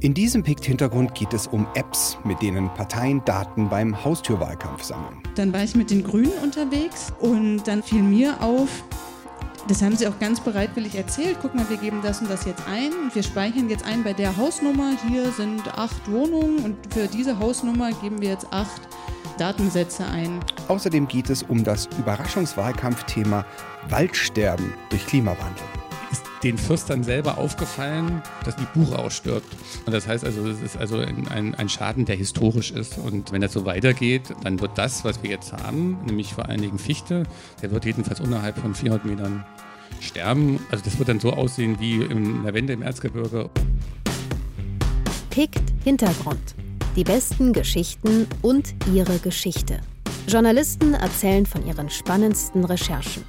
In 0.00 0.14
diesem 0.14 0.44
PICT-Hintergrund 0.44 1.16
geht 1.16 1.32
es 1.32 1.48
um 1.48 1.66
Apps, 1.74 2.18
mit 2.22 2.40
denen 2.40 2.72
Parteien 2.74 3.20
Daten 3.24 3.68
beim 3.68 4.04
Haustürwahlkampf 4.04 4.84
sammeln. 4.84 5.20
Dann 5.34 5.52
war 5.52 5.64
ich 5.64 5.74
mit 5.74 5.90
den 5.90 6.04
Grünen 6.04 6.30
unterwegs 6.40 7.12
und 7.18 7.64
dann 7.64 7.82
fiel 7.82 8.04
mir 8.04 8.40
auf, 8.40 8.68
das 9.66 9.82
haben 9.82 9.96
sie 9.96 10.06
auch 10.06 10.16
ganz 10.20 10.38
bereitwillig 10.38 10.94
erzählt. 10.94 11.38
Guck 11.42 11.56
mal, 11.56 11.68
wir 11.68 11.78
geben 11.78 11.98
das 12.00 12.20
und 12.20 12.30
das 12.30 12.44
jetzt 12.44 12.62
ein 12.68 12.92
und 12.92 13.12
wir 13.12 13.24
speichern 13.24 13.68
jetzt 13.68 13.84
ein 13.84 14.04
bei 14.04 14.12
der 14.12 14.36
Hausnummer. 14.36 14.92
Hier 15.08 15.32
sind 15.32 15.66
acht 15.76 16.08
Wohnungen 16.08 16.58
und 16.64 16.76
für 16.94 17.08
diese 17.08 17.36
Hausnummer 17.40 17.90
geben 18.00 18.20
wir 18.20 18.28
jetzt 18.28 18.46
acht 18.52 18.82
Datensätze 19.36 20.06
ein. 20.06 20.38
Außerdem 20.68 21.08
geht 21.08 21.28
es 21.28 21.42
um 21.42 21.64
das 21.64 21.88
Überraschungswahlkampfthema 21.98 23.44
Waldsterben 23.88 24.72
durch 24.90 25.04
Klimawandel 25.06 25.64
den 26.42 26.58
Fürstern 26.58 27.02
selber 27.02 27.38
aufgefallen, 27.38 28.22
dass 28.44 28.56
die 28.56 28.66
Buche 28.74 28.98
ausstirbt. 28.98 29.46
Und 29.86 29.92
das 29.92 30.06
heißt 30.06 30.24
also, 30.24 30.46
es 30.46 30.60
ist 30.60 30.76
also 30.76 30.98
ein, 30.98 31.54
ein, 31.54 31.68
Schaden, 31.68 32.04
der 32.04 32.16
historisch 32.16 32.70
ist. 32.70 32.98
Und 32.98 33.32
wenn 33.32 33.40
das 33.40 33.52
so 33.52 33.64
weitergeht, 33.64 34.34
dann 34.42 34.60
wird 34.60 34.76
das, 34.76 35.04
was 35.04 35.22
wir 35.22 35.30
jetzt 35.30 35.52
haben, 35.52 35.98
nämlich 36.06 36.34
vor 36.34 36.48
allen 36.48 36.60
Dingen 36.60 36.78
Fichte, 36.78 37.24
der 37.62 37.70
wird 37.70 37.84
jedenfalls 37.84 38.20
unterhalb 38.20 38.58
von 38.58 38.74
400 38.74 39.04
Metern 39.04 39.44
sterben. 40.00 40.60
Also 40.70 40.84
das 40.84 40.98
wird 40.98 41.08
dann 41.08 41.20
so 41.20 41.32
aussehen 41.32 41.78
wie 41.80 42.02
in 42.02 42.42
der 42.44 42.54
Wende 42.54 42.72
im 42.72 42.82
Erzgebirge. 42.82 43.50
Pickt 45.30 45.62
Hintergrund. 45.84 46.54
Die 46.96 47.04
besten 47.04 47.52
Geschichten 47.52 48.26
und 48.42 48.74
ihre 48.92 49.18
Geschichte. 49.18 49.80
Journalisten 50.26 50.94
erzählen 50.94 51.46
von 51.46 51.66
ihren 51.66 51.88
spannendsten 51.88 52.64
Recherchen. 52.64 53.24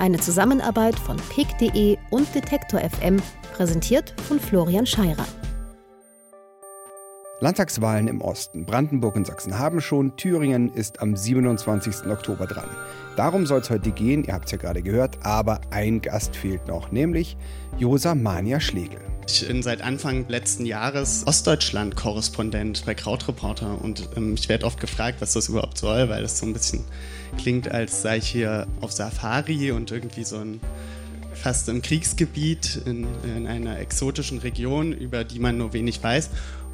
Eine 0.00 0.16
Zusammenarbeit 0.16 0.98
von 0.98 1.18
pick.de 1.18 1.98
und 2.08 2.34
Detektor 2.34 2.80
FM, 2.80 3.20
präsentiert 3.52 4.14
von 4.26 4.40
Florian 4.40 4.86
Scheirer. 4.86 5.26
Landtagswahlen 7.42 8.06
im 8.06 8.20
Osten. 8.20 8.66
Brandenburg 8.66 9.16
und 9.16 9.26
Sachsen 9.26 9.58
haben 9.58 9.80
schon. 9.80 10.14
Thüringen 10.16 10.70
ist 10.74 11.00
am 11.00 11.16
27. 11.16 12.06
Oktober 12.06 12.46
dran. 12.46 12.68
Darum 13.16 13.46
soll 13.46 13.60
es 13.60 13.70
heute 13.70 13.92
gehen, 13.92 14.24
ihr 14.24 14.34
habt 14.34 14.44
es 14.44 14.52
ja 14.52 14.58
gerade 14.58 14.82
gehört, 14.82 15.16
aber 15.22 15.62
ein 15.70 16.02
Gast 16.02 16.36
fehlt 16.36 16.68
noch, 16.68 16.92
nämlich 16.92 17.38
Josa 17.78 18.14
Mania 18.14 18.60
Schlegel. 18.60 19.00
Ich 19.26 19.46
bin 19.46 19.62
seit 19.62 19.80
Anfang 19.80 20.28
letzten 20.28 20.66
Jahres 20.66 21.26
Ostdeutschland-Korrespondent 21.26 22.84
bei 22.84 22.94
Krautreporter 22.94 23.82
und 23.82 24.10
ähm, 24.16 24.34
ich 24.34 24.50
werde 24.50 24.66
oft 24.66 24.78
gefragt, 24.78 25.20
was 25.20 25.32
das 25.32 25.48
überhaupt 25.48 25.78
soll, 25.78 26.10
weil 26.10 26.20
das 26.20 26.38
so 26.38 26.46
ein 26.46 26.52
bisschen 26.52 26.84
klingt, 27.38 27.70
als 27.70 28.02
sei 28.02 28.18
ich 28.18 28.26
hier 28.26 28.66
auf 28.82 28.92
Safari 28.92 29.72
und 29.72 29.90
irgendwie 29.90 30.24
so 30.24 30.36
ein 30.36 30.60
fast 31.32 31.68
im 31.68 31.80
Kriegsgebiet 31.80 32.82
in, 32.84 33.06
in 33.24 33.46
einer 33.46 33.78
exotischen 33.78 34.38
Region, 34.38 34.92
über 34.92 35.24
die 35.24 35.38
man 35.38 35.56
nur 35.56 35.72
wenig 35.72 36.02
weiß. 36.02 36.30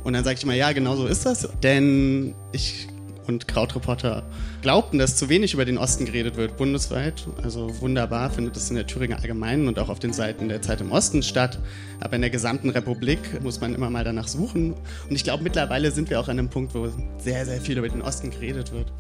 Und 0.07 0.13
dann 0.13 0.23
sage 0.23 0.37
ich 0.37 0.45
immer, 0.45 0.55
ja, 0.55 0.71
genau 0.71 0.95
so 0.95 1.09
ist 1.09 1.27
das, 1.27 1.49
denn 1.65 2.37
ich 2.53 2.87
und 3.27 3.49
Krautreporter 3.49 4.23
glaubten, 4.63 4.99
dass 4.99 5.17
zu 5.17 5.29
wenig 5.29 5.53
über 5.53 5.65
den 5.65 5.79
Osten 5.79 6.05
geredet 6.05 6.37
wird, 6.37 6.57
bundesweit. 6.57 7.27
Also 7.43 7.81
wunderbar 7.81 8.31
findet 8.31 8.57
es 8.57 8.71
in 8.71 8.77
der 8.77 8.87
Thüringer 8.87 9.17
Allgemeinen 9.17 9.67
und 9.67 9.81
auch 9.81 9.89
auf 9.89 9.99
den 9.99 10.13
Seiten 10.13 10.49
der 10.49 10.63
Zeit 10.63 10.81
im 10.81 10.93
Osten 10.93 11.25
statt. 11.25 11.59
Aber 11.99 12.15
in 12.15 12.21
der 12.21 12.31
gesamten 12.31 12.71
Republik 12.71 13.43
muss 13.43 13.61
man 13.61 13.75
immer 13.75 13.91
mal 13.91 14.05
danach 14.05 14.29
suchen. 14.29 14.75
Und 14.75 15.17
ich 15.17 15.25
glaube, 15.25 15.43
mittlerweile 15.43 15.91
sind 15.91 16.09
wir 16.09 16.21
auch 16.21 16.29
an 16.29 16.39
einem 16.39 16.51
Punkt, 16.51 16.73
wo 16.77 16.89
sehr, 17.19 17.45
sehr 17.45 17.61
viel 17.61 17.77
über 17.77 17.89
den 17.89 18.03
Osten 18.03 18.31
geredet 18.31 18.71
wird. 18.71 18.93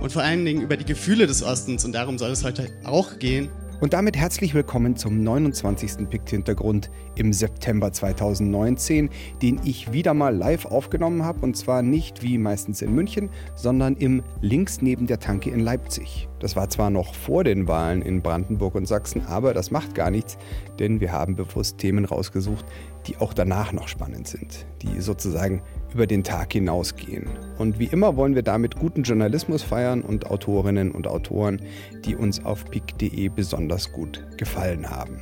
Und 0.00 0.12
vor 0.12 0.22
allen 0.22 0.46
Dingen 0.46 0.62
über 0.62 0.78
die 0.78 0.86
Gefühle 0.86 1.26
des 1.26 1.42
Ostens. 1.42 1.84
Und 1.84 1.92
darum 1.92 2.16
soll 2.16 2.30
es 2.30 2.42
heute 2.42 2.70
auch 2.84 3.18
gehen. 3.18 3.50
Und 3.84 3.92
damit 3.92 4.16
herzlich 4.16 4.54
willkommen 4.54 4.96
zum 4.96 5.22
29. 5.22 6.08
Pikt-Hintergrund 6.08 6.90
im 7.16 7.34
September 7.34 7.92
2019, 7.92 9.10
den 9.42 9.60
ich 9.62 9.92
wieder 9.92 10.14
mal 10.14 10.34
live 10.34 10.64
aufgenommen 10.64 11.22
habe. 11.22 11.40
Und 11.40 11.54
zwar 11.54 11.82
nicht 11.82 12.22
wie 12.22 12.38
meistens 12.38 12.80
in 12.80 12.94
München, 12.94 13.28
sondern 13.54 13.94
im 13.96 14.22
links 14.40 14.80
neben 14.80 15.06
der 15.06 15.18
Tanke 15.18 15.50
in 15.50 15.60
Leipzig. 15.60 16.30
Das 16.38 16.56
war 16.56 16.70
zwar 16.70 16.88
noch 16.88 17.14
vor 17.14 17.44
den 17.44 17.68
Wahlen 17.68 18.00
in 18.00 18.22
Brandenburg 18.22 18.74
und 18.74 18.86
Sachsen, 18.86 19.26
aber 19.26 19.52
das 19.52 19.70
macht 19.70 19.94
gar 19.94 20.10
nichts, 20.10 20.38
denn 20.78 21.00
wir 21.00 21.12
haben 21.12 21.36
bewusst 21.36 21.76
Themen 21.76 22.06
rausgesucht, 22.06 22.64
die 23.06 23.18
auch 23.18 23.34
danach 23.34 23.74
noch 23.74 23.88
spannend 23.88 24.26
sind, 24.28 24.64
die 24.80 25.02
sozusagen 25.02 25.60
über 25.94 26.06
den 26.06 26.24
Tag 26.24 26.52
hinausgehen. 26.52 27.28
Und 27.56 27.78
wie 27.78 27.86
immer 27.86 28.16
wollen 28.16 28.34
wir 28.34 28.42
damit 28.42 28.76
guten 28.76 29.04
Journalismus 29.04 29.62
feiern 29.62 30.02
und 30.02 30.26
Autorinnen 30.26 30.90
und 30.90 31.06
Autoren, 31.06 31.62
die 32.04 32.16
uns 32.16 32.44
auf 32.44 32.64
pick.de 32.68 33.28
besonders 33.28 33.92
gut 33.92 34.26
gefallen 34.36 34.90
haben. 34.90 35.20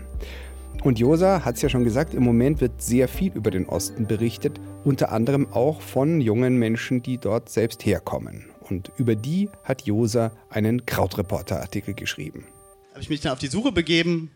Und 0.82 0.98
Josa 0.98 1.44
hat 1.44 1.56
es 1.56 1.62
ja 1.62 1.68
schon 1.68 1.84
gesagt, 1.84 2.12
im 2.12 2.24
Moment 2.24 2.60
wird 2.60 2.82
sehr 2.82 3.06
viel 3.06 3.32
über 3.34 3.52
den 3.52 3.66
Osten 3.66 4.06
berichtet, 4.06 4.60
unter 4.82 5.12
anderem 5.12 5.46
auch 5.52 5.80
von 5.80 6.20
jungen 6.20 6.56
Menschen, 6.58 7.02
die 7.02 7.18
dort 7.18 7.48
selbst 7.48 7.86
herkommen. 7.86 8.46
Und 8.68 8.90
über 8.96 9.14
die 9.14 9.48
hat 9.62 9.82
Josa 9.82 10.32
einen 10.50 10.86
Krautreporter-Artikel 10.86 11.94
geschrieben. 11.94 12.46
Habe 12.90 13.02
ich 13.02 13.10
mich 13.10 13.20
dann 13.20 13.32
auf 13.32 13.38
die 13.38 13.46
Suche 13.46 13.70
begeben 13.70 14.30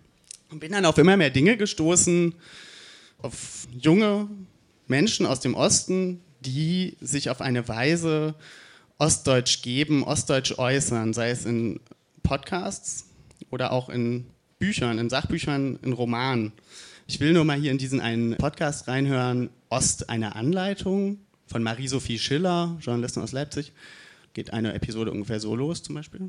und 0.51 0.61
bin 0.61 0.73
dann 0.73 0.85
auf 0.85 0.99
immer 0.99 1.17
mehr 1.17 1.31
Dinge 1.31 1.57
gestoßen, 1.57 2.35
auf 3.23 3.67
junge 3.73 4.29
Menschen 4.87 5.27
aus 5.27 5.41
dem 5.41 5.55
Osten, 5.55 6.21
die 6.41 6.97
sich 7.01 7.31
auf 7.31 7.41
eine 7.41 7.69
Weise 7.69 8.35
Ostdeutsch 8.99 9.63
geben, 9.63 10.05
Ostdeutsch 10.05 10.59
äußern, 10.59 11.13
sei 11.13 11.31
es 11.31 11.45
in 11.45 11.81
Podcasts 12.23 13.07
oder 13.51 13.73
auch 13.73 13.89
in 13.89 14.27
Büchern, 14.59 14.99
in 14.99 15.11
Sachbüchern, 15.11 15.79
in 15.83 15.93
Romanen. 15.93 16.53
Ich 17.07 17.21
will 17.21 17.33
nur 17.33 17.45
mal 17.45 17.59
hier 17.59 17.71
in 17.71 17.79
diesen 17.79 18.01
einen 18.01 18.37
Podcast 18.37 18.89
reinhören, 18.89 19.51
Ost 19.69 20.09
eine 20.09 20.35
Anleitung 20.35 21.19
von 21.47 21.63
Marie-Sophie 21.63 22.19
Schiller, 22.19 22.77
Journalistin 22.81 23.23
aus 23.23 23.33
Leipzig 23.33 23.73
geht 24.37 24.53
eine 24.53 24.75
Episode 24.75 25.13
ungefähr 25.13 25.41
so 25.41 25.57
los 25.57 25.83
zum 25.83 25.95
Beispiel. 25.95 26.29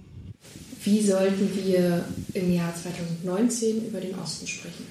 Wie 0.85 1.01
sollten 1.01 1.49
wir 1.53 2.05
im 2.33 2.53
Jahr 2.53 2.73
2019 2.73 3.85
über 3.85 3.99
den 3.99 4.15
Osten 4.15 4.47
sprechen? 4.47 4.85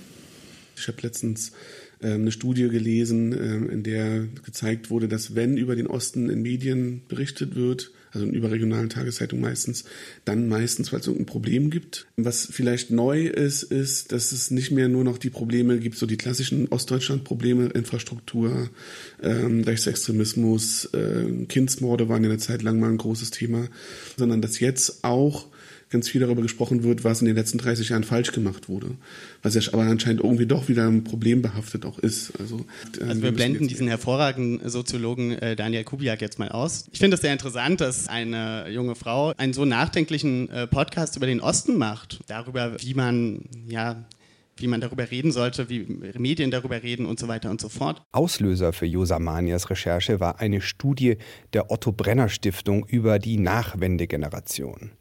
Ich 0.76 0.86
habe 0.86 1.00
letztens 1.00 1.52
eine 2.00 2.32
Studie 2.32 2.68
gelesen, 2.68 3.32
ähm, 3.32 3.70
in 3.70 3.82
der 3.82 4.26
gezeigt 4.44 4.90
wurde, 4.90 5.08
dass 5.08 5.34
wenn 5.34 5.56
über 5.56 5.76
den 5.76 5.86
Osten 5.86 6.28
in 6.28 6.42
Medien 6.42 7.02
berichtet 7.08 7.54
wird, 7.54 7.92
also 8.12 8.26
in 8.26 8.32
überregionalen 8.32 8.88
Tageszeitungen 8.88 9.42
meistens, 9.42 9.84
dann 10.24 10.48
meistens, 10.48 10.92
weil 10.92 11.00
es 11.00 11.06
irgendein 11.06 11.26
Problem 11.26 11.70
gibt. 11.70 12.06
Was 12.16 12.48
vielleicht 12.50 12.90
neu 12.90 13.26
ist, 13.26 13.62
ist, 13.62 14.12
dass 14.12 14.32
es 14.32 14.50
nicht 14.50 14.70
mehr 14.70 14.88
nur 14.88 15.04
noch 15.04 15.18
die 15.18 15.30
Probleme 15.30 15.78
gibt, 15.78 15.96
so 15.96 16.06
die 16.06 16.16
klassischen 16.16 16.68
Ostdeutschland-Probleme, 16.68 17.66
Infrastruktur, 17.66 18.70
ähm, 19.22 19.62
Rechtsextremismus, 19.62 20.86
äh, 20.94 21.44
Kindsmorde 21.46 22.08
waren 22.08 22.24
ja 22.24 22.30
eine 22.30 22.38
Zeit 22.38 22.62
lang 22.62 22.80
mal 22.80 22.90
ein 22.90 22.98
großes 22.98 23.30
Thema, 23.30 23.68
sondern 24.16 24.40
dass 24.40 24.60
jetzt 24.60 25.04
auch 25.04 25.46
ganz 25.88 26.08
viel 26.08 26.20
darüber 26.20 26.42
gesprochen 26.42 26.82
wird, 26.82 27.04
was 27.04 27.20
in 27.20 27.26
den 27.26 27.36
letzten 27.36 27.58
30 27.58 27.90
Jahren 27.90 28.04
falsch 28.04 28.32
gemacht 28.32 28.68
wurde. 28.68 28.96
Was 29.42 29.54
ja 29.54 29.62
aber 29.72 29.84
anscheinend 29.84 30.22
irgendwie 30.22 30.46
doch 30.46 30.68
wieder 30.68 30.86
ein 30.86 31.04
Problem 31.04 31.42
behaftet 31.42 31.86
auch 31.86 31.98
ist. 31.98 32.32
Also, 32.40 32.64
ähm, 33.00 33.08
also 33.08 33.22
wir 33.22 33.32
blenden 33.32 33.68
diesen 33.68 33.88
hervorragenden 33.88 34.68
Soziologen 34.68 35.32
äh, 35.32 35.54
Daniel 35.54 35.84
Kubiak 35.84 36.20
jetzt 36.20 36.38
mal 36.38 36.48
aus. 36.48 36.86
Ich 36.92 36.98
finde 36.98 37.14
es 37.14 37.20
sehr 37.20 37.32
interessant, 37.32 37.80
dass 37.80 38.08
eine 38.08 38.68
junge 38.68 38.94
Frau 38.94 39.32
einen 39.36 39.52
so 39.52 39.64
nachdenklichen 39.64 40.48
äh, 40.50 40.66
Podcast 40.66 41.16
über 41.16 41.26
den 41.26 41.40
Osten 41.40 41.78
macht. 41.78 42.20
Darüber, 42.26 42.76
wie 42.80 42.94
man 42.94 43.42
ja 43.68 44.04
wie 44.58 44.68
man 44.68 44.80
darüber 44.80 45.10
reden 45.10 45.32
sollte, 45.32 45.68
wie 45.68 45.86
Medien 46.18 46.50
darüber 46.50 46.82
reden 46.82 47.06
und 47.06 47.18
so 47.18 47.28
weiter 47.28 47.50
und 47.50 47.60
so 47.60 47.68
fort. 47.68 48.02
Auslöser 48.12 48.72
für 48.72 48.86
Josamanias 48.86 49.68
Recherche 49.68 50.18
war 50.18 50.40
eine 50.40 50.60
Studie 50.60 51.18
der 51.52 51.70
Otto 51.70 51.92
Brenner 51.92 52.28
Stiftung 52.28 52.86
über 52.86 53.18
die 53.18 53.36
Nachwendegeneration. 53.36 54.92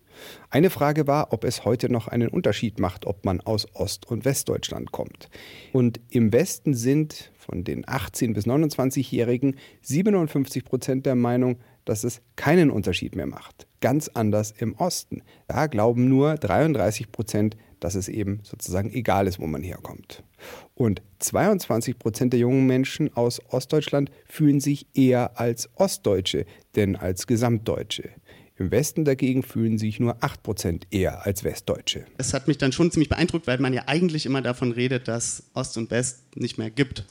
Eine 0.50 0.70
Frage 0.70 1.08
war, 1.08 1.34
ob 1.34 1.44
es 1.44 1.66
heute 1.66 1.92
noch 1.92 2.08
einen 2.08 2.30
Unterschied 2.30 2.80
macht, 2.80 3.06
ob 3.06 3.26
man 3.26 3.42
aus 3.42 3.68
Ost- 3.74 4.08
und 4.08 4.26
Westdeutschland 4.26 4.92
kommt. 4.92 5.30
Und 5.74 6.00
im 6.10 6.32
Westen 6.34 6.74
sind 6.74 7.32
von 7.38 7.64
den 7.64 7.86
18- 7.86 8.34
bis 8.34 8.46
29-Jährigen 8.46 9.56
57 9.82 10.66
Prozent 10.66 11.06
der 11.06 11.16
Meinung, 11.16 11.58
dass 11.86 12.04
es 12.04 12.22
keinen 12.36 12.72
Unterschied 12.72 13.16
mehr 13.16 13.28
macht. 13.28 13.68
Ganz 13.80 14.08
anders 14.10 14.52
im 14.52 14.76
Osten. 14.76 15.22
Da 15.48 15.68
glauben 15.68 16.10
nur 16.10 16.36
33 16.36 17.12
Prozent, 17.12 17.56
dass 17.80 17.94
es 17.94 18.08
eben 18.08 18.40
sozusagen 18.44 18.92
egal 18.92 19.28
ist, 19.28 19.40
wo 19.40 19.46
man 19.46 19.62
herkommt. 19.62 20.24
Und 20.74 21.04
22 21.20 22.00
Prozent 22.00 22.34
der 22.34 22.40
jungen 22.40 22.66
Menschen 22.66 23.16
aus 23.16 23.40
Ostdeutschland 23.50 24.10
fühlen 24.28 24.60
sich 24.60 24.88
eher 24.96 25.40
als 25.40 25.70
Ostdeutsche 25.76 26.46
denn 26.76 26.96
als 26.96 27.28
Gesamtdeutsche. 27.28 28.10
Im 28.58 28.72
Westen 28.72 29.04
dagegen 29.04 29.44
fühlen 29.44 29.78
sich 29.78 30.00
nur 30.00 30.18
8% 30.24 30.84
eher 30.90 31.26
als 31.26 31.44
Westdeutsche. 31.44 32.06
Es 32.18 32.34
hat 32.34 32.48
mich 32.48 32.58
dann 32.58 32.72
schon 32.72 32.90
ziemlich 32.90 33.10
beeindruckt, 33.10 33.48
weil 33.48 33.60
man 33.60 33.74
ja 33.74 33.84
eigentlich 33.88 34.26
immer 34.26 34.42
davon 34.42 34.72
redet, 34.72 35.10
dass 35.10 35.44
Ost 35.54 35.78
und 35.78 35.92
West 35.92 36.38
nicht 36.38 36.58
mehr 36.58 36.70
gibt. 36.70 37.04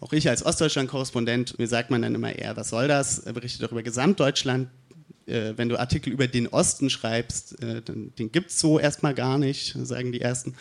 Auch 0.00 0.12
ich 0.12 0.28
als 0.28 0.44
Ostdeutschland-Korrespondent, 0.44 1.58
mir 1.58 1.66
sagt 1.66 1.90
man 1.90 2.02
dann 2.02 2.14
immer 2.14 2.34
eher, 2.34 2.56
was 2.56 2.68
soll 2.68 2.86
das? 2.86 3.18
Er 3.18 3.32
berichtet 3.32 3.62
doch 3.62 3.72
über 3.72 3.82
Gesamtdeutschland. 3.82 4.68
Äh, 5.26 5.54
wenn 5.56 5.68
du 5.68 5.78
Artikel 5.78 6.12
über 6.12 6.28
den 6.28 6.46
Osten 6.48 6.88
schreibst, 6.88 7.60
äh, 7.62 7.82
den 7.82 8.30
gibt 8.30 8.50
es 8.50 8.60
so 8.60 8.78
erstmal 8.78 9.14
gar 9.14 9.38
nicht, 9.38 9.76
sagen 9.82 10.12
die 10.12 10.20
Ersten. 10.20 10.54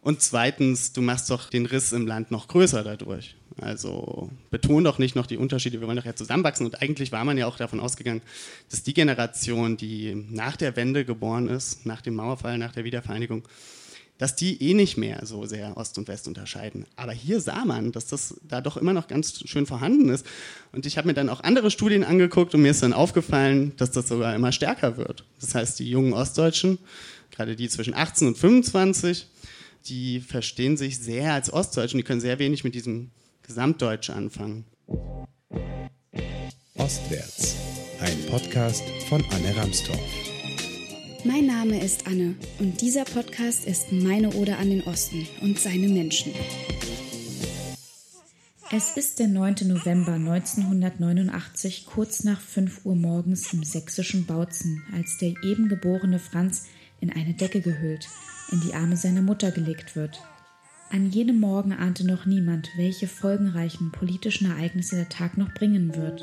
Und 0.00 0.22
zweitens, 0.22 0.92
du 0.92 1.02
machst 1.02 1.28
doch 1.30 1.50
den 1.50 1.66
Riss 1.66 1.92
im 1.92 2.06
Land 2.06 2.30
noch 2.30 2.48
größer 2.48 2.82
dadurch. 2.82 3.36
Also 3.60 4.30
betont 4.50 4.86
doch 4.86 4.98
nicht 4.98 5.14
noch 5.14 5.26
die 5.26 5.36
Unterschiede, 5.36 5.80
wir 5.80 5.86
wollen 5.86 5.96
doch 5.96 6.04
ja 6.04 6.14
zusammenwachsen. 6.14 6.66
Und 6.66 6.80
eigentlich 6.80 7.12
war 7.12 7.24
man 7.24 7.38
ja 7.38 7.46
auch 7.46 7.56
davon 7.56 7.80
ausgegangen, 7.80 8.22
dass 8.70 8.82
die 8.82 8.94
Generation, 8.94 9.76
die 9.76 10.14
nach 10.30 10.56
der 10.56 10.76
Wende 10.76 11.04
geboren 11.04 11.48
ist, 11.48 11.86
nach 11.86 12.00
dem 12.00 12.14
Mauerfall, 12.14 12.58
nach 12.58 12.72
der 12.72 12.84
Wiedervereinigung, 12.84 13.46
dass 14.18 14.36
die 14.36 14.62
eh 14.62 14.74
nicht 14.74 14.96
mehr 14.96 15.26
so 15.26 15.46
sehr 15.46 15.76
Ost 15.76 15.98
und 15.98 16.06
West 16.06 16.28
unterscheiden. 16.28 16.86
Aber 16.94 17.12
hier 17.12 17.40
sah 17.40 17.64
man, 17.64 17.90
dass 17.90 18.06
das 18.06 18.36
da 18.46 18.60
doch 18.60 18.76
immer 18.76 18.92
noch 18.92 19.08
ganz 19.08 19.42
schön 19.48 19.66
vorhanden 19.66 20.10
ist. 20.10 20.24
Und 20.70 20.86
ich 20.86 20.96
habe 20.96 21.08
mir 21.08 21.14
dann 21.14 21.28
auch 21.28 21.40
andere 21.40 21.70
Studien 21.72 22.04
angeguckt 22.04 22.54
und 22.54 22.62
mir 22.62 22.70
ist 22.70 22.82
dann 22.84 22.92
aufgefallen, 22.92 23.72
dass 23.78 23.90
das 23.90 24.06
sogar 24.06 24.34
immer 24.34 24.52
stärker 24.52 24.96
wird. 24.96 25.24
Das 25.40 25.54
heißt, 25.54 25.78
die 25.80 25.90
jungen 25.90 26.12
Ostdeutschen, 26.12 26.78
gerade 27.32 27.56
die 27.56 27.68
zwischen 27.68 27.94
18 27.94 28.28
und 28.28 28.38
25, 28.38 29.26
die 29.86 30.20
verstehen 30.20 30.76
sich 30.76 31.00
sehr 31.00 31.32
als 31.32 31.52
Ostdeutschen, 31.52 31.98
die 31.98 32.04
können 32.04 32.20
sehr 32.20 32.38
wenig 32.38 32.62
mit 32.62 32.76
diesem 32.76 33.10
Gesamtdeutsch 33.42 34.10
anfangen. 34.10 34.64
Ostwärts, 36.76 37.56
ein 38.00 38.26
Podcast 38.30 38.82
von 39.08 39.24
Anne 39.30 39.56
Ramstorff. 39.56 40.00
Mein 41.24 41.46
Name 41.46 41.82
ist 41.84 42.06
Anne 42.06 42.34
und 42.58 42.80
dieser 42.80 43.04
Podcast 43.04 43.66
ist 43.66 43.92
meine 43.92 44.34
Ode 44.34 44.56
an 44.56 44.70
den 44.70 44.82
Osten 44.82 45.26
und 45.40 45.58
seine 45.58 45.88
Menschen. 45.88 46.32
Es 48.70 48.96
ist 48.96 49.18
der 49.18 49.28
9. 49.28 49.56
November 49.66 50.12
1989, 50.12 51.86
kurz 51.86 52.24
nach 52.24 52.40
5 52.40 52.86
Uhr 52.86 52.96
morgens 52.96 53.52
im 53.52 53.64
sächsischen 53.64 54.24
Bautzen, 54.26 54.82
als 54.94 55.18
der 55.18 55.34
eben 55.44 55.68
geborene 55.68 56.18
Franz 56.18 56.64
in 57.00 57.12
eine 57.12 57.34
Decke 57.34 57.60
gehüllt 57.60 58.08
in 58.52 58.60
die 58.60 58.74
Arme 58.74 58.96
seiner 58.96 59.22
Mutter 59.22 59.50
gelegt 59.50 59.96
wird. 59.96 60.20
An 60.92 61.10
jenem 61.10 61.40
Morgen 61.40 61.72
ahnte 61.72 62.06
noch 62.06 62.26
niemand, 62.26 62.68
welche 62.76 63.06
folgenreichen 63.06 63.92
politischen 63.92 64.50
Ereignisse 64.50 64.96
der 64.96 65.08
Tag 65.08 65.38
noch 65.38 65.54
bringen 65.54 65.96
wird. 65.96 66.22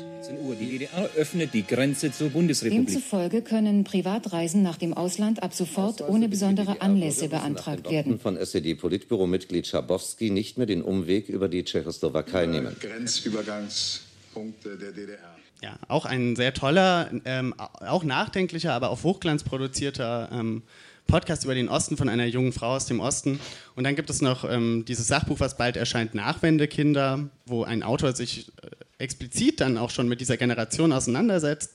Die 0.60 0.78
DDR 0.78 1.10
öffnet 1.16 1.52
die 1.54 1.66
Grenze 1.66 2.12
zur 2.12 2.30
Bundesrepublik. 2.30 2.86
Demzufolge 2.86 3.42
können 3.42 3.82
Privatreisen 3.82 4.62
nach 4.62 4.76
dem 4.76 4.94
Ausland 4.94 5.42
ab 5.42 5.54
sofort 5.54 6.08
ohne 6.08 6.28
besondere 6.28 6.80
Anlässe 6.82 7.28
beantragt 7.28 7.90
werden. 7.90 8.20
Von 8.20 8.36
SED-Politbüro-Mitglied 8.36 9.66
Schabowski 9.66 10.30
nicht 10.30 10.56
mehr 10.56 10.66
den 10.66 10.82
Umweg 10.82 11.28
über 11.28 11.48
die 11.48 11.64
Tschechoslowakei 11.64 12.46
nehmen. 12.46 12.76
Grenzübergangspunkte 12.78 14.78
der 14.78 14.92
DDR. 14.92 15.18
Ja, 15.62 15.80
auch 15.88 16.06
ein 16.06 16.36
sehr 16.36 16.54
toller, 16.54 17.10
ähm, 17.24 17.54
auch 17.58 18.04
nachdenklicher, 18.04 18.72
aber 18.72 18.90
auf 18.90 19.02
Hochglanz 19.02 19.42
produzierter 19.42 20.28
ähm, 20.32 20.62
Podcast 21.10 21.44
über 21.44 21.54
den 21.54 21.68
Osten 21.68 21.96
von 21.96 22.08
einer 22.08 22.26
jungen 22.26 22.52
Frau 22.52 22.76
aus 22.76 22.86
dem 22.86 23.00
Osten. 23.00 23.40
Und 23.74 23.84
dann 23.84 23.96
gibt 23.96 24.10
es 24.10 24.22
noch 24.22 24.48
ähm, 24.48 24.84
dieses 24.86 25.08
Sachbuch, 25.08 25.40
was 25.40 25.56
bald 25.56 25.76
erscheint, 25.76 26.14
Nachwendekinder, 26.14 27.28
wo 27.46 27.64
ein 27.64 27.82
Autor 27.82 28.14
sich 28.14 28.52
äh, 28.62 29.02
explizit 29.02 29.60
dann 29.60 29.76
auch 29.76 29.90
schon 29.90 30.08
mit 30.08 30.20
dieser 30.20 30.36
Generation 30.36 30.92
auseinandersetzt. 30.92 31.74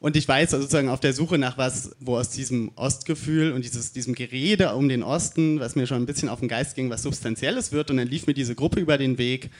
Und 0.00 0.16
ich 0.16 0.26
war 0.26 0.40
jetzt 0.40 0.50
sozusagen 0.50 0.88
auf 0.88 0.98
der 0.98 1.12
Suche 1.12 1.38
nach 1.38 1.58
was, 1.58 1.94
wo 2.00 2.16
aus 2.16 2.30
diesem 2.30 2.72
Ostgefühl 2.74 3.52
und 3.52 3.64
dieses, 3.64 3.92
diesem 3.92 4.16
Gerede 4.16 4.74
um 4.74 4.88
den 4.88 5.04
Osten, 5.04 5.60
was 5.60 5.76
mir 5.76 5.86
schon 5.86 6.02
ein 6.02 6.06
bisschen 6.06 6.28
auf 6.28 6.40
den 6.40 6.48
Geist 6.48 6.74
ging, 6.74 6.90
was 6.90 7.04
Substanzielles 7.04 7.70
wird. 7.70 7.88
Und 7.92 7.98
dann 7.98 8.08
lief 8.08 8.26
mir 8.26 8.34
diese 8.34 8.56
Gruppe 8.56 8.80
über 8.80 8.98
den 8.98 9.16
Weg 9.16 9.50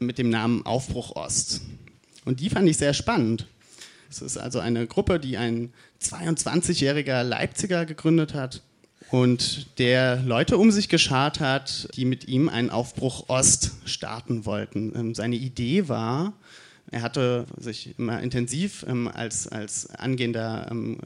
mit 0.00 0.18
dem 0.18 0.28
Namen 0.28 0.66
Aufbruch 0.66 1.14
Ost. 1.14 1.60
Und 2.24 2.40
die 2.40 2.50
fand 2.50 2.68
ich 2.68 2.78
sehr 2.78 2.94
spannend. 2.94 3.46
Es 4.10 4.20
ist 4.20 4.38
also 4.38 4.58
eine 4.58 4.88
Gruppe, 4.88 5.20
die 5.20 5.36
ein 5.36 5.72
22-jähriger 6.02 7.22
Leipziger 7.22 7.86
gegründet 7.86 8.34
hat, 8.34 8.62
und 9.12 9.78
der 9.78 10.22
Leute 10.22 10.56
um 10.56 10.70
sich 10.70 10.88
geschart 10.88 11.38
hat, 11.38 11.86
die 11.96 12.06
mit 12.06 12.28
ihm 12.28 12.48
einen 12.48 12.70
Aufbruch 12.70 13.28
Ost 13.28 13.72
starten 13.84 14.46
wollten. 14.46 14.94
Ähm, 14.96 15.14
seine 15.14 15.36
Idee 15.36 15.86
war, 15.86 16.32
er 16.90 17.02
hatte 17.02 17.44
sich 17.58 17.98
immer 17.98 18.22
intensiv 18.22 18.86
ähm, 18.88 19.08
als, 19.08 19.48
als 19.48 19.90
angehender 19.90 20.66
ähm, 20.70 20.98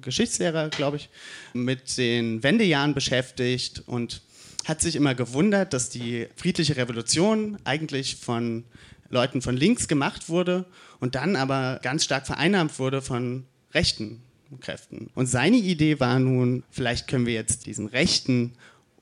Geschichtslehrer, 0.00 0.68
glaube 0.68 0.98
ich, 0.98 1.08
mit 1.52 1.98
den 1.98 2.44
Wendejahren 2.44 2.94
beschäftigt 2.94 3.82
und 3.86 4.22
hat 4.64 4.80
sich 4.80 4.94
immer 4.94 5.16
gewundert, 5.16 5.72
dass 5.72 5.90
die 5.90 6.28
friedliche 6.36 6.76
Revolution 6.76 7.58
eigentlich 7.64 8.16
von 8.16 8.66
Leuten 9.10 9.42
von 9.42 9.56
links 9.56 9.88
gemacht 9.88 10.28
wurde 10.28 10.64
und 11.00 11.16
dann 11.16 11.34
aber 11.34 11.80
ganz 11.82 12.04
stark 12.04 12.24
vereinnahmt 12.24 12.78
wurde 12.78 13.02
von 13.02 13.46
Rechten. 13.74 14.22
Kräften. 14.60 15.10
Und 15.14 15.26
seine 15.26 15.56
Idee 15.56 16.00
war 16.00 16.18
nun, 16.18 16.62
vielleicht 16.70 17.06
können 17.06 17.26
wir 17.26 17.34
jetzt 17.34 17.66
diesen 17.66 17.86
rechten 17.86 18.52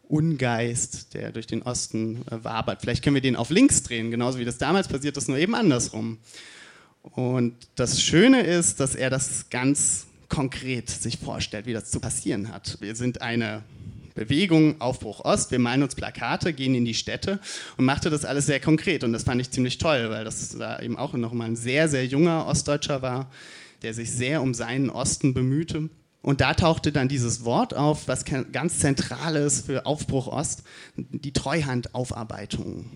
Ungeist, 0.09 1.15
der 1.15 1.33
durch 1.33 1.47
den 1.47 1.63
Osten 1.63 2.23
äh, 2.31 2.45
wabert, 2.45 2.81
vielleicht 2.81 3.03
können 3.03 3.15
wir 3.15 3.23
den 3.23 3.37
auf 3.37 3.51
links 3.51 3.83
drehen, 3.83 4.11
genauso 4.11 4.39
wie 4.39 4.45
das 4.45 4.59
damals 4.59 4.89
passiert 4.89 5.17
ist, 5.17 5.29
nur 5.29 5.39
eben 5.39 5.55
andersrum. 5.55 6.19
Und 7.03 7.55
das 7.77 8.03
Schöne 8.03 8.43
ist, 8.43 8.81
dass 8.81 8.95
er 8.95 9.11
das 9.11 9.49
ganz 9.51 10.07
konkret 10.29 10.91
sich 10.91 11.19
vorstellt, 11.19 11.67
wie 11.67 11.73
das 11.73 11.91
zu 11.91 12.01
passieren 12.01 12.53
hat. 12.53 12.79
Wir 12.81 12.97
sind 12.97 13.23
eine 13.23 13.63
Bewegung 14.15 14.81
Aufbruch 14.81 15.25
Ost, 15.25 15.51
wir 15.51 15.59
malen 15.59 15.83
uns 15.83 15.95
Plakate, 15.95 16.53
gehen 16.53 16.75
in 16.75 16.85
die 16.85 16.95
Städte 16.95 17.39
und 17.77 17.85
machte 17.85 18.11
das 18.11 18.25
alles 18.25 18.47
sehr 18.47 18.61
konkret. 18.61 19.05
Und 19.05 19.13
das 19.13 19.25
fand 19.25 19.41
ich 19.41 19.51
ziemlich 19.51 19.79
toll, 19.79 20.11
weil 20.11 20.25
das 20.25 20.57
da 20.57 20.81
eben 20.81 20.97
auch 20.97 21.13
noch 21.13 21.33
mal 21.33 21.45
ein 21.45 21.57
sehr, 21.57 21.89
sehr 21.89 22.07
junger 22.07 22.47
Ostdeutscher 22.47 23.03
war, 23.03 23.31
der 23.87 23.95
sich 23.95 24.11
sehr 24.11 24.43
um 24.43 24.53
seinen 24.53 24.91
Osten 24.91 25.33
bemühte. 25.33 25.91
Und 26.21 26.41
da 26.41 26.55
tauchte 26.55 26.91
dann 26.91 27.07
dieses 27.07 27.45
Wort 27.45 27.73
auf, 27.73 28.09
was 28.09 28.25
ganz 28.25 28.81
zentral 28.81 29.37
ist 29.37 29.65
für 29.65 29.87
Aufbruch 29.87 30.27
Ost, 30.27 30.65
die 30.97 31.33
Treuhandaufarbeitung, 31.33 32.87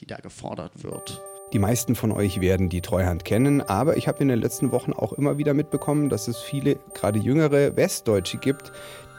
die 0.00 0.06
da 0.06 0.18
gefordert 0.18 0.84
wird. 0.84 1.22
Die 1.54 1.58
meisten 1.58 1.94
von 1.94 2.12
euch 2.12 2.42
werden 2.42 2.68
die 2.68 2.82
Treuhand 2.82 3.24
kennen, 3.24 3.62
aber 3.62 3.96
ich 3.96 4.06
habe 4.06 4.20
in 4.20 4.28
den 4.28 4.38
letzten 4.38 4.70
Wochen 4.70 4.92
auch 4.92 5.14
immer 5.14 5.38
wieder 5.38 5.54
mitbekommen, 5.54 6.10
dass 6.10 6.28
es 6.28 6.36
viele, 6.40 6.78
gerade 6.92 7.18
jüngere 7.18 7.74
Westdeutsche 7.74 8.36
gibt, 8.36 8.70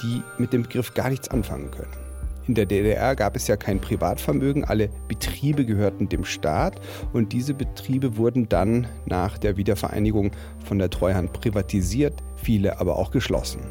die 0.04 0.22
mit 0.38 0.54
dem 0.54 0.62
Begriff 0.62 0.94
gar 0.94 1.10
nichts 1.10 1.30
anfangen 1.30 1.72
können. 1.72 2.05
In 2.48 2.54
der 2.54 2.68
DDR 2.68 3.16
gab 3.16 3.36
es 3.36 3.48
ja 3.48 3.58
kein 3.58 3.80
Privatvermögen, 3.80 4.64
alle 4.64 4.90
Betriebe 5.08 5.66
gehörten 5.66 6.10
dem 6.10 6.24
Staat 6.24 6.80
und 7.12 7.34
diese 7.34 7.56
Betriebe 7.56 8.18
wurden 8.18 8.48
dann 8.48 8.88
nach 9.06 9.40
der 9.40 9.58
Wiedervereinigung 9.58 10.32
von 10.64 10.78
der 10.78 10.92
Treuhand 10.92 11.34
privatisiert, 11.34 12.24
viele 12.36 12.80
aber 12.80 12.98
auch 12.98 13.10
geschlossen. 13.10 13.62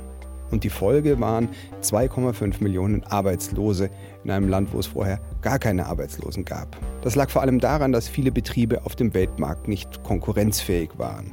Und 0.51 0.65
die 0.65 0.71
Folge 0.71 1.21
waren 1.21 1.49
2,5 1.83 2.63
Millionen 2.63 3.05
Arbeitslose 3.05 3.91
in 4.25 4.31
einem 4.31 4.49
Land, 4.49 4.73
wo 4.73 4.79
es 4.79 4.87
vorher 4.87 5.21
gar 5.41 5.59
keine 5.59 5.87
Arbeitslosen 5.87 6.45
gab. 6.45 6.77
Das 7.03 7.15
lag 7.15 7.31
vor 7.31 7.43
allem 7.43 7.61
daran, 7.61 7.93
dass 7.93 8.09
viele 8.09 8.33
Betriebe 8.33 8.85
auf 8.85 8.97
dem 8.97 9.15
Weltmarkt 9.15 9.69
nicht 9.69 10.03
konkurrenzfähig 10.03 10.91
waren. 10.97 11.33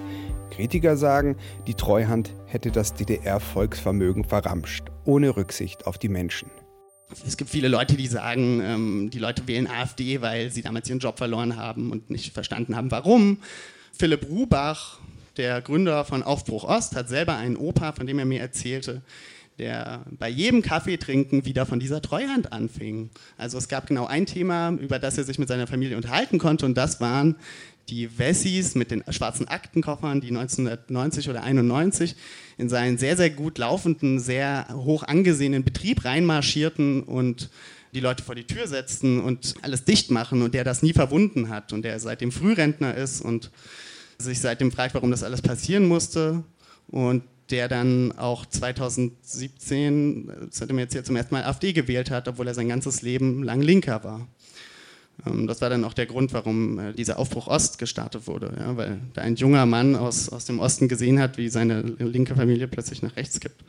Kritiker 0.51 0.95
sagen, 0.95 1.37
die 1.65 1.73
Treuhand 1.73 2.35
hätte 2.45 2.71
das 2.71 2.93
DDR-Volksvermögen 2.93 4.25
verramscht, 4.25 4.91
ohne 5.05 5.35
Rücksicht 5.35 5.87
auf 5.87 5.97
die 5.97 6.09
Menschen. 6.09 6.49
Es 7.25 7.37
gibt 7.37 7.49
viele 7.49 7.67
Leute, 7.67 7.95
die 7.95 8.07
sagen, 8.07 8.61
ähm, 8.63 9.09
die 9.11 9.19
Leute 9.19 9.47
wählen 9.47 9.67
AfD, 9.67 10.21
weil 10.21 10.51
sie 10.51 10.61
damals 10.61 10.89
ihren 10.89 10.99
Job 10.99 11.17
verloren 11.17 11.55
haben 11.55 11.91
und 11.91 12.09
nicht 12.09 12.33
verstanden 12.33 12.75
haben, 12.75 12.91
warum. 12.91 13.37
Philipp 13.97 14.27
Rubach, 14.29 14.99
der 15.37 15.61
Gründer 15.61 16.05
von 16.05 16.23
Aufbruch 16.23 16.63
Ost, 16.63 16.95
hat 16.95 17.09
selber 17.09 17.35
einen 17.35 17.57
Opa, 17.57 17.91
von 17.91 18.07
dem 18.07 18.19
er 18.19 18.25
mir 18.25 18.41
erzählte, 18.41 19.01
der 19.59 20.05
bei 20.17 20.29
jedem 20.29 20.61
Kaffeetrinken 20.61 21.45
wieder 21.45 21.65
von 21.65 21.79
dieser 21.79 22.01
Treuhand 22.01 22.51
anfing. 22.51 23.09
Also 23.37 23.57
es 23.57 23.67
gab 23.67 23.87
genau 23.87 24.07
ein 24.07 24.25
Thema, 24.25 24.71
über 24.71 24.97
das 24.97 25.17
er 25.17 25.23
sich 25.23 25.37
mit 25.37 25.47
seiner 25.47 25.67
Familie 25.67 25.97
unterhalten 25.97 26.39
konnte 26.39 26.65
und 26.65 26.75
das 26.75 26.99
waren 26.99 27.35
die 27.89 28.17
Wessis 28.17 28.75
mit 28.75 28.91
den 28.91 29.03
schwarzen 29.09 29.47
Aktenkoffern, 29.47 30.21
die 30.21 30.29
1990 30.29 31.29
oder 31.29 31.43
91 31.43 32.15
in 32.57 32.69
seinen 32.69 32.97
sehr, 32.97 33.17
sehr 33.17 33.29
gut 33.29 33.57
laufenden, 33.57 34.19
sehr 34.19 34.67
hoch 34.73 35.03
angesehenen 35.03 35.63
Betrieb 35.63 36.05
reinmarschierten 36.05 37.03
und 37.03 37.49
die 37.93 37.99
Leute 37.99 38.23
vor 38.23 38.35
die 38.35 38.45
Tür 38.45 38.67
setzten 38.67 39.19
und 39.19 39.55
alles 39.61 39.83
dicht 39.83 40.11
machen 40.11 40.41
und 40.41 40.53
der 40.53 40.63
das 40.63 40.81
nie 40.81 40.93
verwunden 40.93 41.49
hat 41.49 41.73
und 41.73 41.83
der 41.83 41.99
seitdem 41.99 42.31
Frührentner 42.31 42.95
ist 42.95 43.21
und 43.21 43.51
sich 44.17 44.39
seitdem 44.39 44.71
fragt, 44.71 44.93
warum 44.93 45.11
das 45.11 45.23
alles 45.23 45.41
passieren 45.41 45.87
musste 45.87 46.43
und 46.87 47.23
der 47.49 47.67
dann 47.67 48.13
auch 48.13 48.45
2017, 48.45 50.31
das 50.49 50.61
hat 50.61 50.69
er 50.69 50.75
mir 50.75 50.81
jetzt 50.81 50.93
hier 50.93 51.03
zum 51.03 51.17
ersten 51.17 51.35
Mal 51.35 51.43
AfD 51.43 51.73
gewählt 51.73 52.09
hat, 52.09 52.27
obwohl 52.27 52.47
er 52.47 52.53
sein 52.53 52.69
ganzes 52.69 53.01
Leben 53.01 53.43
lang 53.43 53.61
Linker 53.61 54.03
war. 54.03 54.27
Ähm, 55.25 55.47
das 55.47 55.61
war 55.61 55.69
dann 55.69 55.83
auch 55.83 55.93
der 55.93 56.05
Grund, 56.05 56.33
warum 56.33 56.79
äh, 56.79 56.93
dieser 56.93 57.19
Aufbruch 57.19 57.47
Ost 57.47 57.77
gestartet 57.77 58.27
wurde, 58.27 58.53
ja, 58.59 58.77
weil 58.77 58.99
da 59.13 59.21
ein 59.21 59.35
junger 59.35 59.65
Mann 59.65 59.95
aus, 59.95 60.29
aus 60.29 60.45
dem 60.45 60.59
Osten 60.59 60.87
gesehen 60.87 61.19
hat, 61.19 61.37
wie 61.37 61.49
seine 61.49 61.81
linke 61.81 62.35
Familie 62.35 62.67
plötzlich 62.67 63.01
nach 63.01 63.15
rechts 63.15 63.39
kippt. 63.39 63.63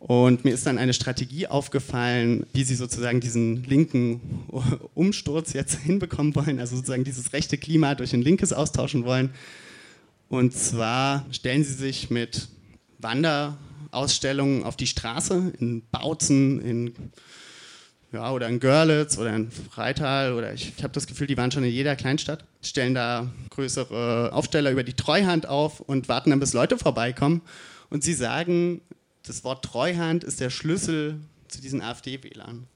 Und 0.00 0.44
mir 0.46 0.54
ist 0.54 0.66
dann 0.66 0.78
eine 0.78 0.94
Strategie 0.94 1.46
aufgefallen, 1.46 2.46
wie 2.54 2.64
sie 2.64 2.74
sozusagen 2.74 3.20
diesen 3.20 3.64
linken 3.64 4.46
Umsturz 4.94 5.52
jetzt 5.52 5.74
hinbekommen 5.84 6.34
wollen, 6.34 6.58
also 6.58 6.76
sozusagen 6.76 7.04
dieses 7.04 7.34
rechte 7.34 7.58
Klima 7.58 7.94
durch 7.94 8.14
ein 8.14 8.22
linkes 8.22 8.52
austauschen 8.52 9.04
wollen. 9.04 9.30
Und 10.30 10.54
zwar 10.54 11.26
stellen 11.32 11.64
sie 11.64 11.74
sich 11.74 12.08
mit 12.08 12.48
Wanderausstellungen 12.98 14.64
auf 14.64 14.76
die 14.76 14.86
Straße 14.86 15.52
in 15.58 15.82
Bautzen, 15.90 16.62
in 16.62 16.94
ja, 18.12 18.32
oder 18.32 18.48
in 18.48 18.60
Görlitz 18.60 19.18
oder 19.18 19.34
in 19.34 19.50
Freital 19.50 20.34
oder 20.34 20.52
ich, 20.52 20.72
ich 20.76 20.82
habe 20.82 20.92
das 20.92 21.06
Gefühl, 21.06 21.26
die 21.26 21.36
waren 21.36 21.50
schon 21.50 21.64
in 21.64 21.70
jeder 21.70 21.96
Kleinstadt, 21.96 22.44
stellen 22.62 22.94
da 22.94 23.28
größere 23.50 24.32
Aufsteller 24.32 24.70
über 24.70 24.82
die 24.82 24.94
Treuhand 24.94 25.46
auf 25.46 25.80
und 25.80 26.08
warten 26.08 26.30
dann, 26.30 26.40
bis 26.40 26.52
Leute 26.52 26.78
vorbeikommen. 26.78 27.42
Und 27.88 28.02
sie 28.02 28.14
sagen, 28.14 28.80
das 29.24 29.44
Wort 29.44 29.64
Treuhand 29.64 30.24
ist 30.24 30.40
der 30.40 30.50
Schlüssel 30.50 31.20
zu 31.48 31.60
diesen 31.60 31.82
AfD-Wählern 31.82 32.66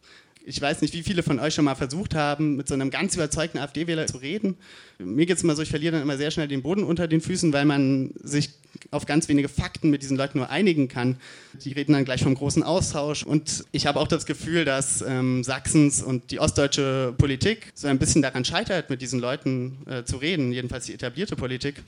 ich 0.47 0.61
weiß 0.61 0.83
nicht, 0.83 0.93
wie 0.93 1.03
viele 1.03 1.23
von 1.23 1.41
euch 1.41 1.55
schon 1.55 1.65
mal 1.65 1.75
versucht 1.75 2.15
haben, 2.15 2.57
mit 2.57 2.69
so 2.69 2.75
einem 2.75 2.91
ganz 2.91 3.15
überzeugten 3.15 3.59
AfD-Wähler 3.59 4.07
zu 4.07 4.19
reden. 4.19 4.57
Mir 4.99 5.25
geht 5.25 5.39
es 5.39 5.43
immer 5.43 5.57
so, 5.57 5.63
ich 5.63 5.71
verliere 5.71 5.93
dann 5.93 6.03
immer 6.03 6.19
sehr 6.19 6.31
schnell 6.31 6.49
den 6.49 6.63
Boden 6.63 6.85
unter 6.85 7.09
den 7.09 7.23
Füßen, 7.23 7.53
weil 7.53 7.65
man 7.65 8.13
sich 8.23 8.51
auf 8.91 9.07
ganz 9.07 9.29
wenige 9.29 9.49
Fakten 9.49 9.89
mit 9.89 10.03
diesen 10.03 10.19
Leuten 10.19 10.39
nur 10.39 10.51
einigen 10.51 10.89
kann. 10.89 11.17
Die 11.65 11.73
reden 11.73 11.95
dann 11.95 12.05
gleich 12.05 12.23
vom 12.23 12.35
großen 12.35 12.63
Austausch. 12.63 13.23
Und 13.23 13.65
ich 13.73 13.87
habe 13.87 13.99
auch 13.99 14.09
das 14.09 14.27
Gefühl, 14.27 14.67
dass 14.67 15.03
ähm, 15.03 15.43
Sachsens 15.45 16.03
und 16.03 16.31
die 16.31 16.41
ostdeutsche 16.41 17.15
Politik 17.17 17.73
so 17.75 17.89
ein 17.89 17.99
bisschen 17.99 18.21
daran 18.21 18.45
scheitert, 18.45 18.91
mit 18.91 19.01
diesen 19.01 19.21
Leuten 19.21 19.79
äh, 19.87 20.05
zu 20.05 20.19
reden, 20.19 20.53
jedenfalls 20.53 20.87
die 20.87 20.95
etablierte 20.95 21.37
Politik. 21.37 21.83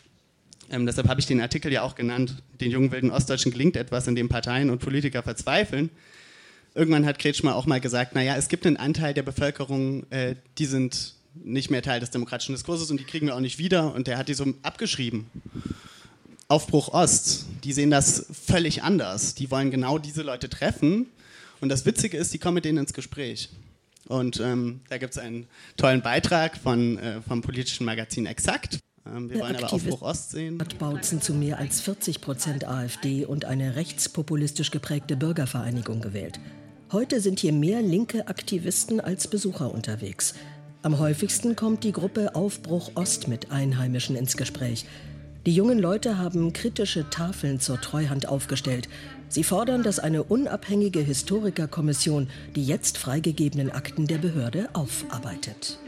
Ähm, 0.70 0.86
deshalb 0.86 1.08
habe 1.08 1.20
ich 1.20 1.26
den 1.26 1.40
Artikel 1.40 1.70
ja 1.72 1.82
auch 1.82 1.94
genannt, 1.94 2.42
den 2.60 2.70
jungen 2.70 2.90
wilden 2.90 3.10
Ostdeutschen 3.10 3.52
gelingt 3.52 3.76
etwas, 3.76 4.08
in 4.08 4.14
dem 4.14 4.28
Parteien 4.28 4.70
und 4.70 4.78
Politiker 4.78 5.22
verzweifeln 5.22 5.90
irgendwann 6.76 7.06
hat 7.06 7.18
Kretschmer 7.18 7.56
auch 7.56 7.66
mal 7.66 7.80
gesagt, 7.80 8.14
naja, 8.14 8.36
es 8.36 8.48
gibt 8.48 8.66
einen 8.66 8.76
Anteil 8.76 9.14
der 9.14 9.22
Bevölkerung, 9.22 10.10
äh, 10.10 10.36
die 10.58 10.66
sind 10.66 11.14
nicht 11.34 11.70
mehr 11.70 11.82
Teil 11.82 12.00
des 12.00 12.10
demokratischen 12.10 12.54
Diskurses 12.54 12.90
und 12.90 13.00
die 13.00 13.04
kriegen 13.04 13.26
wir 13.26 13.34
auch 13.34 13.40
nicht 13.40 13.58
wieder 13.58 13.94
und 13.94 14.06
der 14.06 14.18
hat 14.18 14.28
die 14.28 14.34
so 14.34 14.46
abgeschrieben. 14.62 15.26
Aufbruch 16.48 16.88
Ost, 16.88 17.46
die 17.64 17.72
sehen 17.72 17.90
das 17.90 18.26
völlig 18.30 18.82
anders. 18.82 19.34
Die 19.34 19.50
wollen 19.50 19.70
genau 19.70 19.98
diese 19.98 20.22
Leute 20.22 20.48
treffen 20.48 21.06
und 21.60 21.68
das 21.68 21.84
Witzige 21.86 22.16
ist, 22.16 22.32
die 22.32 22.38
kommen 22.38 22.54
mit 22.54 22.64
denen 22.64 22.78
ins 22.78 22.92
Gespräch. 22.92 23.48
Und 24.06 24.38
ähm, 24.38 24.80
da 24.88 24.98
gibt 24.98 25.14
es 25.14 25.18
einen 25.18 25.48
tollen 25.76 26.00
Beitrag 26.00 26.56
von, 26.56 26.98
äh, 26.98 27.20
vom 27.22 27.42
politischen 27.42 27.84
Magazin 27.84 28.26
Exakt. 28.26 28.78
Ähm, 29.04 29.28
wir 29.28 29.40
wollen 29.40 29.56
aber 29.56 29.72
Aufbruch 29.72 30.02
Ost 30.02 30.30
sehen. 30.30 30.60
Hat 30.60 30.78
Bautzen 30.78 31.20
zu 31.20 31.34
mehr 31.34 31.58
als 31.58 31.80
40 31.80 32.20
Prozent 32.20 32.68
AfD 32.68 33.24
und 33.24 33.44
eine 33.44 33.74
rechtspopulistisch 33.74 34.70
geprägte 34.70 35.16
Bürgervereinigung 35.16 36.00
gewählt. 36.00 36.38
Heute 36.92 37.20
sind 37.20 37.40
hier 37.40 37.52
mehr 37.52 37.82
linke 37.82 38.28
Aktivisten 38.28 39.00
als 39.00 39.26
Besucher 39.26 39.74
unterwegs. 39.74 40.34
Am 40.82 41.00
häufigsten 41.00 41.56
kommt 41.56 41.82
die 41.82 41.90
Gruppe 41.90 42.36
Aufbruch 42.36 42.92
Ost 42.94 43.26
mit 43.26 43.50
Einheimischen 43.50 44.14
ins 44.14 44.36
Gespräch. 44.36 44.86
Die 45.46 45.52
jungen 45.52 45.80
Leute 45.80 46.16
haben 46.16 46.52
kritische 46.52 47.10
Tafeln 47.10 47.58
zur 47.58 47.80
Treuhand 47.80 48.28
aufgestellt. 48.28 48.88
Sie 49.28 49.42
fordern, 49.42 49.82
dass 49.82 49.98
eine 49.98 50.22
unabhängige 50.22 51.00
Historikerkommission 51.00 52.28
die 52.54 52.64
jetzt 52.64 52.98
freigegebenen 52.98 53.72
Akten 53.72 54.06
der 54.06 54.18
Behörde 54.18 54.68
aufarbeitet. 54.72 55.80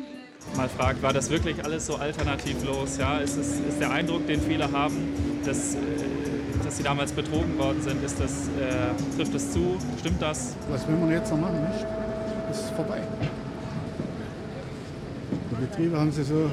Mal 0.57 0.69
fragt, 0.69 1.01
war 1.03 1.13
das 1.13 1.31
wirklich 1.31 1.65
alles 1.65 1.87
so 1.87 1.95
alternativlos? 1.95 2.97
Ja, 2.97 3.19
ist, 3.19 3.37
es, 3.37 3.61
ist 3.61 3.79
der 3.81 3.93
Eindruck, 3.93 4.27
den 4.27 4.41
viele 4.41 4.73
haben, 4.73 4.97
dass 5.45 5.77
äh, 5.77 5.79
dass 6.65 6.77
sie 6.77 6.83
damals 6.83 7.13
betrogen 7.13 7.59
worden 7.59 7.81
sind. 7.83 8.03
Ist 8.05 8.21
das, 8.21 8.49
äh, 8.49 9.17
trifft 9.17 9.35
das 9.35 9.53
zu? 9.53 9.77
Stimmt 9.99 10.21
das? 10.21 10.55
Was 10.71 10.87
will 10.87 10.97
man 10.97 11.11
jetzt 11.11 11.31
noch 11.31 11.39
machen? 11.39 11.61
Nicht? 11.61 11.87
Das 12.49 12.61
ist 12.61 12.71
vorbei. 12.71 13.01
Die 15.51 15.67
Betriebe 15.67 15.99
haben 15.99 16.13
sie 16.13 16.23
so 16.23 16.51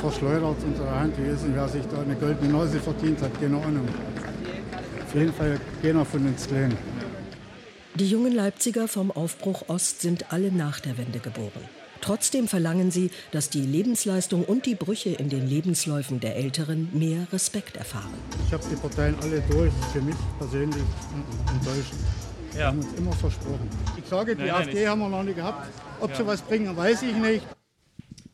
verschleudert 0.00 0.56
unter 0.64 1.00
Hand 1.00 1.16
gewesen. 1.16 1.52
Wer 1.54 1.68
sich 1.68 1.82
da 1.86 2.02
eine 2.02 2.14
goldene 2.16 2.52
Nase 2.52 2.80
verdient 2.80 3.22
hat, 3.22 3.40
keine 3.40 3.56
Ahnung. 3.56 3.88
Auf 5.06 5.14
jeden 5.14 5.32
Fall 5.32 5.60
keiner 5.82 6.04
von 6.04 6.26
uns 6.26 6.46
kleinen. 6.46 6.76
Die 7.94 8.08
jungen 8.08 8.34
Leipziger 8.34 8.88
vom 8.88 9.12
Aufbruch 9.12 9.68
Ost 9.68 10.00
sind 10.00 10.32
alle 10.32 10.50
nach 10.50 10.80
der 10.80 10.98
Wende 10.98 11.20
geboren. 11.20 11.62
Trotzdem 12.04 12.48
verlangen 12.48 12.90
sie, 12.90 13.10
dass 13.30 13.48
die 13.48 13.62
Lebensleistung 13.62 14.44
und 14.44 14.66
die 14.66 14.74
Brüche 14.74 15.08
in 15.08 15.30
den 15.30 15.48
Lebensläufen 15.48 16.20
der 16.20 16.36
Älteren 16.36 16.90
mehr 16.92 17.26
Respekt 17.32 17.78
erfahren. 17.78 18.12
Ich 18.46 18.52
habe 18.52 18.62
die 18.70 18.76
Parteien 18.76 19.14
alle 19.22 19.40
durch, 19.48 19.72
für 19.90 20.02
mich 20.02 20.14
persönlich 20.38 20.82
enttäuschend. 21.50 22.00
Ja. 22.52 22.58
Wir 22.58 22.66
haben 22.66 22.80
uns 22.80 22.92
immer 22.98 23.12
versprochen. 23.12 23.70
Ich 23.96 24.04
sage, 24.04 24.36
die 24.36 24.42
nein, 24.42 24.50
AfD 24.50 24.74
nein, 24.74 24.88
haben 24.88 24.98
wir 24.98 25.08
noch 25.08 25.22
nicht 25.22 25.36
gehabt. 25.36 25.66
Ob 25.98 26.10
ja. 26.10 26.16
sie 26.16 26.26
was 26.26 26.42
bringen, 26.42 26.76
weiß 26.76 27.04
ich 27.04 27.16
nicht. 27.16 27.46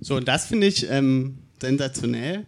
So, 0.01 0.17
und 0.17 0.27
das 0.27 0.47
finde 0.47 0.67
ich 0.67 0.91
ähm, 0.91 1.39
sensationell. 1.63 2.47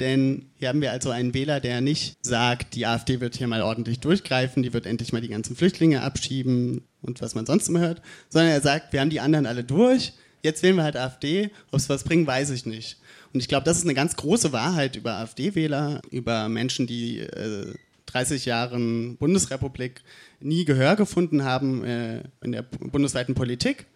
Denn 0.00 0.50
hier 0.56 0.70
haben 0.70 0.80
wir 0.80 0.90
also 0.90 1.10
einen 1.10 1.32
Wähler, 1.32 1.60
der 1.60 1.80
nicht 1.80 2.16
sagt, 2.26 2.74
die 2.74 2.86
AfD 2.86 3.20
wird 3.20 3.36
hier 3.36 3.46
mal 3.46 3.62
ordentlich 3.62 4.00
durchgreifen, 4.00 4.64
die 4.64 4.72
wird 4.72 4.84
endlich 4.84 5.12
mal 5.12 5.22
die 5.22 5.28
ganzen 5.28 5.54
Flüchtlinge 5.54 6.02
abschieben 6.02 6.82
und 7.02 7.22
was 7.22 7.36
man 7.36 7.46
sonst 7.46 7.68
immer 7.68 7.78
hört, 7.78 8.02
sondern 8.28 8.50
er 8.50 8.60
sagt, 8.60 8.92
wir 8.92 9.00
haben 9.00 9.10
die 9.10 9.20
anderen 9.20 9.46
alle 9.46 9.62
durch, 9.62 10.12
jetzt 10.46 10.62
wählen 10.62 10.76
wir 10.76 10.84
halt 10.84 10.96
AfD. 10.96 11.50
Ob 11.70 11.78
es 11.78 11.88
was 11.88 12.04
bringt, 12.04 12.26
weiß 12.26 12.50
ich 12.50 12.64
nicht. 12.64 12.98
Und 13.32 13.40
ich 13.40 13.48
glaube, 13.48 13.64
das 13.64 13.76
ist 13.76 13.84
eine 13.84 13.94
ganz 13.94 14.16
große 14.16 14.52
Wahrheit 14.52 14.96
über 14.96 15.16
AfD-Wähler, 15.16 16.00
über 16.10 16.48
Menschen, 16.48 16.86
die 16.86 17.20
äh, 17.20 17.74
30 18.06 18.46
Jahren 18.46 19.16
Bundesrepublik 19.16 20.02
nie 20.40 20.64
Gehör 20.64 20.96
gefunden 20.96 21.44
haben 21.44 21.84
äh, 21.84 22.22
in 22.42 22.52
der 22.52 22.62
bundesweiten 22.62 23.34
Politik 23.34 23.86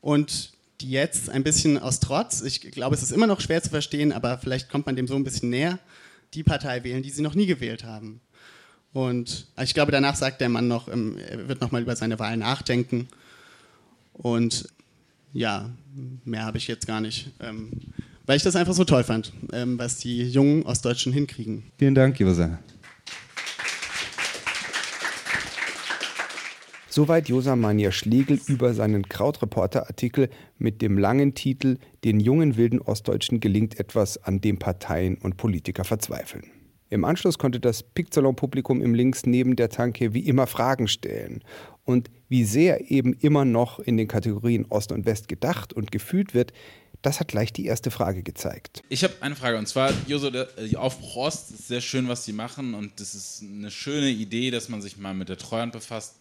und 0.00 0.52
die 0.80 0.90
jetzt 0.90 1.30
ein 1.30 1.42
bisschen 1.42 1.78
aus 1.78 2.00
Trotz, 2.00 2.42
ich 2.42 2.60
glaube, 2.60 2.94
es 2.94 3.02
ist 3.02 3.12
immer 3.12 3.26
noch 3.26 3.40
schwer 3.40 3.62
zu 3.62 3.70
verstehen, 3.70 4.12
aber 4.12 4.38
vielleicht 4.38 4.68
kommt 4.68 4.84
man 4.84 4.96
dem 4.96 5.06
so 5.06 5.14
ein 5.14 5.24
bisschen 5.24 5.48
näher, 5.48 5.78
die 6.34 6.42
Partei 6.42 6.84
wählen, 6.84 7.02
die 7.02 7.10
sie 7.10 7.22
noch 7.22 7.34
nie 7.34 7.46
gewählt 7.46 7.84
haben. 7.84 8.20
Und 8.92 9.46
ich 9.62 9.74
glaube, 9.74 9.92
danach 9.92 10.16
sagt 10.16 10.40
der 10.40 10.48
Mann 10.48 10.68
noch, 10.68 10.88
ähm, 10.88 11.18
er 11.18 11.48
wird 11.48 11.60
nochmal 11.60 11.82
über 11.82 11.96
seine 11.96 12.18
Wahl 12.18 12.36
nachdenken. 12.36 13.08
Und 14.12 14.68
ja, 15.36 15.70
mehr 16.24 16.44
habe 16.44 16.58
ich 16.58 16.66
jetzt 16.66 16.86
gar 16.86 17.00
nicht. 17.00 17.30
Ähm, 17.40 17.70
weil 18.24 18.38
ich 18.38 18.42
das 18.42 18.56
einfach 18.56 18.72
so 18.72 18.84
toll 18.84 19.04
fand, 19.04 19.32
ähm, 19.52 19.78
was 19.78 19.98
die 19.98 20.28
jungen 20.28 20.64
Ostdeutschen 20.64 21.12
hinkriegen. 21.12 21.64
Vielen 21.78 21.94
Dank, 21.94 22.18
Josa. 22.18 22.58
Soweit 26.88 27.28
Josa 27.28 27.54
Mania 27.54 27.92
Schlegel 27.92 28.40
über 28.46 28.72
seinen 28.72 29.06
Krautreporter-Artikel 29.06 30.30
mit 30.58 30.80
dem 30.80 30.96
langen 30.96 31.34
Titel 31.34 31.76
Den 32.04 32.20
jungen 32.20 32.56
wilden 32.56 32.80
Ostdeutschen 32.80 33.38
gelingt 33.38 33.78
etwas, 33.78 34.16
an 34.24 34.40
dem 34.40 34.58
Parteien 34.58 35.18
und 35.18 35.36
Politiker 35.36 35.84
verzweifeln. 35.84 36.44
Im 36.88 37.04
Anschluss 37.04 37.36
konnte 37.36 37.60
das 37.60 37.82
Picksalon-Publikum 37.82 38.80
im 38.80 38.94
Links 38.94 39.26
neben 39.26 39.56
der 39.56 39.68
Tanke 39.68 40.14
wie 40.14 40.26
immer 40.26 40.46
Fragen 40.46 40.88
stellen. 40.88 41.42
Und 41.86 42.10
wie 42.28 42.44
sehr 42.44 42.90
eben 42.90 43.14
immer 43.14 43.46
noch 43.46 43.78
in 43.78 43.96
den 43.96 44.08
Kategorien 44.08 44.66
Ost 44.66 44.92
und 44.92 45.06
West 45.06 45.28
gedacht 45.28 45.72
und 45.72 45.90
gefühlt 45.90 46.34
wird, 46.34 46.52
das 47.00 47.20
hat 47.20 47.28
gleich 47.28 47.52
die 47.52 47.66
erste 47.66 47.90
Frage 47.90 48.22
gezeigt. 48.22 48.82
Ich 48.88 49.04
habe 49.04 49.14
eine 49.20 49.36
Frage 49.36 49.56
und 49.56 49.68
zwar, 49.68 49.92
Joso, 50.08 50.30
der 50.30 50.48
Aufbruch 50.76 51.16
Ost 51.16 51.52
ist 51.52 51.68
sehr 51.68 51.80
schön, 51.80 52.08
was 52.08 52.24
sie 52.24 52.32
machen 52.32 52.74
und 52.74 53.00
das 53.00 53.14
ist 53.14 53.42
eine 53.42 53.70
schöne 53.70 54.10
Idee, 54.10 54.50
dass 54.50 54.68
man 54.68 54.82
sich 54.82 54.98
mal 54.98 55.14
mit 55.14 55.28
der 55.28 55.38
Treuhand 55.38 55.72
befasst 55.72 56.16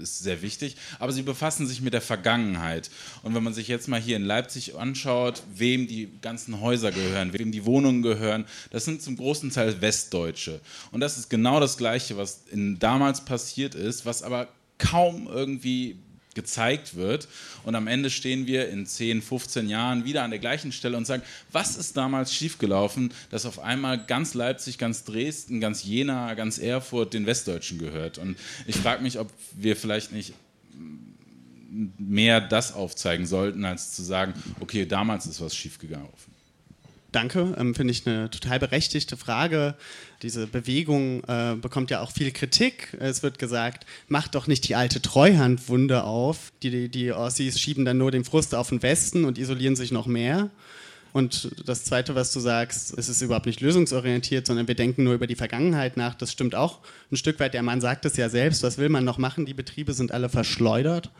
ist 0.00 0.20
sehr 0.20 0.42
wichtig, 0.42 0.76
aber 0.98 1.12
sie 1.12 1.22
befassen 1.22 1.66
sich 1.66 1.80
mit 1.80 1.92
der 1.92 2.00
Vergangenheit. 2.00 2.90
Und 3.22 3.34
wenn 3.34 3.42
man 3.42 3.54
sich 3.54 3.68
jetzt 3.68 3.88
mal 3.88 4.00
hier 4.00 4.16
in 4.16 4.24
Leipzig 4.24 4.76
anschaut, 4.76 5.42
wem 5.54 5.86
die 5.86 6.08
ganzen 6.22 6.60
Häuser 6.60 6.92
gehören, 6.92 7.32
wem 7.32 7.52
die 7.52 7.64
Wohnungen 7.64 8.02
gehören, 8.02 8.46
das 8.70 8.84
sind 8.84 9.02
zum 9.02 9.16
großen 9.16 9.50
Teil 9.50 9.80
Westdeutsche. 9.80 10.60
Und 10.92 11.00
das 11.00 11.18
ist 11.18 11.28
genau 11.28 11.60
das 11.60 11.76
Gleiche, 11.76 12.16
was 12.16 12.42
in, 12.50 12.78
damals 12.78 13.24
passiert 13.24 13.74
ist, 13.74 14.06
was 14.06 14.22
aber 14.22 14.48
kaum 14.78 15.26
irgendwie 15.26 15.98
gezeigt 16.38 16.94
wird. 16.94 17.26
Und 17.64 17.74
am 17.74 17.88
Ende 17.88 18.10
stehen 18.10 18.46
wir 18.46 18.68
in 18.68 18.86
10, 18.86 19.22
15 19.22 19.68
Jahren 19.68 20.04
wieder 20.04 20.22
an 20.22 20.30
der 20.30 20.38
gleichen 20.38 20.70
Stelle 20.70 20.96
und 20.96 21.04
sagen, 21.04 21.24
was 21.50 21.76
ist 21.76 21.96
damals 21.96 22.32
schiefgelaufen, 22.32 23.12
dass 23.30 23.44
auf 23.44 23.58
einmal 23.58 24.04
ganz 24.06 24.34
Leipzig, 24.34 24.78
ganz 24.78 25.02
Dresden, 25.02 25.60
ganz 25.60 25.82
Jena, 25.82 26.34
ganz 26.34 26.58
Erfurt 26.58 27.12
den 27.12 27.26
Westdeutschen 27.26 27.78
gehört. 27.78 28.18
Und 28.18 28.36
ich 28.66 28.76
frage 28.76 29.02
mich, 29.02 29.18
ob 29.18 29.32
wir 29.56 29.74
vielleicht 29.74 30.12
nicht 30.12 30.32
mehr 31.98 32.40
das 32.40 32.72
aufzeigen 32.72 33.26
sollten, 33.26 33.64
als 33.64 33.92
zu 33.92 34.02
sagen, 34.02 34.34
okay, 34.60 34.86
damals 34.86 35.26
ist 35.26 35.40
was 35.40 35.56
schiefgelaufen. 35.56 36.37
Danke, 37.10 37.54
ähm, 37.58 37.74
finde 37.74 37.92
ich 37.92 38.06
eine 38.06 38.28
total 38.28 38.58
berechtigte 38.58 39.16
Frage. 39.16 39.74
Diese 40.20 40.46
Bewegung 40.46 41.24
äh, 41.24 41.54
bekommt 41.54 41.90
ja 41.90 42.02
auch 42.02 42.10
viel 42.10 42.32
Kritik. 42.32 42.94
Es 43.00 43.22
wird 43.22 43.38
gesagt, 43.38 43.86
macht 44.08 44.34
doch 44.34 44.46
nicht 44.46 44.68
die 44.68 44.74
alte 44.74 45.00
Treuhandwunde 45.00 46.04
auf. 46.04 46.52
Die, 46.62 46.70
die, 46.70 46.88
die 46.90 47.12
Ossis 47.12 47.58
schieben 47.58 47.86
dann 47.86 47.96
nur 47.96 48.10
den 48.10 48.24
Frust 48.24 48.54
auf 48.54 48.68
den 48.68 48.82
Westen 48.82 49.24
und 49.24 49.38
isolieren 49.38 49.74
sich 49.74 49.90
noch 49.90 50.06
mehr. 50.06 50.50
Und 51.14 51.50
das 51.64 51.84
Zweite, 51.84 52.14
was 52.14 52.30
du 52.32 52.40
sagst, 52.40 52.96
es 52.98 53.08
ist 53.08 53.22
überhaupt 53.22 53.46
nicht 53.46 53.62
lösungsorientiert, 53.62 54.46
sondern 54.46 54.68
wir 54.68 54.74
denken 54.74 55.04
nur 55.04 55.14
über 55.14 55.26
die 55.26 55.34
Vergangenheit 55.34 55.96
nach. 55.96 56.14
Das 56.14 56.30
stimmt 56.30 56.54
auch 56.54 56.80
ein 57.10 57.16
Stück 57.16 57.40
weit. 57.40 57.54
Der 57.54 57.62
Mann 57.62 57.80
sagt 57.80 58.04
es 58.04 58.18
ja 58.18 58.28
selbst. 58.28 58.62
Was 58.62 58.76
will 58.76 58.90
man 58.90 59.04
noch 59.04 59.16
machen? 59.16 59.46
Die 59.46 59.54
Betriebe 59.54 59.94
sind 59.94 60.12
alle 60.12 60.28
verschleudert. 60.28 61.10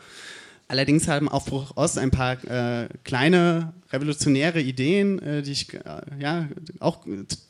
Allerdings 0.69 1.07
haben 1.07 1.27
Aufbruch 1.27 1.75
Ost 1.77 1.97
ein 1.97 2.11
paar 2.11 2.33
äh, 2.45 2.89
kleine 3.03 3.73
revolutionäre 3.91 4.61
Ideen, 4.61 5.17
äh, 5.17 5.41
die 5.41 5.53
ich 5.53 5.73
äh, 5.73 5.79
ja 6.19 6.47
auch 6.79 7.07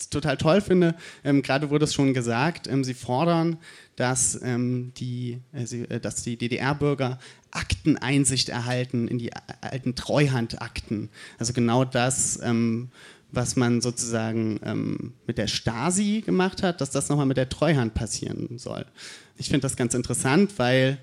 total 0.09 0.37
toll 0.37 0.61
finde. 0.61 0.95
Ähm, 1.25 1.41
Gerade 1.41 1.69
wurde 1.69 1.83
es 1.83 1.93
schon 1.93 2.13
gesagt, 2.13 2.67
ähm, 2.67 2.85
sie 2.85 2.93
fordern, 2.93 3.57
dass, 3.97 4.41
ähm, 4.41 4.93
die, 4.95 5.41
äh, 5.51 5.65
sie, 5.65 5.81
äh, 5.81 5.99
dass 5.99 6.23
die 6.23 6.37
DDR-Bürger 6.37 7.19
Akteneinsicht 7.51 8.47
erhalten 8.47 9.09
in 9.09 9.17
die 9.17 9.31
alten 9.59 9.95
Treuhandakten. 9.95 11.09
Also 11.37 11.51
genau 11.51 11.83
das, 11.83 12.39
ähm, 12.41 12.87
was 13.33 13.57
man 13.57 13.81
sozusagen 13.81 14.61
ähm, 14.63 15.13
mit 15.27 15.37
der 15.37 15.47
Stasi 15.47 16.23
gemacht 16.25 16.63
hat, 16.63 16.79
dass 16.79 16.91
das 16.91 17.09
nochmal 17.09 17.25
mit 17.25 17.35
der 17.35 17.49
Treuhand 17.49 17.95
passieren 17.95 18.57
soll. 18.57 18.85
Ich 19.35 19.47
finde 19.47 19.63
das 19.63 19.75
ganz 19.75 19.93
interessant, 19.93 20.53
weil 20.55 20.99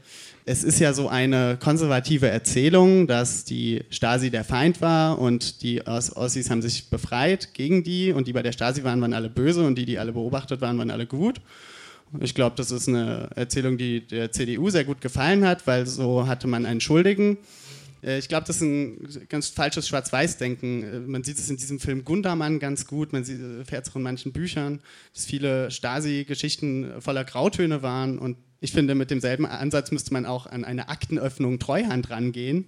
es 0.49 0.63
ist 0.63 0.79
ja 0.79 0.93
so 0.93 1.09
eine 1.09 1.59
konservative 1.61 2.29
Erzählung, 2.29 3.09
dass 3.09 3.45
die 3.45 3.83
Stasi 3.91 4.31
der 4.31 4.45
Feind 4.45 4.81
war 4.81 5.19
und 5.19 5.61
die 5.63 5.85
Ossis 5.85 6.51
haben 6.51 6.63
sich 6.63 6.89
befreit 6.89 7.53
gegen 7.53 7.83
die 7.83 8.13
und 8.13 8.29
die 8.29 8.33
bei 8.33 8.43
der 8.43 8.53
Stasi 8.53 8.85
waren, 8.85 9.01
waren 9.01 9.13
alle 9.13 9.29
böse 9.29 9.67
und 9.67 9.77
die, 9.77 9.85
die 9.85 9.99
alle 9.99 10.13
beobachtet 10.13 10.61
waren, 10.61 10.79
waren 10.79 10.93
alle 10.93 11.07
gut. 11.07 11.41
Ich 12.21 12.37
glaube, 12.37 12.55
das 12.55 12.71
ist 12.71 12.89
eine 12.89 13.29
Erzählung, 13.35 13.77
die 13.77 14.07
der 14.07 14.31
CDU 14.31 14.71
sehr 14.71 14.85
gut 14.85 15.01
gefallen 15.01 15.45
hat, 15.45 15.67
weil 15.67 15.85
so 15.85 16.29
hatte 16.29 16.47
man 16.47 16.65
einen 16.65 16.81
Schuldigen. 16.81 17.39
Äh, 18.05 18.19
ich 18.19 18.29
glaube, 18.29 18.47
das 18.47 18.57
ist 18.57 18.63
ein 18.63 19.27
ganz 19.29 19.49
falsches 19.49 19.89
Schwarz-Weiß-Denken. 19.89 20.83
Äh, 20.85 21.01
man 21.01 21.25
sieht 21.25 21.39
es 21.39 21.51
in 21.51 21.57
diesem 21.57 21.81
Film 21.81 22.05
Gundermann 22.05 22.61
ganz 22.61 22.87
gut, 22.87 23.13
man 23.13 23.25
erfährt 23.59 23.87
es 23.87 23.91
auch 23.91 23.97
in 23.97 24.03
manchen 24.03 24.33
Büchern, 24.33 24.81
dass 25.13 25.27
viele 25.27 25.73
Stasi-Geschichten 25.73 27.01
voller 27.01 27.25
Grautöne 27.25 27.83
waren 27.83 28.21
und 28.21 28.37
ich 28.61 28.73
finde, 28.73 28.95
mit 28.95 29.11
demselben 29.11 29.47
Ansatz 29.47 29.91
müsste 29.91 30.13
man 30.13 30.27
auch 30.27 30.47
an 30.47 30.65
eine 30.65 30.89
Aktenöffnung 30.89 31.59
Treuhand 31.59 32.11
rangehen, 32.11 32.67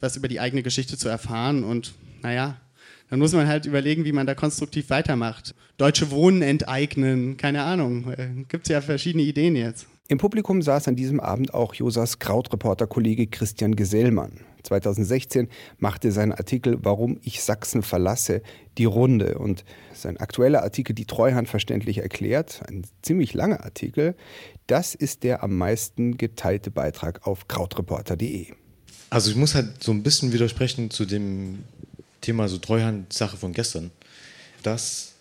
was 0.00 0.16
über 0.16 0.28
die 0.28 0.40
eigene 0.40 0.62
Geschichte 0.62 0.96
zu 0.96 1.08
erfahren. 1.08 1.64
Und 1.64 1.94
naja, 2.22 2.60
dann 3.08 3.18
muss 3.18 3.32
man 3.32 3.48
halt 3.48 3.66
überlegen, 3.66 4.04
wie 4.04 4.12
man 4.12 4.26
da 4.26 4.34
konstruktiv 4.34 4.90
weitermacht. 4.90 5.54
Deutsche 5.78 6.10
Wohnen 6.10 6.42
enteignen, 6.42 7.36
keine 7.36 7.62
Ahnung. 7.62 8.12
Äh, 8.12 8.44
Gibt 8.48 8.66
es 8.66 8.72
ja 8.72 8.80
verschiedene 8.80 9.24
Ideen 9.24 9.56
jetzt. 9.56 9.86
Im 10.08 10.18
Publikum 10.18 10.60
saß 10.60 10.88
an 10.88 10.96
diesem 10.96 11.20
Abend 11.20 11.54
auch 11.54 11.74
Josas 11.74 12.18
Krautreporter-Kollege 12.18 13.28
Christian 13.28 13.76
Gesellmann. 13.76 14.40
2016 14.64 15.48
machte 15.78 16.12
sein 16.12 16.32
Artikel 16.32 16.78
Warum 16.82 17.18
ich 17.22 17.42
Sachsen 17.42 17.82
verlasse 17.82 18.42
die 18.76 18.84
Runde 18.84 19.38
und 19.38 19.64
sein 19.94 20.16
aktueller 20.16 20.62
Artikel 20.62 20.94
Die 20.94 21.06
Treuhand 21.06 21.48
verständlich 21.48 21.98
erklärt, 21.98 22.62
ein 22.68 22.84
ziemlich 23.02 23.34
langer 23.34 23.64
Artikel, 23.64 24.16
das 24.70 24.94
ist 24.94 25.24
der 25.24 25.42
am 25.42 25.56
meisten 25.56 26.16
geteilte 26.16 26.70
Beitrag 26.70 27.26
auf 27.26 27.48
krautreporter.de. 27.48 28.52
Also 29.10 29.30
ich 29.30 29.36
muss 29.36 29.54
halt 29.56 29.82
so 29.82 29.90
ein 29.90 30.04
bisschen 30.04 30.32
widersprechen 30.32 30.90
zu 30.90 31.04
dem 31.04 31.64
Thema 32.20 32.48
so 32.48 32.58
Treuhand-Sache 32.58 33.36
von 33.36 33.52
gestern. 33.52 33.90
Das, 34.62 35.14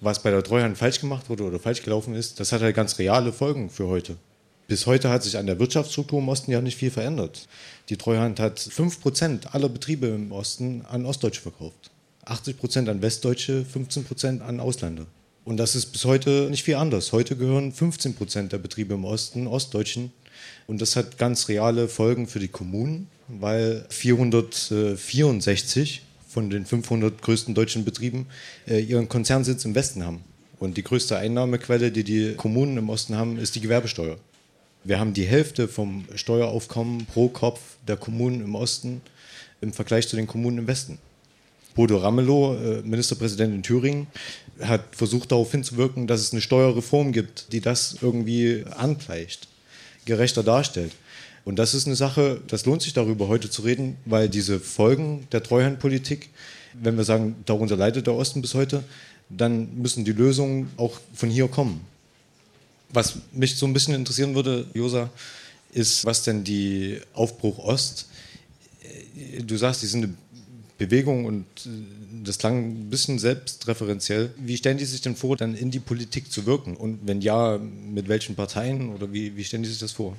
was 0.00 0.22
bei 0.22 0.30
der 0.30 0.42
Treuhand 0.42 0.78
falsch 0.78 1.00
gemacht 1.00 1.28
wurde 1.28 1.44
oder 1.44 1.58
falsch 1.58 1.82
gelaufen 1.82 2.14
ist, 2.14 2.40
das 2.40 2.52
hat 2.52 2.62
halt 2.62 2.74
ganz 2.74 2.98
reale 2.98 3.32
Folgen 3.32 3.68
für 3.68 3.86
heute. 3.86 4.16
Bis 4.66 4.86
heute 4.86 5.10
hat 5.10 5.24
sich 5.24 5.36
an 5.36 5.46
der 5.46 5.58
Wirtschaftsstruktur 5.58 6.20
im 6.20 6.28
Osten 6.28 6.52
ja 6.52 6.62
nicht 6.62 6.78
viel 6.78 6.90
verändert. 6.90 7.48
Die 7.90 7.96
Treuhand 7.96 8.40
hat 8.40 8.58
5% 8.58 9.48
aller 9.48 9.68
Betriebe 9.68 10.06
im 10.06 10.32
Osten 10.32 10.86
an 10.88 11.04
Ostdeutsche 11.04 11.42
verkauft. 11.42 11.90
80% 12.24 12.88
an 12.88 13.02
Westdeutsche, 13.02 13.66
15% 13.74 14.40
an 14.40 14.60
Ausländer. 14.60 15.06
Und 15.44 15.56
das 15.56 15.74
ist 15.74 15.86
bis 15.86 16.04
heute 16.04 16.48
nicht 16.50 16.64
viel 16.64 16.74
anders. 16.74 17.12
Heute 17.12 17.36
gehören 17.36 17.72
15 17.72 18.14
Prozent 18.14 18.52
der 18.52 18.58
Betriebe 18.58 18.94
im 18.94 19.04
Osten 19.04 19.46
Ostdeutschen. 19.46 20.12
Und 20.66 20.80
das 20.80 20.96
hat 20.96 21.18
ganz 21.18 21.48
reale 21.48 21.88
Folgen 21.88 22.26
für 22.26 22.38
die 22.38 22.48
Kommunen, 22.48 23.08
weil 23.28 23.84
464 23.88 26.02
von 26.28 26.50
den 26.50 26.66
500 26.66 27.22
größten 27.22 27.54
deutschen 27.54 27.84
Betrieben 27.84 28.26
äh, 28.68 28.80
ihren 28.80 29.08
Konzernsitz 29.08 29.64
im 29.64 29.74
Westen 29.74 30.04
haben. 30.04 30.22
Und 30.60 30.76
die 30.76 30.84
größte 30.84 31.16
Einnahmequelle, 31.16 31.90
die 31.90 32.04
die 32.04 32.34
Kommunen 32.36 32.76
im 32.76 32.90
Osten 32.90 33.16
haben, 33.16 33.38
ist 33.38 33.56
die 33.56 33.60
Gewerbesteuer. 33.60 34.18
Wir 34.84 35.00
haben 35.00 35.14
die 35.14 35.24
Hälfte 35.24 35.68
vom 35.68 36.04
Steueraufkommen 36.14 37.06
pro 37.06 37.28
Kopf 37.28 37.60
der 37.88 37.96
Kommunen 37.96 38.40
im 38.40 38.54
Osten 38.54 39.00
im 39.60 39.72
Vergleich 39.72 40.08
zu 40.08 40.16
den 40.16 40.26
Kommunen 40.26 40.58
im 40.58 40.66
Westen. 40.66 40.98
Bodo 41.74 41.98
Ramelow, 41.98 42.56
äh, 42.56 42.82
Ministerpräsident 42.82 43.54
in 43.54 43.62
Thüringen, 43.62 44.06
hat 44.62 44.82
versucht 44.94 45.32
darauf 45.32 45.50
hinzuwirken, 45.50 46.06
dass 46.06 46.20
es 46.20 46.32
eine 46.32 46.40
Steuerreform 46.40 47.12
gibt, 47.12 47.52
die 47.52 47.60
das 47.60 47.96
irgendwie 48.00 48.64
angleicht, 48.76 49.48
gerechter 50.04 50.42
darstellt. 50.42 50.92
Und 51.44 51.58
das 51.58 51.74
ist 51.74 51.86
eine 51.86 51.96
Sache, 51.96 52.40
das 52.48 52.66
lohnt 52.66 52.82
sich 52.82 52.92
darüber 52.92 53.28
heute 53.28 53.50
zu 53.50 53.62
reden, 53.62 53.96
weil 54.04 54.28
diese 54.28 54.60
Folgen 54.60 55.26
der 55.32 55.42
Treuhandpolitik, 55.42 56.28
wenn 56.74 56.96
wir 56.96 57.04
sagen, 57.04 57.36
darunter 57.46 57.76
leidet 57.76 58.06
der 58.06 58.14
Osten 58.14 58.42
bis 58.42 58.54
heute, 58.54 58.84
dann 59.28 59.76
müssen 59.76 60.04
die 60.04 60.12
Lösungen 60.12 60.70
auch 60.76 61.00
von 61.14 61.30
hier 61.30 61.48
kommen. 61.48 61.80
Was 62.90 63.16
mich 63.32 63.56
so 63.56 63.66
ein 63.66 63.72
bisschen 63.72 63.94
interessieren 63.94 64.34
würde, 64.34 64.66
Josa, 64.74 65.10
ist, 65.72 66.04
was 66.04 66.22
denn 66.24 66.44
die 66.44 67.00
Aufbruch 67.14 67.58
Ost, 67.58 68.08
äh, 68.82 69.42
du 69.42 69.56
sagst, 69.56 69.82
die 69.82 69.86
sind 69.86 70.04
eine 70.04 70.14
Bewegung 70.80 71.26
und 71.26 71.44
äh, 71.66 71.68
das 72.24 72.38
klang 72.38 72.64
ein 72.64 72.90
bisschen 72.90 73.18
selbstreferenziell. 73.18 74.30
Wie 74.38 74.56
stellen 74.56 74.78
die 74.78 74.86
sich 74.86 75.02
denn 75.02 75.14
vor, 75.14 75.36
dann 75.36 75.54
in 75.54 75.70
die 75.70 75.78
Politik 75.78 76.32
zu 76.32 76.46
wirken? 76.46 76.74
Und 76.74 77.00
wenn 77.06 77.20
ja, 77.20 77.58
mit 77.58 78.08
welchen 78.08 78.34
Parteien 78.34 78.88
oder 78.94 79.12
wie, 79.12 79.36
wie 79.36 79.44
stellen 79.44 79.62
die 79.62 79.68
sich 79.68 79.78
das 79.78 79.92
vor? 79.92 80.16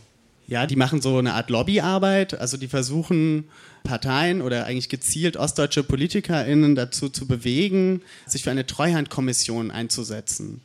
Ja, 0.47 0.67
die 0.67 0.75
machen 0.75 1.01
so 1.01 1.17
eine 1.17 1.33
Art 1.33 1.49
Lobbyarbeit. 1.49 2.39
Also 2.39 2.57
die 2.57 2.67
versuchen 2.67 3.45
Parteien 3.83 4.41
oder 4.41 4.65
eigentlich 4.67 4.89
gezielt 4.89 5.35
ostdeutsche 5.35 5.81
PolitikerInnen 5.81 6.75
dazu 6.75 7.09
zu 7.09 7.25
bewegen, 7.25 8.01
sich 8.27 8.43
für 8.43 8.51
eine 8.51 8.67
Treuhandkommission 8.67 9.71
einzusetzen. 9.71 10.61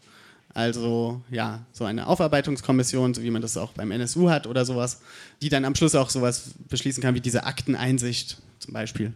Also 0.52 1.22
ja, 1.30 1.64
so 1.72 1.84
eine 1.84 2.06
Aufarbeitungskommission, 2.06 3.14
so 3.14 3.22
wie 3.22 3.30
man 3.30 3.42
das 3.42 3.56
auch 3.56 3.72
beim 3.72 3.90
NSU 3.90 4.28
hat 4.28 4.46
oder 4.46 4.66
sowas, 4.66 5.00
die 5.40 5.48
dann 5.48 5.64
am 5.64 5.74
Schluss 5.74 5.94
auch 5.94 6.10
sowas 6.10 6.50
beschließen 6.68 7.02
kann 7.02 7.14
wie 7.14 7.20
diese 7.20 7.44
Akteneinsicht 7.44 8.38
zum 8.58 8.74
Beispiel. 8.74 9.14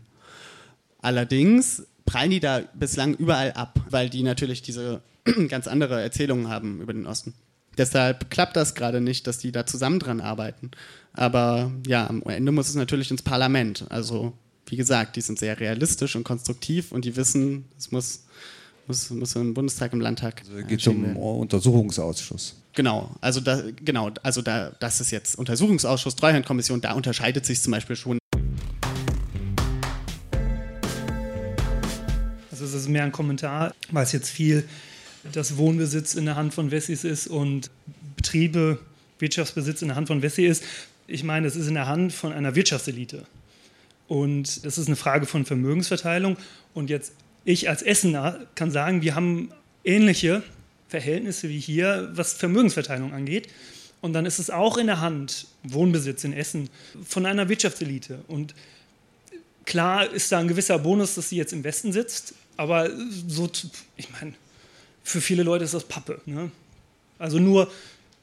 Allerdings 1.03 1.85
prallen 2.05 2.31
die 2.31 2.41
da 2.41 2.63
bislang 2.75 3.15
überall 3.15 3.53
ab, 3.53 3.81
weil 3.89 4.11
die 4.11 4.23
natürlich 4.23 4.63
diese 4.63 5.03
ganz 5.49 5.67
andere 5.67 6.01
Erzählungen 6.03 6.49
haben 6.49 6.81
über 6.81 6.93
den 6.93 7.07
Osten. 7.07 7.35
Deshalb 7.79 8.31
klappt 8.31 8.57
das 8.57 8.75
gerade 8.75 9.01
nicht, 9.01 9.27
dass 9.27 9.39
die 9.39 9.53
da 9.53 9.65
zusammen 9.65 10.01
dran 10.01 10.21
arbeiten. 10.21 10.71
Aber 11.13 11.71
ja, 11.87 12.09
am 12.09 12.23
Ende 12.23 12.53
muss 12.53 12.69
es 12.69 12.75
natürlich 12.75 13.11
ins 13.11 13.23
Parlament. 13.23 13.87
Also, 13.89 14.33
wie 14.67 14.77
gesagt, 14.77 15.17
die 15.17 15.21
sind 15.21 15.39
sehr 15.39 15.59
realistisch 15.59 16.17
und 16.17 16.25
konstruktiv 16.25 16.93
und 16.93 17.05
die 17.05 17.17
wissen, 17.17 17.65
es 17.79 17.91
muss, 17.91 18.25
muss, 18.87 19.11
muss 19.11 19.35
im 19.37 19.55
Bundestag, 19.55 19.93
im 19.93 20.01
Landtag. 20.01 20.43
Also 20.49 20.67
geht 20.67 20.87
um 20.89 21.17
Untersuchungsausschuss. 21.17 22.57
Genau, 22.75 23.11
also 23.21 23.41
da, 23.41 23.63
genau, 23.85 24.11
also 24.23 24.43
da, 24.43 24.71
das 24.79 25.01
ist 25.01 25.11
jetzt 25.11 25.37
Untersuchungsausschuss, 25.37 26.15
Treuhandkommission, 26.15 26.81
da 26.81 26.93
unterscheidet 26.93 27.45
sich 27.45 27.61
zum 27.61 27.73
Beispiel 27.73 27.97
schon 27.97 28.20
mehr 32.91 33.05
ein 33.05 33.13
Kommentar, 33.13 33.75
weil 33.91 34.05
es 34.05 34.13
jetzt 34.13 34.31
viel 34.31 34.65
das 35.33 35.57
Wohnbesitz 35.57 36.15
in 36.15 36.25
der 36.25 36.37
Hand 36.37 36.55
von 36.55 36.71
Wessis 36.71 37.05
ist 37.05 37.27
und 37.27 37.71
Betriebe, 38.17 38.79
Wirtschaftsbesitz 39.19 39.83
in 39.83 39.89
der 39.89 39.97
Hand 39.97 40.09
von 40.09 40.23
Wessi 40.23 40.47
ist. 40.47 40.65
Ich 41.07 41.25
meine, 41.25 41.47
es 41.47 41.57
ist 41.57 41.67
in 41.67 41.75
der 41.75 41.87
Hand 41.87 42.13
von 42.13 42.33
einer 42.33 42.55
Wirtschaftselite. 42.55 43.27
Und 44.09 44.65
das 44.65 44.79
ist 44.79 44.87
eine 44.87 44.97
Frage 44.97 45.27
von 45.27 45.45
Vermögensverteilung. 45.45 46.37
Und 46.75 46.91
jetzt, 46.91 47.13
ich 47.45 47.69
als 47.69 47.83
Essener 47.83 48.41
kann 48.55 48.71
sagen, 48.71 49.03
wir 49.03 49.15
haben 49.15 49.51
ähnliche 49.85 50.43
Verhältnisse 50.89 51.49
wie 51.49 51.61
hier, 51.61 52.11
was 52.15 52.33
Vermögensverteilung 52.33 53.13
angeht. 53.13 53.49
Und 54.01 54.15
dann 54.15 54.27
ist 54.27 54.39
es 54.39 54.51
auch 54.51 54.79
in 54.79 54.87
der 54.87 55.01
Hand, 55.01 55.47
Wohnbesitz 55.63 56.25
in 56.25 56.33
Essen, 56.33 56.71
von 57.07 57.27
einer 57.27 57.49
Wirtschaftselite. 57.49 58.21
Und 58.27 58.55
klar 59.65 60.11
ist 60.11 60.33
da 60.33 60.39
ein 60.39 60.49
gewisser 60.49 60.79
Bonus, 60.79 61.15
dass 61.15 61.29
sie 61.29 61.37
jetzt 61.37 61.53
im 61.53 61.63
Westen 61.65 61.93
sitzt, 61.93 62.35
aber 62.57 62.91
so, 63.27 63.51
ich 63.97 64.11
meine, 64.11 64.35
für 65.03 65.21
viele 65.21 65.43
Leute 65.43 65.65
ist 65.65 65.75
das 65.75 65.85
Pappe. 65.85 66.21
Ne? 66.27 66.51
Also 67.19 67.39
nur 67.39 67.71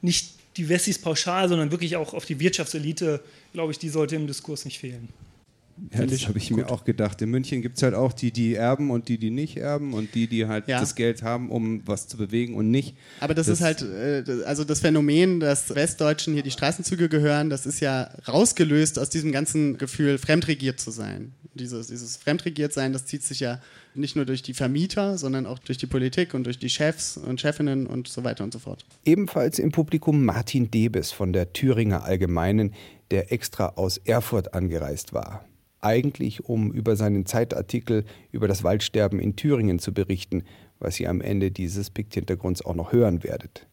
nicht 0.00 0.34
die 0.56 0.68
Wessis 0.68 0.98
pauschal, 0.98 1.48
sondern 1.48 1.70
wirklich 1.70 1.96
auch 1.96 2.14
auf 2.14 2.24
die 2.24 2.40
Wirtschaftselite, 2.40 3.20
glaube 3.52 3.72
ich, 3.72 3.78
die 3.78 3.88
sollte 3.88 4.16
im 4.16 4.26
Diskurs 4.26 4.64
nicht 4.64 4.78
fehlen. 4.78 5.08
Ja, 5.92 6.04
das 6.04 6.28
habe 6.28 6.38
ich 6.38 6.48
gut. 6.48 6.58
mir 6.58 6.70
auch 6.70 6.84
gedacht. 6.84 7.20
In 7.22 7.30
München 7.30 7.62
gibt 7.62 7.76
es 7.76 7.82
halt 7.82 7.94
auch 7.94 8.12
die, 8.12 8.30
die 8.30 8.54
erben 8.54 8.90
und 8.90 9.08
die, 9.08 9.18
die 9.18 9.30
nicht 9.30 9.56
erben 9.56 9.94
und 9.94 10.14
die, 10.14 10.26
die 10.26 10.46
halt 10.46 10.68
ja. 10.68 10.80
das 10.80 10.94
Geld 10.94 11.22
haben, 11.22 11.50
um 11.50 11.82
was 11.86 12.08
zu 12.08 12.16
bewegen 12.16 12.54
und 12.54 12.70
nicht. 12.70 12.96
Aber 13.20 13.34
das, 13.34 13.46
das 13.46 13.60
ist 13.60 13.64
halt, 13.64 13.82
äh, 13.82 14.44
also 14.44 14.64
das 14.64 14.80
Phänomen, 14.80 15.40
dass 15.40 15.74
Westdeutschen 15.74 16.34
hier 16.34 16.42
die 16.42 16.50
Straßenzüge 16.50 17.08
gehören, 17.08 17.50
das 17.50 17.66
ist 17.66 17.80
ja 17.80 18.10
rausgelöst 18.26 18.98
aus 18.98 19.10
diesem 19.10 19.32
ganzen 19.32 19.78
Gefühl, 19.78 20.18
fremdregiert 20.18 20.80
zu 20.80 20.90
sein 20.90 21.32
Dieses, 21.54 21.88
dieses 21.88 22.16
Fremdregiertsein, 22.16 22.92
das 22.92 23.06
zieht 23.06 23.22
sich 23.22 23.40
ja 23.40 23.60
nicht 23.94 24.16
nur 24.16 24.24
durch 24.24 24.42
die 24.42 24.54
Vermieter, 24.54 25.18
sondern 25.18 25.46
auch 25.46 25.58
durch 25.58 25.78
die 25.78 25.86
Politik 25.86 26.34
und 26.34 26.44
durch 26.44 26.58
die 26.58 26.70
Chefs 26.70 27.16
und 27.16 27.40
Chefinnen 27.40 27.86
und 27.86 28.08
so 28.08 28.24
weiter 28.24 28.44
und 28.44 28.52
so 28.52 28.58
fort. 28.58 28.84
Ebenfalls 29.04 29.58
im 29.58 29.72
Publikum 29.72 30.24
Martin 30.24 30.70
Debes 30.70 31.10
von 31.10 31.32
der 31.32 31.52
Thüringer 31.52 32.04
Allgemeinen, 32.04 32.74
der 33.10 33.32
extra 33.32 33.70
aus 33.76 33.98
Erfurt 33.98 34.54
angereist 34.54 35.12
war. 35.12 35.44
Eigentlich, 35.80 36.44
um 36.44 36.72
über 36.72 36.96
seinen 36.96 37.26
Zeitartikel 37.26 38.04
über 38.32 38.48
das 38.48 38.64
Waldsterben 38.64 39.20
in 39.20 39.36
Thüringen 39.36 39.78
zu 39.78 39.92
berichten, 39.92 40.42
was 40.80 40.98
ihr 40.98 41.10
am 41.10 41.20
Ende 41.20 41.50
dieses 41.50 41.90
Pikt-Hintergrunds 41.90 42.64
auch 42.64 42.74
noch 42.74 42.92
hören 42.92 43.22
werdet. 43.22 43.66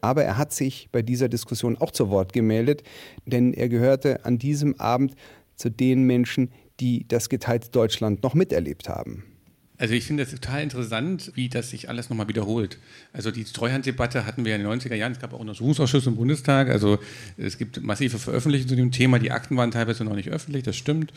Aber 0.00 0.24
er 0.24 0.38
hat 0.38 0.52
sich 0.52 0.88
bei 0.90 1.02
dieser 1.02 1.28
Diskussion 1.28 1.76
auch 1.76 1.90
zu 1.90 2.08
Wort 2.08 2.32
gemeldet, 2.32 2.82
denn 3.26 3.52
er 3.52 3.68
gehörte 3.68 4.24
an 4.24 4.38
diesem 4.38 4.78
Abend 4.80 5.14
zu 5.56 5.70
den 5.70 6.04
Menschen, 6.04 6.50
die 6.80 7.06
das 7.06 7.28
geteilte 7.28 7.70
Deutschland 7.70 8.22
noch 8.22 8.34
miterlebt 8.34 8.88
haben. 8.88 9.29
Also 9.80 9.94
ich 9.94 10.04
finde 10.04 10.24
es 10.24 10.30
total 10.30 10.62
interessant, 10.62 11.32
wie 11.36 11.48
das 11.48 11.70
sich 11.70 11.88
alles 11.88 12.10
nochmal 12.10 12.28
wiederholt. 12.28 12.76
Also 13.14 13.30
die 13.30 13.44
Treuhanddebatte 13.44 14.26
hatten 14.26 14.44
wir 14.44 14.54
in 14.54 14.62
den 14.62 14.70
90er 14.70 14.94
Jahren, 14.94 15.12
es 15.12 15.20
gab 15.20 15.32
auch 15.32 15.40
Untersuchungsausschüsse 15.40 16.10
im 16.10 16.16
Bundestag, 16.16 16.68
also 16.68 16.98
es 17.38 17.56
gibt 17.56 17.82
massive 17.82 18.18
Veröffentlichungen 18.18 18.68
zu 18.68 18.76
dem 18.76 18.92
Thema, 18.92 19.18
die 19.18 19.30
Akten 19.30 19.56
waren 19.56 19.70
teilweise 19.70 20.04
noch 20.04 20.14
nicht 20.14 20.28
öffentlich, 20.28 20.64
das 20.64 20.76
stimmt. 20.76 21.14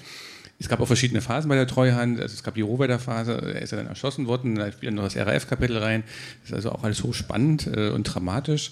Es 0.60 0.70
gab 0.70 0.80
auch 0.80 0.88
verschiedene 0.88 1.22
Phasen 1.22 1.50
bei 1.50 1.56
der 1.56 1.68
Treuhand. 1.68 2.20
Also 2.20 2.34
es 2.34 2.44
gab 2.44 2.56
die 2.56 2.62
Rohwälder 2.62 3.00
Phase, 3.00 3.34
er 3.34 3.62
ist 3.62 3.72
ja 3.72 3.78
dann 3.78 3.88
erschossen 3.88 4.28
worden, 4.28 4.56
da 4.56 4.72
spielt 4.72 4.94
noch 4.94 5.04
das 5.04 5.18
RAF-Kapitel 5.18 5.78
rein. 5.78 6.04
Das 6.42 6.52
ist 6.52 6.56
also 6.56 6.72
auch 6.72 6.84
alles 6.84 7.04
hochspannend 7.04 7.68
äh, 7.68 7.90
und 7.90 8.04
dramatisch. 8.04 8.72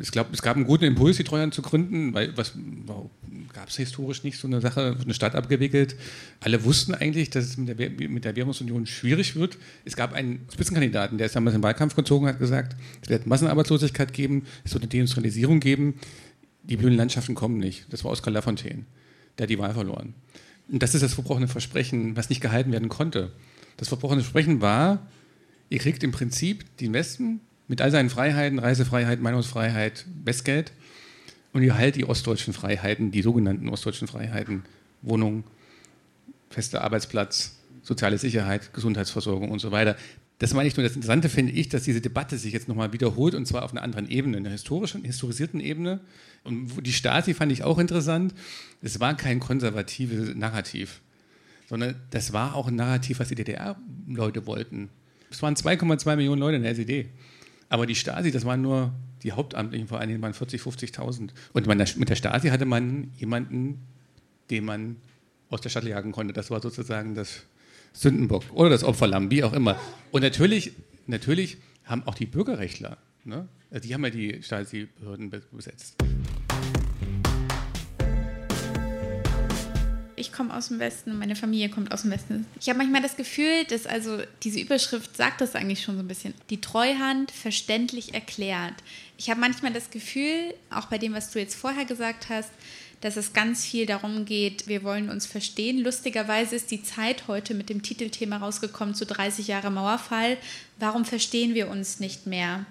Ich 0.00 0.10
glaube, 0.10 0.30
es 0.32 0.42
gab 0.42 0.56
einen 0.56 0.66
guten 0.66 0.84
Impuls, 0.84 1.16
die 1.16 1.24
Treuhand 1.24 1.54
zu 1.54 1.62
gründen, 1.62 2.12
weil 2.12 2.36
was 2.36 2.54
gab 3.52 3.68
es 3.68 3.76
historisch 3.76 4.24
nicht 4.24 4.38
so 4.38 4.46
eine 4.46 4.60
Sache, 4.60 4.96
eine 5.00 5.14
Stadt 5.14 5.34
abgewickelt. 5.34 5.96
Alle 6.40 6.64
wussten 6.64 6.94
eigentlich, 6.94 7.30
dass 7.30 7.44
es 7.44 7.56
mit 7.56 7.78
der, 7.78 7.90
mit 7.90 8.24
der 8.24 8.36
Währungsunion 8.36 8.86
schwierig 8.86 9.36
wird. 9.36 9.56
Es 9.84 9.96
gab 9.96 10.12
einen 10.12 10.46
Spitzenkandidaten, 10.52 11.18
der 11.18 11.26
ist 11.26 11.36
damals 11.36 11.56
im 11.56 11.62
Wahlkampf 11.62 11.94
gezogen, 11.94 12.26
hat 12.26 12.38
gesagt, 12.38 12.76
es 13.02 13.08
wird 13.08 13.26
Massenarbeitslosigkeit 13.26 14.12
geben, 14.12 14.44
es 14.64 14.74
wird 14.74 14.82
eine 14.82 14.90
Deindustrialisierung 14.90 15.60
geben. 15.60 15.94
Die 16.64 16.76
blühenden 16.76 16.98
Landschaften 16.98 17.34
kommen 17.34 17.58
nicht. 17.58 17.86
Das 17.90 18.04
war 18.04 18.10
Oskar 18.10 18.32
Lafontaine. 18.32 18.84
Der 19.38 19.44
hat 19.44 19.50
die 19.50 19.58
Wahl 19.58 19.72
verloren. 19.72 20.14
Und 20.68 20.82
das 20.82 20.94
ist 20.94 21.02
das 21.02 21.14
verbrochene 21.14 21.48
Versprechen, 21.48 22.16
was 22.16 22.28
nicht 22.28 22.40
gehalten 22.40 22.72
werden 22.72 22.88
konnte. 22.88 23.32
Das 23.76 23.88
verbrochene 23.88 24.22
Versprechen 24.22 24.60
war, 24.60 25.06
ihr 25.68 25.78
kriegt 25.78 26.02
im 26.02 26.12
Prinzip 26.12 26.64
den 26.78 26.92
Westen 26.92 27.40
mit 27.68 27.80
all 27.80 27.90
seinen 27.90 28.10
Freiheiten, 28.10 28.58
Reisefreiheit, 28.58 29.20
Meinungsfreiheit, 29.20 30.06
Westgeld 30.24 30.72
und 31.52 31.62
ihr 31.62 31.76
halt 31.76 31.96
die 31.96 32.04
ostdeutschen 32.04 32.52
Freiheiten, 32.52 33.10
die 33.10 33.22
sogenannten 33.22 33.68
ostdeutschen 33.68 34.08
Freiheiten, 34.08 34.64
Wohnung, 35.02 35.44
fester 36.50 36.82
Arbeitsplatz, 36.82 37.56
soziale 37.82 38.18
Sicherheit, 38.18 38.72
Gesundheitsversorgung 38.72 39.50
und 39.50 39.60
so 39.60 39.70
weiter. 39.70 39.96
Das 40.38 40.52
meine 40.52 40.68
ich 40.68 40.76
nur. 40.76 40.84
Das 40.84 40.94
Interessante 40.94 41.28
finde 41.28 41.52
ich, 41.52 41.68
dass 41.68 41.84
diese 41.84 42.00
Debatte 42.00 42.36
sich 42.36 42.52
jetzt 42.52 42.68
nochmal 42.68 42.92
wiederholt 42.92 43.34
und 43.34 43.46
zwar 43.46 43.64
auf 43.64 43.72
einer 43.72 43.82
anderen 43.82 44.08
Ebene, 44.08 44.36
einer 44.36 44.50
historischen, 44.50 45.02
historisierten 45.04 45.60
Ebene. 45.60 46.00
Und 46.44 46.86
die 46.86 46.92
Stasi 46.92 47.32
fand 47.32 47.52
ich 47.52 47.64
auch 47.64 47.78
interessant. 47.78 48.34
Es 48.82 49.00
war 49.00 49.16
kein 49.16 49.40
konservatives 49.40 50.34
Narrativ, 50.34 51.00
sondern 51.68 51.96
das 52.10 52.32
war 52.32 52.54
auch 52.54 52.68
ein 52.68 52.76
Narrativ, 52.76 53.18
was 53.18 53.28
die 53.28 53.34
DDR-Leute 53.34 54.46
wollten. 54.46 54.90
Es 55.30 55.42
waren 55.42 55.54
2,2 55.54 56.16
Millionen 56.16 56.40
Leute 56.40 56.56
in 56.56 56.62
der 56.62 56.72
SED. 56.72 57.08
Aber 57.68 57.86
die 57.86 57.96
Stasi, 57.96 58.30
das 58.30 58.44
waren 58.44 58.60
nur 58.60 58.92
die 59.22 59.32
Hauptamtlichen, 59.32 59.88
vor 59.88 59.98
allen 59.98 60.08
Dingen 60.08 60.22
waren 60.22 60.34
40, 60.34 60.60
50.000. 60.60 61.30
Und 61.52 61.66
mit 61.66 62.08
der 62.08 62.14
Stasi 62.14 62.48
hatte 62.50 62.66
man 62.66 63.10
jemanden, 63.16 63.80
den 64.50 64.64
man 64.64 64.96
aus 65.48 65.62
der 65.62 65.70
Stadt 65.70 65.84
jagen 65.84 66.12
konnte. 66.12 66.32
Das 66.32 66.50
war 66.50 66.60
sozusagen 66.60 67.14
das 67.14 67.42
Sündenbock 67.96 68.44
oder 68.52 68.68
das 68.68 68.84
Opferlamm, 68.84 69.30
wie 69.30 69.42
auch 69.42 69.54
immer. 69.54 69.80
Und 70.10 70.20
natürlich, 70.22 70.72
natürlich 71.06 71.56
haben 71.84 72.02
auch 72.04 72.14
die 72.14 72.26
Bürgerrechtler, 72.26 72.98
ne, 73.24 73.48
die 73.72 73.94
haben 73.94 74.04
ja 74.04 74.10
die 74.10 74.42
Stasi-Behörden 74.42 75.32
besetzt. 75.50 75.96
Ich 80.18 80.32
komme 80.32 80.54
aus 80.54 80.68
dem 80.68 80.78
Westen 80.78 81.10
und 81.10 81.18
meine 81.18 81.36
Familie 81.36 81.68
kommt 81.68 81.92
aus 81.92 82.02
dem 82.02 82.10
Westen. 82.10 82.46
Ich 82.60 82.68
habe 82.68 82.78
manchmal 82.78 83.02
das 83.02 83.16
Gefühl, 83.16 83.64
dass 83.68 83.86
also 83.86 84.18
diese 84.42 84.60
Überschrift 84.60 85.16
sagt 85.16 85.40
das 85.40 85.54
eigentlich 85.54 85.82
schon 85.82 85.96
so 85.96 86.02
ein 86.02 86.08
bisschen. 86.08 86.34
Die 86.50 86.60
Treuhand 86.60 87.30
verständlich 87.30 88.14
erklärt. 88.14 88.74
Ich 89.18 89.30
habe 89.30 89.40
manchmal 89.40 89.72
das 89.72 89.90
Gefühl, 89.90 90.54
auch 90.70 90.86
bei 90.86 90.98
dem, 90.98 91.12
was 91.12 91.30
du 91.30 91.38
jetzt 91.38 91.54
vorher 91.54 91.84
gesagt 91.84 92.28
hast, 92.30 92.50
dass 93.00 93.16
es 93.16 93.32
ganz 93.32 93.64
viel 93.64 93.86
darum 93.86 94.24
geht, 94.24 94.68
wir 94.68 94.82
wollen 94.82 95.10
uns 95.10 95.26
verstehen. 95.26 95.78
Lustigerweise 95.78 96.56
ist 96.56 96.70
die 96.70 96.82
Zeit 96.82 97.28
heute 97.28 97.54
mit 97.54 97.68
dem 97.68 97.82
Titelthema 97.82 98.38
rausgekommen 98.38 98.94
zu 98.94 99.06
30 99.06 99.48
Jahre 99.48 99.70
Mauerfall. 99.70 100.36
Warum 100.78 101.04
verstehen 101.04 101.54
wir 101.54 101.68
uns 101.68 102.00
nicht 102.00 102.26
mehr? 102.26 102.66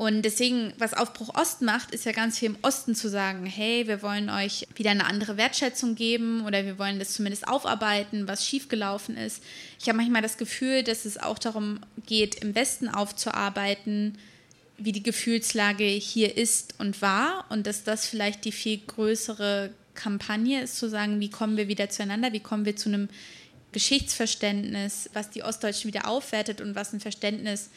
Und 0.00 0.22
deswegen, 0.22 0.72
was 0.78 0.94
Aufbruch 0.94 1.34
Ost 1.34 1.60
macht, 1.60 1.90
ist 1.90 2.06
ja 2.06 2.12
ganz 2.12 2.38
viel 2.38 2.48
im 2.48 2.56
Osten 2.62 2.94
zu 2.94 3.10
sagen, 3.10 3.44
hey, 3.44 3.86
wir 3.86 4.00
wollen 4.00 4.30
euch 4.30 4.66
wieder 4.74 4.92
eine 4.92 5.04
andere 5.04 5.36
Wertschätzung 5.36 5.94
geben 5.94 6.46
oder 6.46 6.64
wir 6.64 6.78
wollen 6.78 6.98
das 6.98 7.12
zumindest 7.12 7.46
aufarbeiten, 7.46 8.26
was 8.26 8.46
schiefgelaufen 8.46 9.18
ist. 9.18 9.42
Ich 9.78 9.88
habe 9.88 9.98
manchmal 9.98 10.22
das 10.22 10.38
Gefühl, 10.38 10.84
dass 10.84 11.04
es 11.04 11.18
auch 11.18 11.38
darum 11.38 11.80
geht, 12.06 12.36
im 12.36 12.54
Westen 12.54 12.88
aufzuarbeiten, 12.88 14.16
wie 14.80 14.92
die 14.92 15.02
Gefühlslage 15.02 15.84
hier 15.84 16.36
ist 16.36 16.74
und 16.78 17.02
war 17.02 17.44
und 17.50 17.66
dass 17.66 17.84
das 17.84 18.06
vielleicht 18.06 18.44
die 18.44 18.52
viel 18.52 18.78
größere 18.78 19.70
Kampagne 19.94 20.62
ist, 20.62 20.78
zu 20.78 20.88
sagen, 20.88 21.20
wie 21.20 21.30
kommen 21.30 21.56
wir 21.56 21.68
wieder 21.68 21.90
zueinander, 21.90 22.32
wie 22.32 22.40
kommen 22.40 22.64
wir 22.64 22.76
zu 22.76 22.88
einem 22.88 23.08
Geschichtsverständnis, 23.72 25.10
was 25.12 25.30
die 25.30 25.42
Ostdeutschen 25.42 25.88
wieder 25.88 26.08
aufwertet 26.08 26.60
und 26.60 26.74
was 26.74 26.92
ein 26.92 27.00
Verständnis 27.00 27.70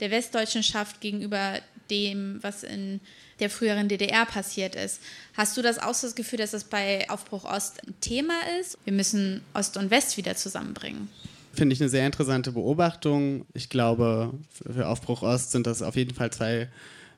der 0.00 0.10
Westdeutschen 0.10 0.62
schafft 0.62 1.00
gegenüber 1.00 1.60
dem, 1.90 2.38
was 2.42 2.62
in 2.62 3.00
der 3.40 3.50
früheren 3.50 3.88
DDR 3.88 4.26
passiert 4.26 4.74
ist. 4.74 5.00
Hast 5.34 5.56
du 5.56 5.62
das 5.62 5.78
auch 5.78 5.94
so 5.94 6.06
das 6.06 6.14
Gefühl, 6.14 6.38
dass 6.38 6.52
das 6.52 6.64
bei 6.64 7.08
Aufbruch 7.10 7.44
Ost 7.44 7.86
ein 7.86 7.94
Thema 8.00 8.38
ist? 8.60 8.78
Wir 8.84 8.92
müssen 8.92 9.42
Ost 9.54 9.76
und 9.76 9.90
West 9.90 10.16
wieder 10.16 10.36
zusammenbringen. 10.36 11.08
Finde 11.52 11.74
ich 11.74 11.80
eine 11.80 11.88
sehr 11.88 12.06
interessante 12.06 12.52
Beobachtung. 12.52 13.44
Ich 13.54 13.68
glaube, 13.68 14.32
für 14.50 14.88
Aufbruch 14.88 15.22
Ost 15.22 15.50
sind 15.50 15.66
das 15.66 15.82
auf 15.82 15.96
jeden 15.96 16.14
Fall 16.14 16.30
zwei 16.30 16.68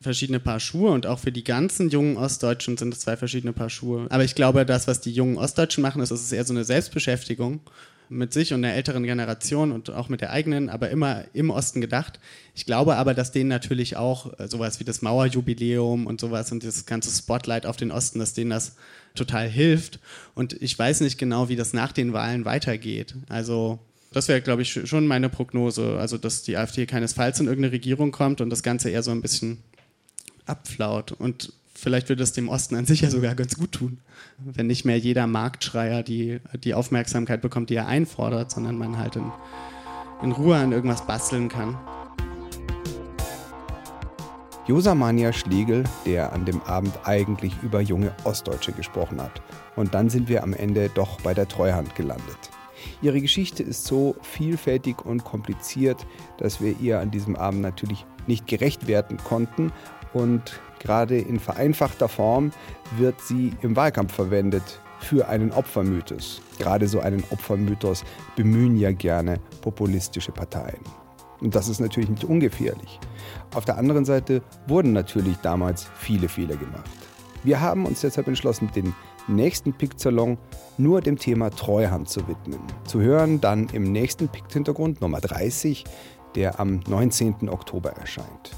verschiedene 0.01 0.41
Paar 0.41 0.61
Schuhe 0.61 0.91
und 0.91 1.07
auch 1.07 1.19
für 1.19 1.33
die 1.33 1.45
ganzen 1.45 1.89
jungen 1.89 2.17
Ostdeutschen 2.17 2.77
sind 2.77 2.93
es 2.93 3.01
zwei 3.01 3.17
verschiedene 3.17 3.53
Paar 3.53 3.71
Schuhe. 3.71 4.07
Aber 4.11 4.25
ich 4.25 4.35
glaube, 4.35 4.67
das, 4.67 4.89
was 4.89 5.01
die 5.01 5.13
jungen 5.13 5.39
Ostdeutschen 5.39 5.83
machen, 5.83 6.03
ist, 6.03 6.11
das 6.11 6.23
ist 6.23 6.33
eher 6.33 6.45
so 6.45 6.53
eine 6.53 6.65
Selbstbeschäftigung 6.65 7.61
mit 8.09 8.33
sich 8.33 8.53
und 8.53 8.63
der 8.63 8.75
älteren 8.75 9.05
Generation 9.05 9.73
und 9.73 9.91
auch 9.91 10.09
mit 10.09 10.21
der 10.21 10.31
eigenen, 10.31 10.69
aber 10.69 10.91
immer 10.91 11.25
im 11.33 11.51
Osten 11.51 11.81
gedacht. 11.81 12.21
Ich 12.55 12.67
glaube 12.67 12.97
aber, 12.97 13.15
dass 13.15 13.33
denen 13.33 13.49
natürlich 13.49 13.97
auch 13.97 14.39
äh, 14.39 14.49
sowas 14.49 14.81
wie 14.81 14.85
das 14.85 15.03
Mauerjubiläum 15.03 16.07
und 16.07 16.21
sowas 16.21 16.53
und 16.53 16.63
das 16.63 16.85
ganze 16.85 17.11
Spotlight 17.11 17.65
auf 17.65 17.77
den 17.77 17.91
Osten, 17.91 18.19
dass 18.19 18.35
denen 18.35 18.51
das 18.51 18.77
total 19.15 19.49
hilft. 19.49 19.99
Und 20.35 20.61
ich 20.61 20.79
weiß 20.79 21.01
nicht 21.01 21.17
genau, 21.17 21.49
wie 21.49 21.57
das 21.57 21.73
nach 21.73 21.93
den 21.93 22.13
Wahlen 22.13 22.45
weitergeht. 22.45 23.15
Also 23.29 23.79
das 24.13 24.29
wäre, 24.29 24.41
glaube 24.41 24.63
ich, 24.63 24.89
schon 24.89 25.07
meine 25.07 25.29
Prognose. 25.29 25.99
Also, 25.99 26.19
dass 26.19 26.43
die 26.43 26.57
AfD 26.57 26.87
keinesfalls 26.87 27.41
in 27.41 27.47
irgendeine 27.47 27.73
Regierung 27.73 28.13
kommt 28.13 28.41
und 28.41 28.51
das 28.51 28.63
Ganze 28.63 28.91
eher 28.91 29.03
so 29.03 29.11
ein 29.11 29.23
bisschen 29.23 29.59
abflaut. 30.47 31.13
Und 31.13 31.53
vielleicht 31.75 32.09
würde 32.09 32.23
es 32.23 32.33
dem 32.33 32.49
Osten 32.49 32.77
an 32.77 32.87
sich 32.87 33.01
ja 33.01 33.11
sogar 33.11 33.35
ganz 33.35 33.57
gut 33.57 33.73
tun, 33.73 33.99
wenn 34.39 34.67
nicht 34.67 34.85
mehr 34.85 34.99
jeder 34.99 35.27
Marktschreier 35.27 36.03
die, 36.03 36.41
die 36.63 36.75
Aufmerksamkeit 36.75 37.41
bekommt, 37.41 37.71
die 37.71 37.75
er 37.75 37.87
einfordert, 37.87 38.51
sondern 38.51 38.79
man 38.79 38.99
halt 38.99 39.17
in, 39.17 39.31
in 40.23 40.33
Ruhe 40.33 40.57
an 40.57 40.73
irgendwas 40.73 41.07
basteln 41.07 41.49
kann. 41.49 41.79
Josamania 44.69 45.33
Schlegel, 45.33 45.83
der 46.07 46.33
an 46.33 46.45
dem 46.45 46.63
Abend 46.63 46.95
eigentlich 47.03 47.53
über 47.63 47.81
junge 47.81 48.15
Ostdeutsche 48.23 48.71
gesprochen 48.71 49.21
hat. 49.21 49.43
Und 49.75 49.93
dann 49.93 50.09
sind 50.09 50.29
wir 50.29 50.45
am 50.45 50.55
Ende 50.55 50.89
doch 50.89 51.21
bei 51.21 51.35
der 51.35 51.49
Treuhand 51.49 51.97
gelandet. 51.97 52.39
Ihre 53.01 53.21
Geschichte 53.21 53.63
ist 53.63 53.85
so 53.85 54.17
vielfältig 54.23 55.05
und 55.05 55.25
kompliziert, 55.25 56.07
dass 56.39 56.61
wir 56.61 56.79
ihr 56.81 57.01
an 57.01 57.11
diesem 57.11 57.37
Abend 57.37 57.63
natürlich 57.63 58.05
nicht 58.27 58.47
gerecht 58.47 58.87
werden 58.87 59.19
konnten. 59.19 59.73
Und 60.13 60.61
gerade 60.79 61.19
in 61.19 61.39
vereinfachter 61.41 62.09
Form 62.09 62.53
wird 62.97 63.21
sie 63.21 63.53
im 63.63 63.77
Wahlkampf 63.77 64.15
verwendet 64.15 64.81
für 64.99 65.29
einen 65.29 65.51
Opfermythos. 65.53 66.41
Gerade 66.59 66.87
so 66.87 67.01
einen 67.01 67.25
Opfermythos 67.31 68.05
bemühen 68.37 68.77
ja 68.77 68.93
gerne 68.93 69.39
populistische 69.61 70.33
Parteien. 70.33 70.81
Und 71.41 71.57
das 71.57 71.69
ist 71.69 71.81
natürlich 71.81 72.09
nicht 72.09 72.25
ungefährlich. 72.25 73.01
Auf 73.55 73.65
der 73.65 73.77
anderen 73.77 74.05
Seite 74.05 74.43
wurden 74.69 74.93
natürlich 74.93 75.37
damals 75.39 75.89
viele 75.97 76.29
Fehler 76.29 76.57
gemacht. 76.57 76.91
Wir 77.43 77.61
haben 77.61 77.85
uns 77.87 78.03
deshalb 78.03 78.29
entschlossen, 78.29 78.71
den 78.77 78.95
nächsten 79.29 79.73
Pikt-Salon 79.73 80.39
nur 80.79 81.01
dem 81.01 81.19
Thema 81.19 81.51
Treuhand 81.51 82.09
zu 82.09 82.27
widmen. 82.29 82.61
Zu 82.85 83.01
hören 83.01 83.41
dann 83.41 83.69
im 83.73 83.85
nächsten 83.93 84.29
Pikt-Hintergrund 84.29 85.01
Nummer 85.01 85.21
30, 85.21 85.85
der 86.35 86.61
am 86.61 86.81
19. 86.89 87.49
Oktober 87.49 87.91
erscheint. 87.93 88.57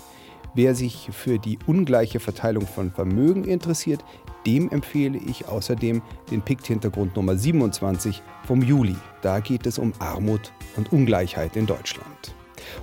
Wer 0.54 0.76
sich 0.76 1.08
für 1.10 1.38
die 1.38 1.58
ungleiche 1.66 2.20
Verteilung 2.20 2.66
von 2.66 2.92
Vermögen 2.92 3.44
interessiert, 3.44 4.04
dem 4.46 4.70
empfehle 4.70 5.18
ich 5.18 5.48
außerdem 5.48 6.00
den 6.30 6.42
PICT-Hintergrund 6.42 7.16
Nummer 7.16 7.36
27 7.36 8.22
vom 8.46 8.62
Juli. 8.62 8.96
Da 9.22 9.40
geht 9.40 9.66
es 9.66 9.78
um 9.78 9.92
Armut 9.98 10.52
und 10.76 10.92
Ungleichheit 10.92 11.56
in 11.56 11.66
Deutschland. 11.66 12.34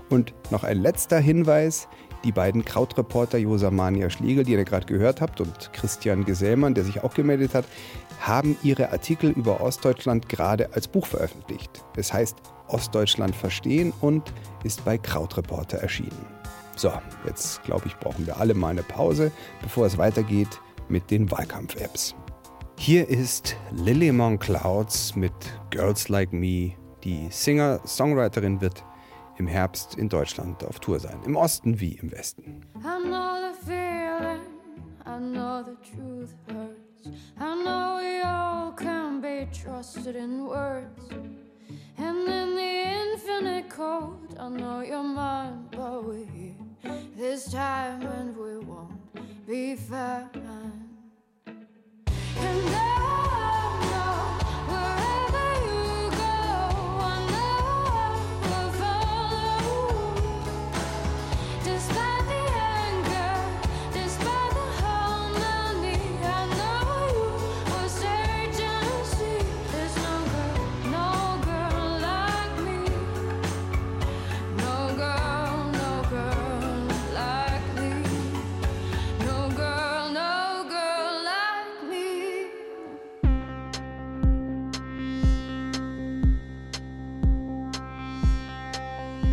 Und 0.10 0.34
noch 0.52 0.63
ein 0.63 0.80
letzter 0.80 1.20
Hinweis. 1.20 1.88
Die 2.24 2.32
beiden 2.32 2.64
Krautreporter 2.64 3.40
Josamania 3.40 4.10
Schlegel, 4.12 4.44
die 4.44 4.52
ihr 4.52 4.64
gerade 4.64 4.86
gehört 4.86 5.22
habt, 5.22 5.42
und 5.42 5.74
Christian 5.74 6.24
Gesellmann, 6.24 6.76
der 6.76 6.84
sich 6.84 7.04
auch 7.04 7.16
gemeldet 7.16 7.56
hat, 7.56 7.66
haben 8.20 8.58
ihre 8.62 8.92
Artikel 8.92 9.32
über 9.32 9.62
Ostdeutschland 9.62 10.30
gerade 10.30 10.74
als 10.74 10.88
Buch 10.88 11.08
veröffentlicht. 11.08 11.84
Es 11.96 12.14
heißt 12.14 12.38
Ostdeutschland 12.68 13.36
verstehen 13.36 13.92
und 14.02 14.32
ist 14.64 14.86
bei 14.86 15.00
Krautreporter 15.00 15.80
erschienen. 15.80 16.26
So, 16.76 16.92
jetzt 17.26 17.64
glaube 17.64 17.88
ich, 17.88 17.98
brauchen 17.98 18.28
wir 18.28 18.40
alle 18.40 18.54
mal 18.54 18.70
eine 18.70 18.84
Pause, 18.84 19.32
bevor 19.62 19.88
es 19.88 19.98
weitergeht 19.98 20.62
mit 20.90 21.10
den 21.10 21.30
Wahlkampf-Apps. 21.32 22.16
Hier 22.78 23.08
ist 23.08 23.56
Lily 23.72 24.12
Mon 24.12 24.38
Clouds 24.38 25.16
mit 25.16 25.34
Girls 25.70 26.10
Like 26.10 26.34
Me. 26.34 26.74
Die 27.04 27.28
Singer-Songwriterin 27.30 28.62
wird 28.62 28.84
im 29.38 29.48
Herbst 29.48 29.96
in 29.96 30.10
Deutschland 30.10 30.63
auf 30.63 30.80
Tour 30.80 31.00
sein. 31.00 31.20
Im 31.26 31.36
Osten 31.36 31.80
wie 31.80 31.94
im 31.96 32.12
Westen. 32.12 32.65
I 52.44 52.81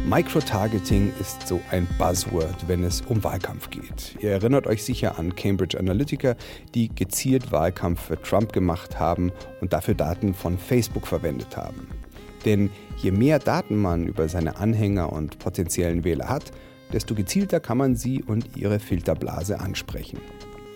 Microtargeting 0.09 1.13
ist 1.21 1.47
so 1.47 1.61
ein 1.71 1.87
Buzzword, 1.99 2.67
wenn 2.67 2.83
es 2.83 3.03
um 3.03 3.23
Wahlkampf 3.23 3.69
geht. 3.69 4.17
Ihr 4.21 4.31
erinnert 4.31 4.67
euch 4.67 4.83
sicher 4.83 5.19
an 5.19 5.37
Cambridge 5.37 5.79
Analytica, 5.79 6.35
die 6.75 6.89
gezielt 6.89 7.53
Wahlkampf 7.53 8.07
für 8.07 8.23
Trump 8.23 8.55
gemacht 8.55 8.99
haben 8.99 9.33
und 9.61 9.75
dafür 9.75 9.93
Daten 9.93 10.33
von 10.33 10.57
Facebook 10.57 11.07
verwendet 11.07 11.59
haben. 11.59 11.89
Denn 12.47 12.71
je 12.97 13.11
mehr 13.11 13.39
Daten 13.39 13.77
man 13.77 14.07
über 14.07 14.31
seine 14.31 14.57
Anhänger 14.57 15.13
und 15.13 15.39
potenziellen 15.41 16.05
Wähler 16.05 16.31
hat, 16.31 16.53
desto 16.91 17.15
gezielter 17.15 17.61
kann 17.61 17.77
man 17.77 17.95
sie 17.95 18.23
und 18.23 18.57
ihre 18.57 18.79
Filterblase 18.79 19.61
ansprechen. 19.61 20.21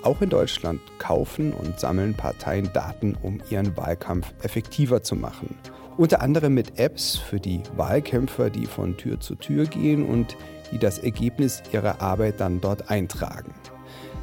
Auch 0.02 0.20
in 0.20 0.28
Deutschland 0.28 0.82
kaufen 0.98 1.54
und 1.54 1.80
sammeln 1.80 2.12
Parteien 2.12 2.70
Daten, 2.74 3.16
um 3.22 3.40
ihren 3.48 3.74
Wahlkampf 3.78 4.26
effektiver 4.42 5.02
zu 5.02 5.16
machen 5.16 5.56
unter 5.96 6.20
anderem 6.20 6.54
mit 6.54 6.78
Apps 6.78 7.16
für 7.16 7.40
die 7.40 7.62
Wahlkämpfer, 7.76 8.50
die 8.50 8.66
von 8.66 8.96
Tür 8.96 9.20
zu 9.20 9.34
Tür 9.34 9.66
gehen 9.66 10.04
und 10.04 10.36
die 10.70 10.78
das 10.78 10.98
Ergebnis 10.98 11.62
ihrer 11.72 12.00
Arbeit 12.00 12.40
dann 12.40 12.60
dort 12.60 12.90
eintragen. 12.90 13.52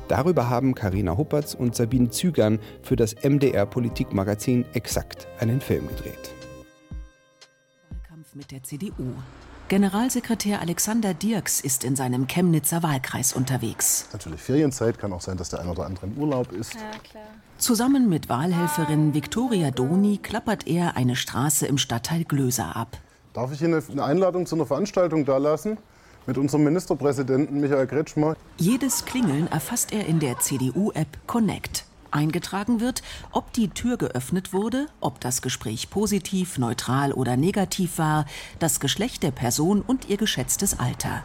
Darüber 0.07 0.49
haben 0.49 0.73
Karina 0.73 1.17
Huppertz 1.17 1.53
und 1.53 1.75
Sabine 1.75 2.09
Zügern 2.09 2.59
für 2.81 2.95
das 2.95 3.15
MDR 3.23 3.67
Politikmagazin 3.67 4.65
Exakt 4.73 5.27
einen 5.39 5.61
Film 5.61 5.87
gedreht. 5.87 6.33
Wahlkampf 7.89 8.33
mit 8.33 8.51
der 8.51 8.63
CDU. 8.63 9.13
Generalsekretär 9.67 10.61
Alexander 10.61 11.13
Dirks 11.13 11.61
ist 11.61 11.83
in 11.83 11.95
seinem 11.95 12.25
Chemnitzer 12.25 12.81
Wahlkreis 12.81 13.33
unterwegs. 13.33 14.07
Natürlich 14.11 14.41
Ferienzeit, 14.41 14.97
kann 14.97 15.13
auch 15.13 15.21
sein, 15.21 15.37
dass 15.37 15.49
der 15.49 15.59
ein 15.59 15.67
oder 15.67 15.85
andere 15.85 16.07
im 16.07 16.17
Urlaub 16.17 16.51
ist. 16.51 16.73
Ja, 16.73 16.81
Zusammen 17.59 18.07
mit 18.07 18.29
Wahlhelferin 18.29 19.13
Viktoria 19.13 19.69
Doni 19.69 20.17
klappert 20.17 20.65
er 20.65 20.95
eine 20.95 21.17
Straße 21.17 21.67
im 21.67 21.77
Stadtteil 21.77 22.23
Glöser 22.23 22.73
ab. 22.73 22.97
Darf 23.33 23.51
ich 23.51 23.61
Ihnen 23.61 23.83
eine 23.91 24.03
Einladung 24.05 24.45
zu 24.45 24.55
einer 24.55 24.65
Veranstaltung 24.65 25.25
dalassen? 25.25 25.77
Mit 26.25 26.37
unserem 26.37 26.63
Ministerpräsidenten 26.63 27.59
Michael 27.59 27.85
Kretschmer. 27.85 28.37
Jedes 28.57 29.03
Klingeln 29.03 29.51
erfasst 29.51 29.91
er 29.91 30.05
in 30.05 30.21
der 30.21 30.39
CDU-App 30.39 31.27
Connect. 31.27 31.83
Eingetragen 32.11 32.79
wird, 32.79 33.03
ob 33.31 33.51
die 33.51 33.67
Tür 33.67 33.97
geöffnet 33.97 34.53
wurde, 34.53 34.87
ob 35.01 35.19
das 35.19 35.41
Gespräch 35.41 35.89
positiv, 35.89 36.57
neutral 36.59 37.11
oder 37.11 37.35
negativ 37.35 37.97
war, 37.97 38.25
das 38.59 38.79
Geschlecht 38.79 39.21
der 39.21 39.31
Person 39.31 39.81
und 39.85 40.07
ihr 40.07 40.17
geschätztes 40.17 40.79
Alter. 40.79 41.23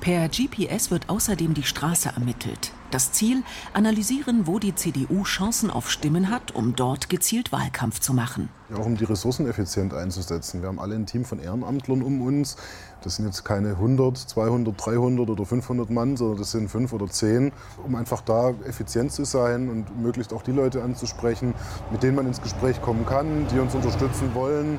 Per 0.00 0.28
GPS 0.30 0.90
wird 0.90 1.10
außerdem 1.10 1.52
die 1.52 1.62
Straße 1.62 2.08
ermittelt. 2.08 2.72
Das 2.90 3.12
Ziel, 3.12 3.42
analysieren, 3.74 4.46
wo 4.46 4.58
die 4.58 4.74
CDU 4.74 5.24
Chancen 5.24 5.70
auf 5.70 5.90
Stimmen 5.90 6.30
hat, 6.30 6.54
um 6.54 6.74
dort 6.74 7.10
gezielt 7.10 7.52
Wahlkampf 7.52 8.00
zu 8.00 8.14
machen. 8.14 8.48
Ja, 8.70 8.78
auch 8.78 8.86
um 8.86 8.96
die 8.96 9.04
Ressourcen 9.04 9.46
effizient 9.46 9.92
einzusetzen. 9.92 10.62
Wir 10.62 10.68
haben 10.68 10.78
alle 10.78 10.94
ein 10.94 11.04
Team 11.04 11.26
von 11.26 11.38
Ehrenamtlern 11.38 12.02
um 12.02 12.22
uns. 12.22 12.56
Das 13.04 13.16
sind 13.16 13.26
jetzt 13.26 13.44
keine 13.44 13.72
100, 13.72 14.16
200, 14.16 14.74
300 14.76 15.28
oder 15.28 15.44
500 15.44 15.90
Mann, 15.90 16.16
sondern 16.16 16.38
das 16.38 16.50
sind 16.50 16.70
fünf 16.70 16.94
oder 16.94 17.06
zehn, 17.06 17.52
um 17.86 17.94
einfach 17.94 18.22
da 18.22 18.54
effizient 18.66 19.12
zu 19.12 19.24
sein 19.24 19.68
und 19.68 20.00
möglichst 20.00 20.32
auch 20.32 20.42
die 20.42 20.52
Leute 20.52 20.82
anzusprechen, 20.82 21.54
mit 21.92 22.02
denen 22.02 22.16
man 22.16 22.26
ins 22.26 22.40
Gespräch 22.40 22.80
kommen 22.80 23.04
kann, 23.04 23.46
die 23.52 23.58
uns 23.58 23.74
unterstützen 23.74 24.34
wollen 24.34 24.78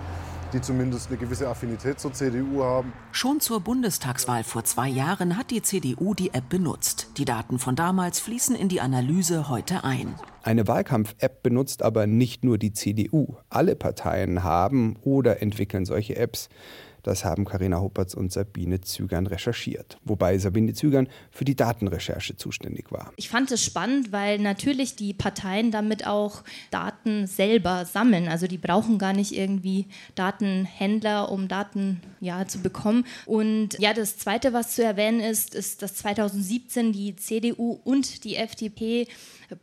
die 0.53 0.61
zumindest 0.61 1.09
eine 1.09 1.17
gewisse 1.17 1.47
Affinität 1.47 1.99
zur 1.99 2.13
CDU 2.13 2.63
haben. 2.63 2.93
Schon 3.11 3.39
zur 3.39 3.61
Bundestagswahl 3.61 4.43
vor 4.43 4.63
zwei 4.63 4.87
Jahren 4.87 5.37
hat 5.37 5.51
die 5.51 5.61
CDU 5.61 6.13
die 6.13 6.33
App 6.33 6.49
benutzt. 6.49 7.07
Die 7.17 7.25
Daten 7.25 7.59
von 7.59 7.75
damals 7.75 8.19
fließen 8.19 8.55
in 8.55 8.69
die 8.69 8.81
Analyse 8.81 9.49
heute 9.49 9.83
ein. 9.83 10.15
Eine 10.43 10.67
Wahlkampf-App 10.67 11.43
benutzt 11.43 11.83
aber 11.83 12.07
nicht 12.07 12.43
nur 12.43 12.57
die 12.57 12.73
CDU. 12.73 13.35
Alle 13.49 13.75
Parteien 13.75 14.43
haben 14.43 14.97
oder 15.03 15.41
entwickeln 15.41 15.85
solche 15.85 16.15
Apps. 16.15 16.49
Das 17.03 17.25
haben 17.25 17.45
Karina 17.45 17.79
Huppertz 17.79 18.13
und 18.13 18.31
Sabine 18.31 18.81
Zügern 18.81 19.25
recherchiert. 19.27 19.97
Wobei 20.03 20.37
Sabine 20.37 20.73
Zügern 20.73 21.07
für 21.31 21.45
die 21.45 21.55
Datenrecherche 21.55 22.35
zuständig 22.35 22.91
war. 22.91 23.11
Ich 23.15 23.29
fand 23.29 23.51
es 23.51 23.63
spannend, 23.63 24.11
weil 24.11 24.37
natürlich 24.39 24.95
die 24.95 25.13
Parteien 25.13 25.71
damit 25.71 26.05
auch 26.05 26.43
Daten 26.69 27.00
selber 27.25 27.85
sammeln. 27.85 28.27
Also 28.27 28.47
die 28.47 28.57
brauchen 28.57 28.97
gar 28.97 29.13
nicht 29.13 29.35
irgendwie 29.35 29.87
Datenhändler, 30.15 31.31
um 31.31 31.47
Daten 31.47 32.01
ja, 32.19 32.47
zu 32.47 32.59
bekommen. 32.59 33.05
Und 33.25 33.79
ja, 33.79 33.93
das 33.93 34.17
Zweite, 34.17 34.53
was 34.53 34.75
zu 34.75 34.83
erwähnen 34.83 35.19
ist, 35.19 35.55
ist, 35.55 35.81
dass 35.81 35.95
2017 35.95 36.93
die 36.93 37.15
CDU 37.15 37.79
und 37.83 38.23
die 38.23 38.35
FDP 38.35 39.07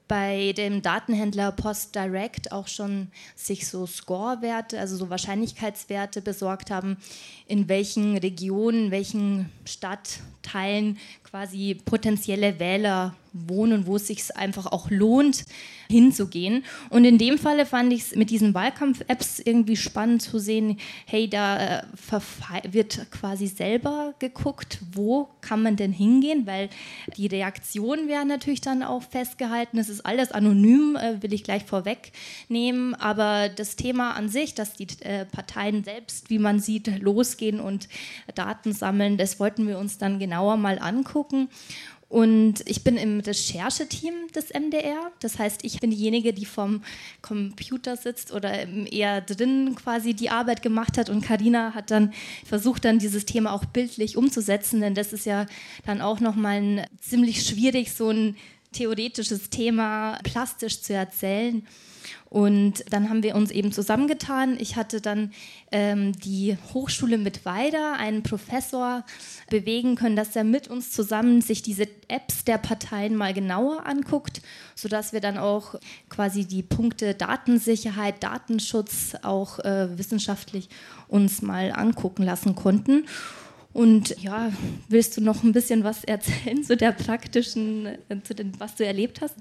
bei 0.06 0.52
dem 0.56 0.82
Datenhändler 0.82 1.52
Post 1.52 1.94
Direct 1.94 2.52
auch 2.52 2.68
schon 2.68 3.08
sich 3.34 3.66
so 3.66 3.86
Score-Werte, 3.86 4.78
also 4.78 4.96
so 4.96 5.10
Wahrscheinlichkeitswerte 5.10 6.20
besorgt 6.20 6.70
haben, 6.70 6.98
in 7.46 7.68
welchen 7.68 8.16
Regionen, 8.18 8.90
welchen 8.90 9.50
Stadtteilen 9.64 10.98
quasi 11.24 11.80
potenzielle 11.84 12.58
Wähler 12.58 13.14
wohnen, 13.32 13.86
wo 13.86 13.96
es 13.96 14.06
sich 14.06 14.36
einfach 14.36 14.66
auch 14.66 14.90
lohnt, 14.90 15.44
hinzugehen. 15.90 16.64
Und 16.90 17.04
in 17.04 17.18
dem 17.18 17.38
Falle 17.38 17.66
fand 17.66 17.92
ich 17.92 18.02
es 18.02 18.16
mit 18.16 18.30
diesen 18.30 18.54
Wahlkampf-Apps 18.54 19.40
irgendwie 19.40 19.76
spannend 19.76 20.22
zu 20.22 20.38
sehen, 20.38 20.78
hey, 21.06 21.28
da 21.28 21.78
äh, 21.78 21.82
wird 22.70 23.10
quasi 23.10 23.46
selber 23.46 24.14
geguckt, 24.18 24.80
wo 24.92 25.28
kann 25.40 25.62
man 25.62 25.76
denn 25.76 25.92
hingehen, 25.92 26.46
weil 26.46 26.68
die 27.16 27.26
Reaktionen 27.26 28.08
werden 28.08 28.28
natürlich 28.28 28.60
dann 28.60 28.82
auch 28.82 29.02
festgehalten. 29.02 29.78
Es 29.78 29.88
ist 29.88 30.04
alles 30.04 30.32
anonym, 30.32 30.96
äh, 30.96 31.22
will 31.22 31.32
ich 31.32 31.44
gleich 31.44 31.64
vorwegnehmen, 31.64 32.94
aber 32.94 33.48
das 33.48 33.76
Thema 33.76 34.12
an 34.12 34.28
sich, 34.28 34.54
dass 34.54 34.74
die 34.74 34.88
äh, 35.00 35.24
Parteien 35.24 35.84
selbst, 35.84 36.30
wie 36.30 36.38
man 36.38 36.60
sieht, 36.60 37.00
losgehen 37.00 37.60
und 37.60 37.88
Daten 38.34 38.72
sammeln, 38.72 39.16
das 39.16 39.40
wollten 39.40 39.66
wir 39.66 39.78
uns 39.78 39.98
dann 39.98 40.18
genauer 40.18 40.56
mal 40.56 40.78
angucken. 40.78 41.48
Und 42.08 42.62
ich 42.64 42.84
bin 42.84 42.96
im 42.96 43.20
Rechercheteam 43.20 44.28
des 44.34 44.48
MDR. 44.54 45.12
Das 45.20 45.38
heißt, 45.38 45.62
ich 45.62 45.78
bin 45.78 45.90
diejenige, 45.90 46.32
die 46.32 46.46
vom 46.46 46.82
Computer 47.20 47.96
sitzt 47.98 48.32
oder 48.32 48.66
eher 48.66 49.20
drin 49.20 49.74
quasi 49.74 50.14
die 50.14 50.30
Arbeit 50.30 50.62
gemacht 50.62 50.96
hat. 50.96 51.10
Und 51.10 51.20
Karina 51.20 51.74
hat 51.74 51.90
dann 51.90 52.14
versucht, 52.46 52.86
dann 52.86 52.98
dieses 52.98 53.26
Thema 53.26 53.52
auch 53.52 53.66
bildlich 53.66 54.16
umzusetzen, 54.16 54.80
denn 54.80 54.94
das 54.94 55.12
ist 55.12 55.26
ja 55.26 55.46
dann 55.84 56.00
auch 56.00 56.20
nochmal 56.20 56.86
ziemlich 56.98 57.44
schwierig, 57.44 57.92
so 57.92 58.08
ein 58.08 58.36
theoretisches 58.72 59.50
Thema 59.50 60.18
plastisch 60.22 60.80
zu 60.80 60.94
erzählen. 60.94 61.66
Und 62.30 62.84
dann 62.90 63.08
haben 63.08 63.22
wir 63.22 63.34
uns 63.34 63.50
eben 63.50 63.72
zusammengetan. 63.72 64.56
Ich 64.60 64.76
hatte 64.76 65.00
dann 65.00 65.32
ähm, 65.72 66.12
die 66.12 66.56
Hochschule 66.74 67.18
mit 67.18 67.44
Weida, 67.44 67.94
einen 67.94 68.22
Professor, 68.22 69.04
bewegen 69.48 69.96
können, 69.96 70.16
dass 70.16 70.36
er 70.36 70.44
mit 70.44 70.68
uns 70.68 70.90
zusammen 70.90 71.40
sich 71.40 71.62
diese 71.62 71.88
Apps 72.08 72.44
der 72.44 72.58
Parteien 72.58 73.16
mal 73.16 73.32
genauer 73.32 73.86
anguckt, 73.86 74.42
sodass 74.74 75.12
wir 75.12 75.20
dann 75.20 75.38
auch 75.38 75.74
quasi 76.08 76.44
die 76.44 76.62
Punkte 76.62 77.14
Datensicherheit, 77.14 78.22
Datenschutz 78.22 79.14
auch 79.22 79.58
äh, 79.60 79.96
wissenschaftlich 79.98 80.68
uns 81.08 81.42
mal 81.42 81.72
angucken 81.72 82.22
lassen 82.22 82.54
konnten. 82.54 83.06
Und 83.72 84.20
ja, 84.20 84.50
willst 84.88 85.16
du 85.16 85.20
noch 85.20 85.42
ein 85.42 85.52
bisschen 85.52 85.84
was 85.84 86.04
erzählen 86.04 86.62
zu 86.64 86.76
der 86.76 86.92
praktischen, 86.92 87.86
äh, 87.86 88.22
zu 88.22 88.34
dem, 88.34 88.58
was 88.58 88.74
du 88.74 88.84
erlebt 88.84 89.20
hast? 89.20 89.36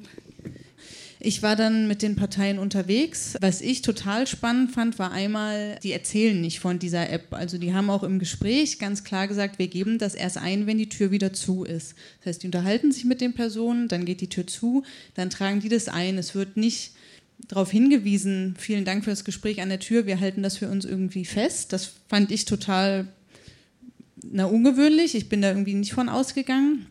Ich 1.19 1.41
war 1.41 1.55
dann 1.55 1.87
mit 1.87 2.01
den 2.01 2.15
Parteien 2.15 2.59
unterwegs. 2.59 3.35
Was 3.41 3.61
ich 3.61 3.81
total 3.81 4.27
spannend 4.27 4.71
fand, 4.71 4.99
war 4.99 5.11
einmal, 5.11 5.79
die 5.81 5.91
erzählen 5.91 6.39
nicht 6.39 6.59
von 6.59 6.79
dieser 6.79 7.09
App. 7.09 7.33
Also 7.33 7.57
die 7.57 7.73
haben 7.73 7.89
auch 7.89 8.03
im 8.03 8.19
Gespräch 8.19 8.77
ganz 8.77 9.03
klar 9.03 9.27
gesagt, 9.27 9.57
wir 9.57 9.67
geben 9.67 9.97
das 9.97 10.13
erst 10.13 10.37
ein, 10.37 10.67
wenn 10.67 10.77
die 10.77 10.89
Tür 10.89 11.11
wieder 11.11 11.33
zu 11.33 11.63
ist. 11.63 11.95
Das 12.19 12.27
heißt, 12.27 12.43
die 12.43 12.47
unterhalten 12.47 12.91
sich 12.91 13.05
mit 13.05 13.21
den 13.21 13.33
Personen, 13.33 13.87
dann 13.87 14.05
geht 14.05 14.21
die 14.21 14.29
Tür 14.29 14.45
zu, 14.45 14.83
dann 15.15 15.29
tragen 15.29 15.59
die 15.59 15.69
das 15.69 15.87
ein. 15.87 16.17
Es 16.17 16.35
wird 16.35 16.55
nicht 16.55 16.91
darauf 17.47 17.71
hingewiesen, 17.71 18.55
vielen 18.57 18.85
Dank 18.85 19.03
für 19.03 19.09
das 19.11 19.23
Gespräch 19.23 19.61
an 19.61 19.69
der 19.69 19.79
Tür, 19.79 20.05
wir 20.05 20.19
halten 20.19 20.43
das 20.43 20.57
für 20.57 20.69
uns 20.69 20.85
irgendwie 20.85 21.25
fest. 21.25 21.73
Das 21.73 21.93
fand 22.07 22.31
ich 22.31 22.45
total 22.45 23.07
na, 24.23 24.45
ungewöhnlich. 24.45 25.15
Ich 25.15 25.29
bin 25.29 25.41
da 25.41 25.49
irgendwie 25.49 25.73
nicht 25.73 25.93
von 25.93 26.09
ausgegangen. 26.09 26.87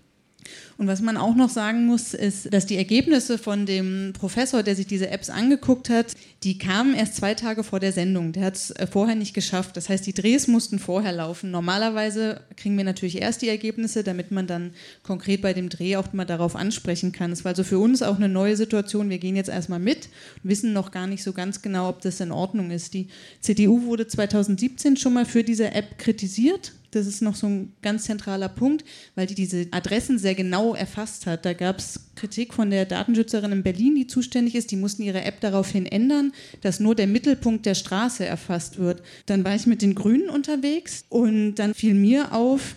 Und 0.79 0.87
was 0.87 1.01
man 1.01 1.17
auch 1.17 1.35
noch 1.35 1.49
sagen 1.49 1.87
muss, 1.87 2.13
ist, 2.13 2.53
dass 2.53 2.67
die 2.67 2.77
Ergebnisse 2.77 3.39
von 3.39 3.65
dem 3.65 4.13
Professor, 4.13 4.63
der 4.63 4.77
sich 4.77 4.87
diese 4.87 5.09
Apps 5.11 5.31
angeguckt 5.31 5.89
hat, 5.89 6.15
die 6.43 6.59
kamen 6.59 6.95
erst 6.95 7.17
zwei 7.17 7.35
Tage 7.35 7.65
vor 7.65 7.81
der 7.81 7.93
Sendung. 7.93 8.33
Der 8.33 8.45
hat 8.45 8.57
es 8.57 8.71
äh, 8.73 8.87
vorher 8.87 9.17
nicht 9.17 9.33
geschafft. 9.33 9.77
Das 9.77 9.89
heißt, 9.89 10.07
die 10.07 10.13
Drehs 10.13 10.49
mussten 10.49 10.79
vorher 10.79 11.13
laufen. 11.13 11.51
Normalerweise 11.51 12.43
kriegen 12.57 12.77
wir 12.77 12.85
natürlich 12.85 13.21
erst 13.21 13.43
die 13.43 13.49
Ergebnisse, 13.49 14.05
damit 14.05 14.31
man 14.31 14.47
dann 14.47 14.73
konkret 15.03 15.41
bei 15.41 15.55
dem 15.55 15.71
Dreh 15.71 15.97
auch 15.97 16.13
mal 16.13 16.27
darauf 16.27 16.55
ansprechen 16.55 17.13
kann. 17.13 17.33
Es 17.33 17.45
war 17.45 17.51
also 17.51 17.65
für 17.65 17.79
uns 17.79 18.03
auch 18.03 18.17
eine 18.17 18.29
neue 18.29 18.57
Situation. 18.57 19.09
Wir 19.09 19.19
gehen 19.19 19.37
jetzt 19.37 19.49
erstmal 19.49 19.81
mit 19.81 20.09
und 20.43 20.51
wissen 20.51 20.73
noch 20.73 20.91
gar 20.91 21.07
nicht 21.07 21.23
so 21.23 21.33
ganz 21.33 21.63
genau, 21.63 21.89
ob 21.89 22.03
das 22.03 22.21
in 22.21 22.33
Ordnung 22.33 22.71
ist. 22.71 22.93
Die 22.95 23.09
CDU 23.41 23.85
wurde 23.85 24.07
2017 24.07 24.97
schon 24.97 25.15
mal 25.15 25.25
für 25.25 25.43
diese 25.43 25.73
App 25.73 25.99
kritisiert 25.99 26.73
das 26.97 27.07
ist 27.07 27.23
noch 27.23 27.37
so 27.37 27.47
ein 27.47 27.73
ganz 27.83 28.05
zentraler 28.05 28.49
Punkt, 28.49 28.85
weil 29.15 29.27
die 29.27 29.35
diese 29.35 29.67
Adressen 29.71 30.19
sehr 30.19 30.35
genau 30.35 30.75
erfasst 30.75 31.27
hat. 31.27 31.45
Da 31.45 31.53
gab 31.53 31.79
es 31.79 32.01
Kritik 32.17 32.55
von 32.55 32.71
der 32.71 32.87
Datenschützerin 32.87 33.53
in 33.53 33.63
Berlin, 33.63 33.95
die 33.95 34.07
zuständig 34.07 34.55
ist. 34.55 34.71
Die 34.71 34.77
mussten 34.77 35.03
ihre 35.03 35.23
App 35.23 35.41
daraufhin 35.41 35.87
ändern, 35.87 36.33
dass 36.63 36.81
nur 36.81 36.95
der 36.95 37.07
Mittelpunkt 37.07 37.67
der 37.67 37.75
Straße 37.75 38.25
erfasst 38.25 38.79
wird. 38.79 39.03
Dann 39.27 39.45
war 39.45 39.55
ich 39.55 39.67
mit 39.67 39.83
den 39.83 39.95
Grünen 39.95 40.31
unterwegs 40.31 41.05
und 41.09 41.57
dann 41.57 41.75
fiel 41.75 41.95
mir 41.95 42.33
auf, 42.33 42.77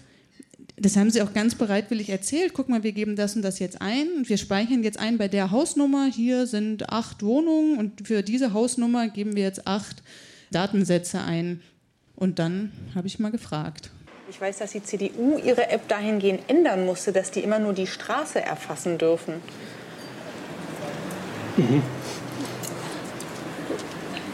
das 0.76 0.96
haben 0.96 1.10
sie 1.10 1.22
auch 1.22 1.34
ganz 1.34 1.56
bereitwillig 1.56 2.10
erzählt. 2.10 2.54
Guck 2.54 2.70
mal, 2.70 2.84
wir 2.84 2.94
geben 2.94 3.16
das 3.16 3.36
und 3.36 3.42
das 3.42 3.60
jetzt 3.60 3.82
ein 3.82 4.08
und 4.18 4.30
wir 4.30 4.38
speichern 4.38 4.84
jetzt 4.84 5.00
ein 5.00 5.18
bei 5.18 5.28
der 5.28 5.52
Hausnummer. 5.52 6.10
Hier 6.14 6.48
sind 6.48 6.90
acht 6.90 7.22
Wohnungen 7.24 7.78
und 7.78 8.08
für 8.08 8.22
diese 8.22 8.54
Hausnummer 8.54 9.10
geben 9.10 9.36
wir 9.36 9.44
jetzt 9.44 9.68
acht 9.68 10.04
Datensätze 10.52 11.22
ein. 11.22 11.62
Und 12.16 12.40
dann 12.40 12.72
habe 12.96 13.08
ich 13.08 13.20
mal 13.20 13.32
gefragt. 13.32 13.92
Ich 14.30 14.40
weiß, 14.40 14.60
dass 14.60 14.72
die 14.74 14.84
CDU 14.84 15.40
ihre 15.40 15.70
App 15.70 15.88
dahingehend 15.88 16.42
ändern 16.48 16.86
musste, 16.86 17.12
dass 17.12 17.32
die 17.32 17.40
immer 17.40 17.58
nur 17.58 17.74
die 17.74 17.88
Straße 17.88 18.40
erfassen 18.40 19.00
dürfen. 19.00 19.42
Mhm. 21.58 21.82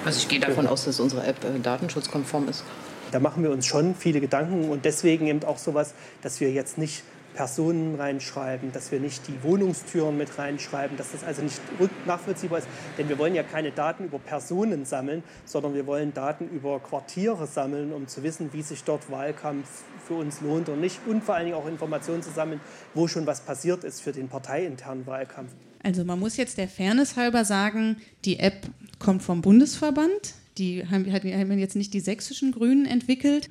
Also 0.03 0.19
ich 0.19 0.27
gehe 0.27 0.41
davon 0.41 0.67
aus, 0.67 0.83
dass 0.83 0.99
unsere 0.99 1.25
App 1.25 1.43
äh, 1.45 1.59
datenschutzkonform 1.59 2.49
ist. 2.49 2.65
Da 3.11 3.19
machen 3.21 3.41
wir 3.41 3.51
uns 3.51 3.65
schon 3.65 3.95
viele 3.95 4.19
Gedanken 4.19 4.69
und 4.69 4.83
deswegen 4.83 5.27
eben 5.27 5.43
auch 5.45 5.57
sowas, 5.57 5.93
dass 6.21 6.41
wir 6.41 6.51
jetzt 6.51 6.77
nicht 6.77 7.03
Personen 7.35 7.95
reinschreiben, 7.95 8.71
dass 8.71 8.91
wir 8.91 8.99
nicht 8.99 9.27
die 9.27 9.43
Wohnungstüren 9.43 10.17
mit 10.17 10.37
reinschreiben, 10.37 10.97
dass 10.97 11.11
das 11.11 11.23
also 11.23 11.43
nicht 11.43 11.59
nachvollziehbar 12.07 12.59
ist. 12.59 12.67
Denn 12.97 13.09
wir 13.09 13.17
wollen 13.17 13.35
ja 13.35 13.43
keine 13.43 13.71
Daten 13.71 14.05
über 14.05 14.19
Personen 14.19 14.85
sammeln, 14.85 15.21
sondern 15.45 15.75
wir 15.75 15.85
wollen 15.85 16.13
Daten 16.13 16.49
über 16.49 16.79
Quartiere 16.79 17.45
sammeln, 17.45 17.93
um 17.93 18.07
zu 18.07 18.23
wissen, 18.23 18.51
wie 18.53 18.61
sich 18.61 18.83
dort 18.83 19.11
Wahlkampf 19.11 19.67
für 20.07 20.15
uns 20.15 20.41
lohnt 20.41 20.69
und 20.69 20.79
nicht. 20.79 20.99
Und 21.05 21.23
vor 21.23 21.35
allen 21.35 21.45
Dingen 21.45 21.57
auch 21.57 21.67
Informationen 21.67 22.23
zu 22.23 22.31
sammeln, 22.31 22.61
wo 22.93 23.07
schon 23.07 23.27
was 23.27 23.41
passiert 23.41 23.83
ist 23.83 24.01
für 24.01 24.13
den 24.13 24.29
parteiinternen 24.29 25.05
Wahlkampf. 25.05 25.51
Also 25.83 26.03
man 26.03 26.19
muss 26.19 26.37
jetzt 26.37 26.57
der 26.57 26.67
Fairness 26.67 27.15
halber 27.15 27.45
sagen, 27.45 27.97
die 28.23 28.39
App 28.39 28.67
kommt 28.97 29.21
vom 29.21 29.41
Bundesverband. 29.41 30.33
Die 30.57 30.87
haben, 30.87 31.05
haben 31.11 31.59
jetzt 31.59 31.75
nicht 31.75 31.93
die 31.93 31.99
sächsischen 31.99 32.53
Grünen 32.53 32.85
entwickelt, 32.85 33.49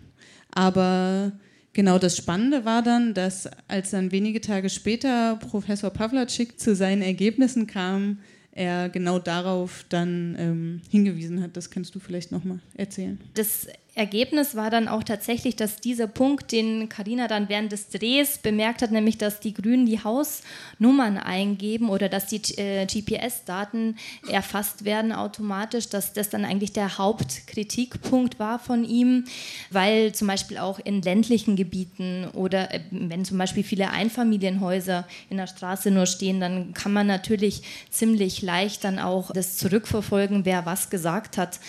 aber 0.52 1.32
Genau, 1.74 1.98
das 1.98 2.16
Spannende 2.16 2.64
war 2.64 2.82
dann, 2.82 3.14
dass 3.14 3.48
als 3.66 3.90
dann 3.90 4.12
wenige 4.12 4.40
Tage 4.40 4.70
später 4.70 5.36
Professor 5.36 5.90
Pawlacik 5.90 6.58
zu 6.58 6.74
seinen 6.74 7.02
Ergebnissen 7.02 7.66
kam, 7.66 8.18
er 8.52 8.88
genau 8.88 9.18
darauf 9.18 9.84
dann 9.88 10.36
ähm, 10.38 10.80
hingewiesen 10.88 11.42
hat. 11.42 11.56
Das 11.56 11.70
kannst 11.70 11.92
du 11.96 11.98
vielleicht 11.98 12.30
nochmal 12.30 12.60
erzählen. 12.74 13.18
Das 13.34 13.66
Ergebnis 13.96 14.56
war 14.56 14.70
dann 14.70 14.88
auch 14.88 15.04
tatsächlich, 15.04 15.54
dass 15.54 15.76
dieser 15.76 16.08
Punkt, 16.08 16.50
den 16.50 16.88
Karina 16.88 17.28
dann 17.28 17.48
während 17.48 17.70
des 17.70 17.90
Drehs 17.90 18.38
bemerkt 18.38 18.82
hat, 18.82 18.90
nämlich 18.90 19.18
dass 19.18 19.38
die 19.38 19.54
Grünen 19.54 19.86
die 19.86 20.02
Hausnummern 20.02 21.16
eingeben 21.16 21.88
oder 21.88 22.08
dass 22.08 22.26
die 22.26 22.42
äh, 22.58 22.86
GPS-Daten 22.86 23.96
erfasst 24.28 24.84
werden 24.84 25.12
automatisch, 25.12 25.88
dass 25.88 26.12
das 26.12 26.28
dann 26.28 26.44
eigentlich 26.44 26.72
der 26.72 26.98
Hauptkritikpunkt 26.98 28.40
war 28.40 28.58
von 28.58 28.84
ihm, 28.84 29.26
weil 29.70 30.12
zum 30.12 30.26
Beispiel 30.26 30.58
auch 30.58 30.80
in 30.80 31.00
ländlichen 31.00 31.54
Gebieten 31.54 32.26
oder 32.32 32.74
äh, 32.74 32.80
wenn 32.90 33.24
zum 33.24 33.38
Beispiel 33.38 33.62
viele 33.62 33.90
Einfamilienhäuser 33.90 35.06
in 35.30 35.36
der 35.36 35.46
Straße 35.46 35.92
nur 35.92 36.06
stehen, 36.06 36.40
dann 36.40 36.74
kann 36.74 36.92
man 36.92 37.06
natürlich 37.06 37.62
ziemlich 37.90 38.42
leicht 38.42 38.82
dann 38.82 38.98
auch 38.98 39.30
das 39.30 39.56
zurückverfolgen, 39.56 40.44
wer 40.44 40.66
was 40.66 40.90
gesagt 40.90 41.38
hat. 41.38 41.60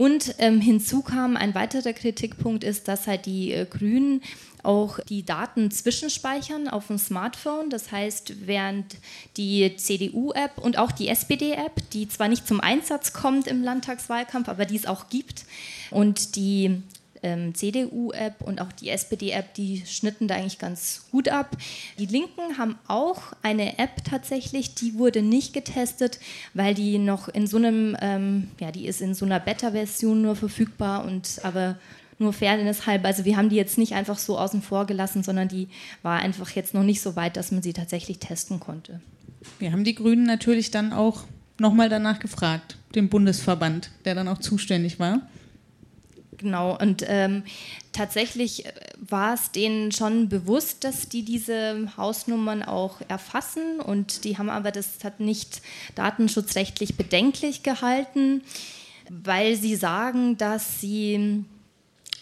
Und 0.00 0.36
ähm, 0.38 0.62
hinzu 0.62 1.02
kam 1.02 1.36
ein 1.36 1.54
weiterer 1.54 1.92
Kritikpunkt 1.92 2.64
ist, 2.64 2.88
dass 2.88 3.06
halt 3.06 3.26
die 3.26 3.52
äh, 3.52 3.66
Grünen 3.66 4.22
auch 4.62 4.98
die 5.00 5.26
Daten 5.26 5.70
zwischenspeichern 5.70 6.68
auf 6.68 6.86
dem 6.86 6.96
Smartphone. 6.96 7.68
Das 7.68 7.92
heißt, 7.92 8.46
während 8.46 8.96
die 9.36 9.76
CDU-App 9.76 10.56
und 10.56 10.78
auch 10.78 10.90
die 10.90 11.08
SPD-App, 11.08 11.82
die 11.92 12.08
zwar 12.08 12.28
nicht 12.28 12.48
zum 12.48 12.62
Einsatz 12.62 13.12
kommt 13.12 13.46
im 13.46 13.62
Landtagswahlkampf, 13.62 14.48
aber 14.48 14.64
die 14.64 14.76
es 14.76 14.86
auch 14.86 15.10
gibt, 15.10 15.44
und 15.90 16.34
die 16.34 16.80
ähm, 17.22 17.54
CDU-App 17.54 18.42
und 18.42 18.60
auch 18.60 18.72
die 18.72 18.90
SPD-App, 18.90 19.54
die 19.54 19.82
schnitten 19.86 20.28
da 20.28 20.36
eigentlich 20.36 20.58
ganz 20.58 21.06
gut 21.10 21.28
ab. 21.28 21.56
Die 21.98 22.06
Linken 22.06 22.58
haben 22.58 22.78
auch 22.88 23.32
eine 23.42 23.78
App 23.78 24.04
tatsächlich, 24.04 24.74
die 24.74 24.94
wurde 24.94 25.22
nicht 25.22 25.52
getestet, 25.52 26.18
weil 26.54 26.74
die 26.74 26.98
noch 26.98 27.28
in 27.28 27.46
so 27.46 27.56
einem, 27.56 27.96
ähm, 28.00 28.48
ja, 28.60 28.72
die 28.72 28.86
ist 28.86 29.00
in 29.00 29.14
so 29.14 29.24
einer 29.24 29.40
Beta-Version 29.40 30.22
nur 30.22 30.36
verfügbar 30.36 31.04
und 31.04 31.40
aber 31.42 31.76
nur 32.20 32.32
Fairness 32.32 32.86
halber, 32.86 33.08
also 33.08 33.24
wir 33.24 33.36
haben 33.36 33.48
die 33.48 33.56
jetzt 33.56 33.78
nicht 33.78 33.94
einfach 33.94 34.18
so 34.18 34.38
außen 34.38 34.60
vor 34.60 34.86
gelassen, 34.86 35.22
sondern 35.22 35.48
die 35.48 35.68
war 36.02 36.20
einfach 36.20 36.50
jetzt 36.50 36.74
noch 36.74 36.82
nicht 36.82 37.00
so 37.00 37.16
weit, 37.16 37.36
dass 37.36 37.50
man 37.50 37.62
sie 37.62 37.72
tatsächlich 37.72 38.18
testen 38.18 38.60
konnte. 38.60 39.00
Wir 39.58 39.72
haben 39.72 39.84
die 39.84 39.94
Grünen 39.94 40.24
natürlich 40.24 40.70
dann 40.70 40.92
auch 40.92 41.24
nochmal 41.58 41.88
danach 41.88 42.20
gefragt, 42.20 42.76
dem 42.94 43.08
Bundesverband, 43.08 43.90
der 44.04 44.14
dann 44.14 44.28
auch 44.28 44.38
zuständig 44.38 44.98
war. 44.98 45.22
Genau, 46.40 46.78
und 46.78 47.04
ähm, 47.06 47.42
tatsächlich 47.92 48.64
äh, 48.64 48.72
war 48.98 49.34
es 49.34 49.52
denen 49.52 49.92
schon 49.92 50.30
bewusst, 50.30 50.84
dass 50.84 51.10
die 51.10 51.22
diese 51.22 51.92
Hausnummern 51.98 52.62
auch 52.62 53.02
erfassen 53.08 53.78
und 53.78 54.24
die 54.24 54.38
haben 54.38 54.48
aber 54.48 54.72
das 54.72 55.04
hat 55.04 55.20
nicht 55.20 55.60
datenschutzrechtlich 55.96 56.96
bedenklich 56.96 57.62
gehalten, 57.62 58.42
weil 59.10 59.54
sie 59.56 59.76
sagen, 59.76 60.38
dass 60.38 60.80
sie 60.80 61.44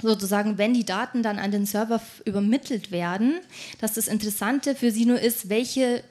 sozusagen, 0.03 0.59
wenn 0.59 0.75
die 0.75 0.85
Daten 0.85 1.23
dann 1.23 1.39
an 1.39 1.53
den 1.53 1.65
Server 1.65 2.01
übermittelt 2.25 2.91
werden, 2.91 3.35
dass 3.81 3.95
das 3.95 4.09
Interessante 4.09 4.75
für 4.75 4.91
sie 4.91 5.07
nur 5.07 5.21
ist, 5.21 5.49
welche 5.49 6.03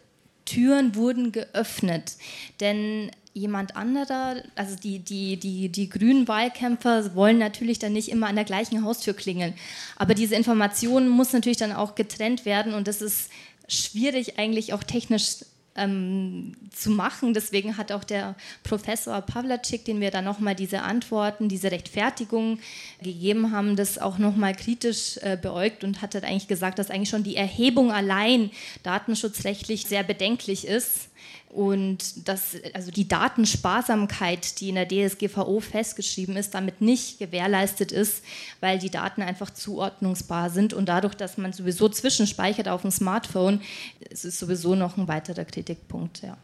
Türen 0.45 0.95
wurden 0.95 1.33
geöffnet. 1.33 2.13
Denn 2.61 3.11
jemand 3.37 3.75
anderer, 3.75 4.43
also 4.55 4.75
die, 4.75 4.99
die, 4.99 5.37
die, 5.37 5.69
die 5.69 5.89
grünen 5.89 6.27
Wahlkämpfer 6.27 7.15
wollen 7.15 7.37
natürlich 7.37 7.79
dann 7.79 7.93
nicht 7.93 8.09
immer 8.09 8.27
an 8.27 8.35
der 8.35 8.45
gleichen 8.45 8.83
Haustür 8.83 9.13
klingeln. 9.13 9.53
Aber 9.95 10.13
diese 10.13 10.35
Information 10.35 11.07
muss 11.07 11.33
natürlich 11.33 11.57
dann 11.57 11.71
auch 11.71 11.95
getrennt 11.95 12.45
werden 12.45 12.73
und 12.73 12.87
das 12.87 13.01
ist 13.01 13.29
schwierig 13.67 14.39
eigentlich 14.39 14.73
auch 14.73 14.83
technisch 14.83 15.37
ähm, 15.77 16.53
zu 16.71 16.89
machen. 16.89 17.33
Deswegen 17.33 17.77
hat 17.77 17.91
auch 17.91 18.03
der 18.03 18.35
Professor 18.63 19.21
Pavlacek, 19.21 19.85
den 19.85 20.01
wir 20.01 20.11
da 20.11 20.21
nochmal 20.21 20.55
diese 20.55 20.81
Antworten, 20.81 21.47
diese 21.47 21.71
Rechtfertigung 21.71 22.59
gegeben 23.01 23.51
haben, 23.51 23.75
das 23.75 23.99
auch 23.99 24.17
nochmal 24.17 24.55
kritisch 24.55 25.17
äh, 25.21 25.37
beäugt 25.39 25.83
und 25.83 26.01
hat 26.01 26.15
eigentlich 26.15 26.47
gesagt, 26.47 26.79
dass 26.79 26.89
eigentlich 26.89 27.09
schon 27.09 27.23
die 27.23 27.35
Erhebung 27.35 27.91
allein 27.91 28.49
datenschutzrechtlich 28.83 29.85
sehr 29.85 30.03
bedenklich 30.03 30.67
ist 30.67 31.09
und 31.49 32.27
dass 32.27 32.55
also 32.73 32.91
die 32.91 33.07
Datensparsamkeit, 33.07 34.59
die 34.59 34.69
in 34.69 34.75
der 34.75 34.87
DSGVO 34.87 35.59
festgeschrieben 35.59 36.35
ist, 36.35 36.53
damit 36.53 36.81
nicht 36.81 37.19
gewährleistet 37.19 37.91
ist, 37.91 38.23
weil 38.59 38.79
die 38.79 38.89
Daten 38.89 39.21
einfach 39.21 39.49
zuordnungsbar 39.49 40.49
sind 40.49 40.73
und 40.73 40.89
dadurch, 40.89 41.15
dass 41.15 41.37
man 41.37 41.53
sowieso 41.53 41.89
zwischenspeichert 41.89 42.67
auf 42.67 42.81
dem 42.81 42.91
Smartphone, 42.91 43.61
ist 44.09 44.25
es 44.25 44.39
sowieso 44.39 44.75
noch 44.75 44.97
ein 44.97 45.07
weiterer 45.07 45.45
Kritikpunkt. 45.45 46.21
Ja. 46.21 46.37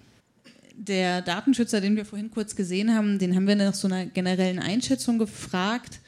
Der 0.75 1.21
Datenschützer, 1.21 1.81
den 1.81 1.95
wir 1.95 2.05
vorhin 2.05 2.31
kurz 2.31 2.55
gesehen 2.55 2.95
haben, 2.95 3.19
den 3.19 3.35
haben 3.35 3.47
wir 3.47 3.55
nach 3.55 3.75
so 3.75 3.87
einer 3.87 4.05
generellen 4.05 4.59
Einschätzung 4.59 5.19
gefragt. 5.19 5.99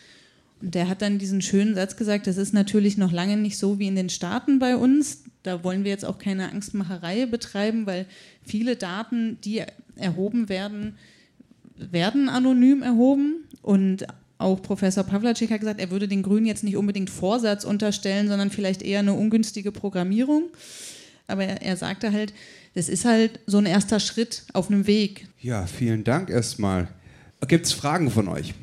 Der 0.62 0.88
hat 0.88 1.02
dann 1.02 1.20
diesen 1.20 1.42
schönen 1.42 1.76
Satz 1.76 1.96
gesagt, 1.98 2.28
das 2.28 2.38
ist 2.38 2.54
natürlich 2.54 2.98
noch 2.98 3.12
lange 3.12 3.38
nicht 3.38 3.58
so 3.58 3.78
wie 3.80 3.88
in 3.88 3.96
den 3.96 4.10
Staaten 4.10 4.60
bei 4.60 4.76
uns. 4.76 5.24
Da 5.44 5.64
wollen 5.64 5.84
wir 5.84 5.92
jetzt 5.92 6.06
auch 6.06 6.18
keine 6.18 6.52
Angstmacherei 6.52 7.26
betreiben, 7.26 7.86
weil 7.86 8.06
viele 8.44 8.76
Daten, 8.76 9.38
die 9.44 9.62
erhoben 9.96 10.50
werden, 10.50 10.98
werden 11.76 12.30
anonym 12.30 12.82
erhoben. 12.82 13.44
Und 13.62 14.08
auch 14.38 14.62
Professor 14.62 15.04
Pavlacek 15.04 15.52
hat 15.52 15.60
gesagt, 15.60 15.80
er 15.80 15.92
würde 15.92 16.08
den 16.08 16.24
Grünen 16.24 16.46
jetzt 16.46 16.64
nicht 16.64 16.78
unbedingt 16.78 17.10
Vorsatz 17.10 17.64
unterstellen, 17.64 18.28
sondern 18.28 18.50
vielleicht 18.50 18.82
eher 18.82 19.00
eine 19.00 19.14
ungünstige 19.14 19.72
Programmierung. 19.72 20.50
Aber 21.28 21.46
er, 21.46 21.62
er 21.62 21.78
sagte 21.78 22.12
halt, 22.12 22.34
das 22.74 22.90
ist 22.90 23.06
halt 23.06 23.40
so 23.46 23.58
ein 23.58 23.66
erster 23.66 24.00
Schritt 24.00 24.44
auf 24.54 24.70
einem 24.70 24.88
Weg. 24.88 25.28
Ja, 25.42 25.66
vielen 25.66 26.04
Dank 26.04 26.30
erstmal. 26.30 26.88
Gibt 27.48 27.66
es 27.66 27.72
Fragen 27.72 28.10
von 28.10 28.28
euch? 28.28 28.54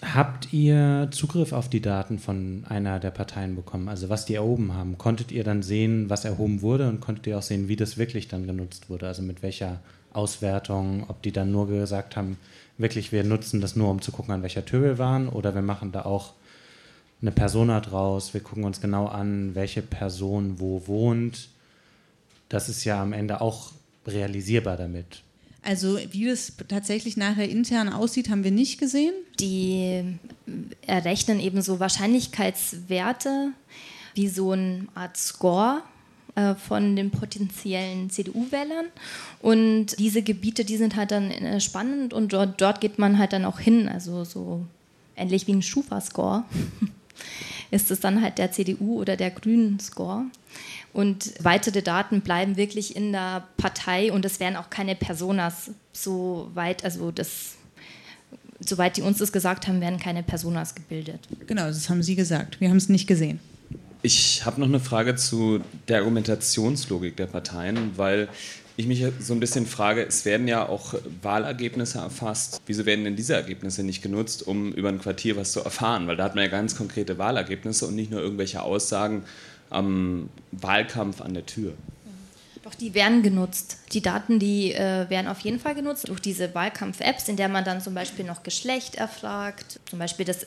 Habt 0.00 0.52
ihr 0.52 1.08
Zugriff 1.10 1.52
auf 1.52 1.68
die 1.68 1.80
Daten 1.80 2.20
von 2.20 2.64
einer 2.68 3.00
der 3.00 3.10
Parteien 3.10 3.56
bekommen, 3.56 3.88
also 3.88 4.08
was 4.08 4.26
die 4.26 4.34
erhoben 4.34 4.72
haben? 4.74 4.96
Konntet 4.96 5.32
ihr 5.32 5.42
dann 5.42 5.62
sehen, 5.62 6.08
was 6.08 6.24
erhoben 6.24 6.62
wurde 6.62 6.88
und 6.88 7.00
konntet 7.00 7.26
ihr 7.26 7.36
auch 7.36 7.42
sehen, 7.42 7.66
wie 7.66 7.74
das 7.74 7.98
wirklich 7.98 8.28
dann 8.28 8.46
genutzt 8.46 8.90
wurde? 8.90 9.08
Also 9.08 9.22
mit 9.22 9.42
welcher 9.42 9.80
Auswertung, 10.12 11.04
ob 11.08 11.22
die 11.22 11.32
dann 11.32 11.50
nur 11.50 11.66
gesagt 11.66 12.16
haben, 12.16 12.38
wirklich, 12.76 13.10
wir 13.10 13.24
nutzen 13.24 13.60
das 13.60 13.74
nur, 13.74 13.90
um 13.90 14.00
zu 14.00 14.12
gucken, 14.12 14.32
an 14.32 14.42
welcher 14.42 14.64
Tür 14.64 14.82
wir 14.82 14.98
waren 14.98 15.28
oder 15.28 15.54
wir 15.54 15.62
machen 15.62 15.90
da 15.90 16.04
auch 16.04 16.32
eine 17.20 17.32
Persona 17.32 17.80
draus, 17.80 18.32
wir 18.34 18.40
gucken 18.40 18.62
uns 18.64 18.80
genau 18.80 19.06
an, 19.06 19.56
welche 19.56 19.82
Person 19.82 20.60
wo 20.60 20.86
wohnt. 20.86 21.48
Das 22.48 22.68
ist 22.68 22.84
ja 22.84 23.02
am 23.02 23.12
Ende 23.12 23.40
auch 23.40 23.72
realisierbar 24.06 24.76
damit. 24.76 25.22
Also 25.62 25.98
wie 26.10 26.26
das 26.26 26.52
tatsächlich 26.68 27.16
nachher 27.16 27.48
intern 27.48 27.88
aussieht, 27.88 28.30
haben 28.30 28.44
wir 28.44 28.50
nicht 28.50 28.78
gesehen. 28.78 29.12
Die 29.40 30.18
errechnen 30.86 31.40
eben 31.40 31.62
so 31.62 31.80
Wahrscheinlichkeitswerte 31.80 33.52
wie 34.14 34.28
so 34.28 34.52
eine 34.52 34.86
Art 34.94 35.16
Score 35.16 35.82
äh, 36.34 36.54
von 36.54 36.96
den 36.96 37.10
potenziellen 37.10 38.10
CDU-Wählern. 38.10 38.86
Und 39.40 39.98
diese 39.98 40.22
Gebiete, 40.22 40.64
die 40.64 40.76
sind 40.76 40.96
halt 40.96 41.10
dann 41.10 41.30
äh, 41.30 41.60
spannend 41.60 42.12
und 42.14 42.32
dort, 42.32 42.60
dort 42.60 42.80
geht 42.80 42.98
man 42.98 43.18
halt 43.18 43.32
dann 43.32 43.44
auch 43.44 43.58
hin. 43.58 43.88
Also 43.88 44.24
so 44.24 44.64
ähnlich 45.16 45.46
wie 45.46 45.52
ein 45.52 45.62
Schufa-Score 45.62 46.44
ist 47.70 47.90
es 47.90 48.00
dann 48.00 48.22
halt 48.22 48.38
der 48.38 48.52
CDU- 48.52 49.00
oder 49.00 49.16
der 49.16 49.30
Grünen-Score. 49.30 50.24
Und 50.98 51.34
weitere 51.38 51.80
Daten 51.80 52.22
bleiben 52.22 52.56
wirklich 52.56 52.96
in 52.96 53.12
der 53.12 53.46
Partei 53.56 54.10
und 54.10 54.24
es 54.24 54.40
werden 54.40 54.56
auch 54.56 54.68
keine 54.68 54.96
Personas 54.96 55.70
so 55.92 56.50
weit, 56.54 56.82
also 56.82 57.12
das, 57.12 57.54
soweit 58.58 58.96
die 58.96 59.02
uns 59.02 59.18
das 59.18 59.30
gesagt 59.30 59.68
haben, 59.68 59.80
werden 59.80 60.00
keine 60.00 60.24
Personas 60.24 60.74
gebildet. 60.74 61.20
Genau, 61.46 61.66
das 61.66 61.88
haben 61.88 62.02
Sie 62.02 62.16
gesagt. 62.16 62.60
Wir 62.60 62.70
haben 62.70 62.78
es 62.78 62.88
nicht 62.88 63.06
gesehen. 63.06 63.38
Ich 64.02 64.44
habe 64.44 64.60
noch 64.60 64.66
eine 64.66 64.80
Frage 64.80 65.14
zu 65.14 65.60
der 65.86 65.98
Argumentationslogik 65.98 67.16
der 67.16 67.26
Parteien, 67.26 67.92
weil 67.96 68.28
ich 68.76 68.88
mich 68.88 69.04
so 69.20 69.34
ein 69.34 69.40
bisschen 69.40 69.66
frage, 69.66 70.04
es 70.04 70.24
werden 70.24 70.48
ja 70.48 70.68
auch 70.68 70.94
Wahlergebnisse 71.22 71.98
erfasst. 71.98 72.60
Wieso 72.66 72.86
werden 72.86 73.04
denn 73.04 73.14
diese 73.14 73.34
Ergebnisse 73.34 73.84
nicht 73.84 74.02
genutzt, 74.02 74.44
um 74.44 74.72
über 74.72 74.88
ein 74.88 74.98
Quartier 74.98 75.36
was 75.36 75.52
zu 75.52 75.60
erfahren? 75.60 76.08
Weil 76.08 76.16
da 76.16 76.24
hat 76.24 76.34
man 76.34 76.42
ja 76.42 76.50
ganz 76.50 76.74
konkrete 76.74 77.18
Wahlergebnisse 77.18 77.86
und 77.86 77.94
nicht 77.94 78.10
nur 78.10 78.20
irgendwelche 78.20 78.62
Aussagen 78.62 79.22
am 79.70 80.28
Wahlkampf 80.52 81.20
an 81.20 81.34
der 81.34 81.46
Tür. 81.46 81.74
Doch, 82.68 82.74
die 82.74 82.92
werden 82.92 83.22
genutzt. 83.22 83.78
Die 83.92 84.02
Daten, 84.02 84.38
die 84.38 84.72
äh, 84.72 85.08
werden 85.08 85.26
auf 85.28 85.40
jeden 85.40 85.58
Fall 85.58 85.74
genutzt 85.74 86.08
durch 86.08 86.20
diese 86.20 86.54
Wahlkampf-Apps, 86.54 87.28
in 87.28 87.36
der 87.36 87.48
man 87.48 87.64
dann 87.64 87.80
zum 87.80 87.94
Beispiel 87.94 88.26
noch 88.26 88.42
Geschlecht 88.42 88.96
erfragt. 88.96 89.80
Zum 89.88 89.98
Beispiel 89.98 90.26
das 90.26 90.46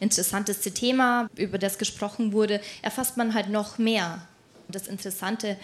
interessanteste 0.00 0.72
Thema, 0.72 1.28
über 1.36 1.58
das 1.58 1.78
gesprochen 1.78 2.32
wurde, 2.32 2.60
erfasst 2.82 3.16
man 3.16 3.34
halt 3.34 3.50
noch 3.50 3.78
mehr. 3.78 4.20
Das 4.66 4.88
Interessante 4.88 5.56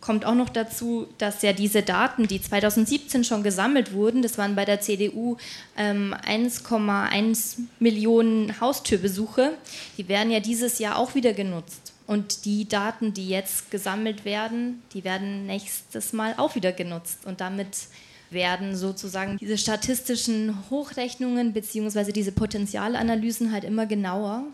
kommt 0.00 0.24
auch 0.24 0.34
noch 0.34 0.48
dazu, 0.48 1.06
dass 1.18 1.42
ja 1.42 1.52
diese 1.52 1.82
Daten, 1.82 2.26
die 2.26 2.40
2017 2.40 3.24
schon 3.24 3.42
gesammelt 3.42 3.92
wurden, 3.92 4.22
das 4.22 4.38
waren 4.38 4.54
bei 4.54 4.64
der 4.64 4.80
CDU 4.80 5.36
ähm, 5.76 6.14
1,1 6.26 7.58
Millionen 7.78 8.60
Haustürbesuche, 8.60 9.52
die 9.96 10.08
werden 10.08 10.32
ja 10.32 10.40
dieses 10.40 10.78
Jahr 10.78 10.96
auch 10.96 11.14
wieder 11.14 11.32
genutzt. 11.32 11.87
Und 12.08 12.46
die 12.46 12.66
Daten, 12.66 13.12
die 13.12 13.28
jetzt 13.28 13.70
gesammelt 13.70 14.24
werden, 14.24 14.82
die 14.94 15.04
werden 15.04 15.46
nächstes 15.46 16.14
Mal 16.14 16.32
auch 16.38 16.54
wieder 16.54 16.72
genutzt. 16.72 17.26
Und 17.26 17.42
damit 17.42 17.68
werden 18.30 18.74
sozusagen 18.74 19.36
diese 19.36 19.58
statistischen 19.58 20.54
Hochrechnungen 20.70 21.52
bzw. 21.52 22.12
diese 22.12 22.32
Potenzialanalysen 22.32 23.52
halt 23.52 23.64
immer 23.64 23.84
genauer. 23.84 24.44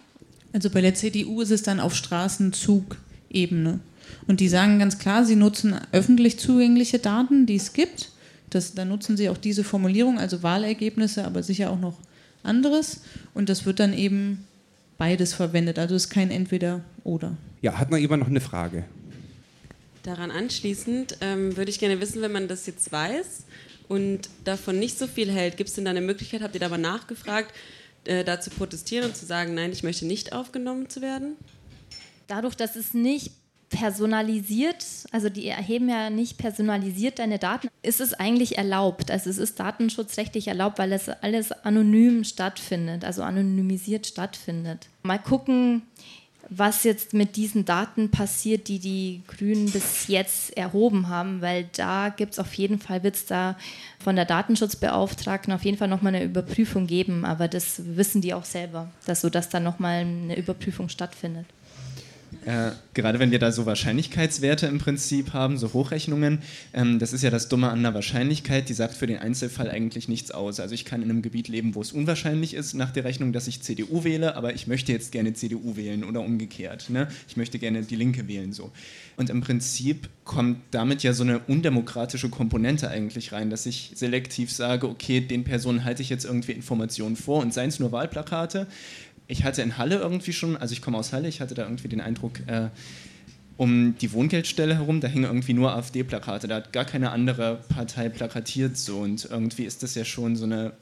Also 0.53 0.69
bei 0.69 0.81
der 0.81 0.97
CDU 0.97 1.43
ist 1.43 1.53
es 1.53 1.63
dann 1.63 1.79
auf 1.79 1.95
Straßenzugebene. 1.95 3.79
Und 4.27 4.41
die 4.41 4.49
sagen 4.49 4.81
ganz 4.81 4.99
klar, 4.99 5.25
sie 5.25 5.37
nutzen 5.37 5.77
öffentlich 5.93 6.41
zugängliche 6.41 6.99
Daten, 6.99 7.47
die 7.47 7.55
es 7.55 7.73
gibt. 7.73 8.11
Das, 8.51 8.75
da 8.75 8.85
nutzen 8.85 9.17
sie 9.17 9.29
auch 9.29 9.39
diese 9.39 9.63
Formulierung, 9.63 10.19
also 10.19 10.43
Wahlergebnisse, 10.43 11.25
aber 11.25 11.45
sicher 11.45 11.71
auch 11.71 11.79
noch 11.79 11.99
anderes. 12.43 13.03
Und 13.33 13.49
das 13.49 13.65
wird 13.65 13.79
dann 13.79 13.93
eben 13.93 14.45
beides 14.99 15.35
verwendet. 15.35 15.79
Also 15.79 15.95
ist 15.95 16.11
kein 16.11 16.31
Entweder-Oder. 16.31 17.37
Ja, 17.63 17.79
hat 17.79 17.91
noch 17.91 17.99
jemand 17.99 18.23
noch 18.23 18.29
eine 18.29 18.41
Frage? 18.41 18.85
Daran 20.03 20.31
anschließend 20.31 21.19
ähm, 21.23 21.57
würde 21.57 21.71
ich 21.71 21.79
gerne 21.79 22.01
wissen, 22.01 22.21
wenn 22.21 22.33
man 22.33 22.47
das 22.47 22.67
jetzt 22.67 22.93
weiß 22.93 23.45
und 23.89 24.29
davon 24.45 24.79
nicht 24.79 24.99
so 24.99 25.07
viel 25.07 25.31
hält, 25.31 25.57
gibt 25.57 25.71
es 25.71 25.77
denn 25.77 25.87
da 25.87 25.91
eine 25.91 26.03
Möglichkeit, 26.03 26.43
habt 26.43 26.55
ihr 26.55 26.61
da 26.61 26.69
mal 26.69 26.79
nachgefragt, 26.79 27.55
äh, 28.05 28.23
da 28.23 28.41
zu 28.41 28.51
protestieren 28.51 29.07
und 29.07 29.17
zu 29.17 29.25
sagen, 29.25 29.55
nein, 29.55 29.73
ich 29.73 29.83
möchte 29.83 30.05
nicht 30.07 30.33
aufgenommen 30.35 30.91
zu 30.91 31.01
werden? 31.01 31.37
Dadurch, 32.27 32.55
dass 32.55 32.77
es 32.77 32.93
nicht 32.93 33.33
personalisiert, 33.75 34.87
also 35.11 35.29
die 35.29 35.49
erheben 35.49 35.89
ja 35.89 36.09
nicht 36.09 36.39
personalisiert 36.39 37.18
deine 37.18 37.41
Daten, 37.41 37.68
ist 37.83 38.01
es 38.01 38.14
eigentlich 38.14 38.57
erlaubt. 38.57 39.11
Also 39.11 39.29
es 39.29 39.39
ist 39.39 39.59
datenschutzrechtlich 39.59 40.49
erlaubt, 40.49 40.79
weil 40.79 40.93
es 40.93 41.09
alles 41.09 41.51
anonym 41.51 42.22
stattfindet, 42.25 43.05
also 43.05 43.22
anonymisiert 43.22 44.07
stattfindet. 44.07 44.89
Mal 45.03 45.18
gucken, 45.18 45.83
was 46.51 46.85
jetzt 46.85 47.14
mit 47.14 47.37
diesen 47.37 47.64
Daten 47.64 48.11
passiert, 48.11 48.68
die 48.68 48.79
die 48.79 49.22
Grünen 49.27 49.70
bis 49.70 50.07
jetzt 50.09 50.57
erhoben 50.57 51.09
haben, 51.09 51.41
weil 51.41 51.68
da 51.77 52.11
gibt 52.11 52.35
es 52.35 52.39
auf 52.39 52.55
jeden 52.55 52.79
Fall, 52.79 53.03
wird 53.03 53.16
es 53.16 53.27
da 53.27 53.57
von 53.99 54.14
der 54.14 54.25
Datenschutzbeauftragten 54.25 55.53
auf 55.53 55.64
jeden 55.64 55.79
Fall 55.79 55.89
nochmal 55.89 56.14
eine 56.14 56.25
Überprüfung 56.25 56.87
geben, 56.87 57.25
aber 57.25 57.49
das 57.49 57.83
wissen 57.97 58.20
die 58.20 58.35
auch 58.35 58.45
selber, 58.45 58.91
dass 59.07 59.22
so 59.22 59.31
dass 59.31 59.49
da 59.49 59.59
nochmal 59.59 60.01
eine 60.01 60.37
Überprüfung 60.37 60.89
stattfindet. 60.89 61.47
Äh, 62.45 62.72
gerade 62.95 63.18
wenn 63.18 63.30
wir 63.30 63.39
da 63.39 63.53
so 63.53 63.66
Wahrscheinlichkeitswerte 63.66 64.66
im 64.66 64.78
Prinzip 64.78 65.32
haben, 65.32 65.59
so 65.59 65.72
Hochrechnungen, 65.72 66.41
ähm, 66.72 66.99
das 66.99 67.12
ist 67.12 67.22
ja 67.22 67.30
das 67.30 67.49
Dumme 67.49 67.70
an 67.70 67.82
der 67.82 67.95
Wahrscheinlichkeit, 67.95 68.68
die 68.68 68.74
sagt 68.74 68.95
für 68.95 69.07
den 69.07 69.18
Einzelfall 69.18 69.70
eigentlich 69.70 70.09
nichts 70.09 70.30
aus. 70.30 70.61
Also 70.61 70.74
ich 70.74 70.85
kann 70.85 71.03
in 71.03 71.11
einem 71.11 71.22
Gebiet 71.22 71.49
leben, 71.49 71.74
wo 71.74 71.80
es 71.80 71.93
unwahrscheinlich 71.93 72.55
ist 72.55 72.74
nach 72.74 72.91
der 72.91 73.05
Rechnung, 73.05 73.32
dass 73.32 73.47
ich 73.47 73.62
CDU 73.62 74.05
wähle, 74.05 74.37
aber 74.37 74.55
ich 74.55 74.66
möchte 74.66 74.93
jetzt 74.93 75.12
gerne 75.12 75.35
CDU 75.35 75.76
wählen 75.76 76.05
oder 76.05 76.20
umgekehrt. 76.20 76.91
Ne? 76.91 77.09
Ich 77.28 77.37
möchte 77.37 77.59
gerne 77.59 77.82
die 77.82 77.97
Linke 77.97 78.28
wählen 78.28 78.53
so. 78.53 78.70
Und 79.16 79.30
im 79.30 79.41
Prinzip 79.41 80.09
kommt 80.24 80.59
damit 80.70 81.03
ja 81.03 81.12
so 81.12 81.22
eine 81.22 81.39
undemokratische 81.41 82.28
Komponente 82.28 82.89
eigentlich 82.89 83.32
rein, 83.32 83.51
dass 83.51 83.66
ich 83.66 83.93
selektiv 83.95 84.51
sage, 84.51 84.89
okay, 84.89 85.20
den 85.20 85.45
Personen 85.45 85.85
halte 85.85 86.03
ich 86.03 86.11
jetzt 86.11 86.24
irgendwie 86.24 86.53
Informationen 86.53 87.16
vor 87.16 87.43
und 87.43 87.55
seien 87.55 87.68
es 87.68 87.78
nur 87.78 87.93
Wahlplakate 87.93 88.66
ich 89.27 89.45
hatte 89.45 89.62
in 89.62 89.79
Halle 89.79 89.97
irgendwie 89.97 90.33
schon, 90.33 90.57
also 90.57 90.72
ich 90.72 90.83
komme 90.83 90.99
aus 90.99 91.12
Halle, 91.12 91.29
ich 91.29 91.41
hatte 91.41 91.55
da 91.55 91.62
irgendwie 91.62 91.89
den 91.89 92.01
Eindruck, 92.01 92.41
äh, 92.47 92.68
um 93.57 93.97
die 94.01 94.12
Wohngeldstelle 94.12 94.75
herum, 94.75 95.01
da 95.01 95.09
hingen 95.09 95.25
irgendwie 95.25 95.55
nur 95.55 95.72
AfD-Plakate, 95.75 96.49
da 96.49 96.57
hat 96.57 96.72
gar 96.72 96.85
keine 96.85 97.11
andere 97.11 97.61
Partei 97.68 98.09
plakatiert 98.09 98.77
so. 98.77 98.99
Und 98.99 99.29
irgendwie 99.31 99.64
ist 99.64 99.83
das 99.83 99.95
ja 99.95 100.05
schon 100.05 100.37
so 100.37 100.45
eine 100.45 100.72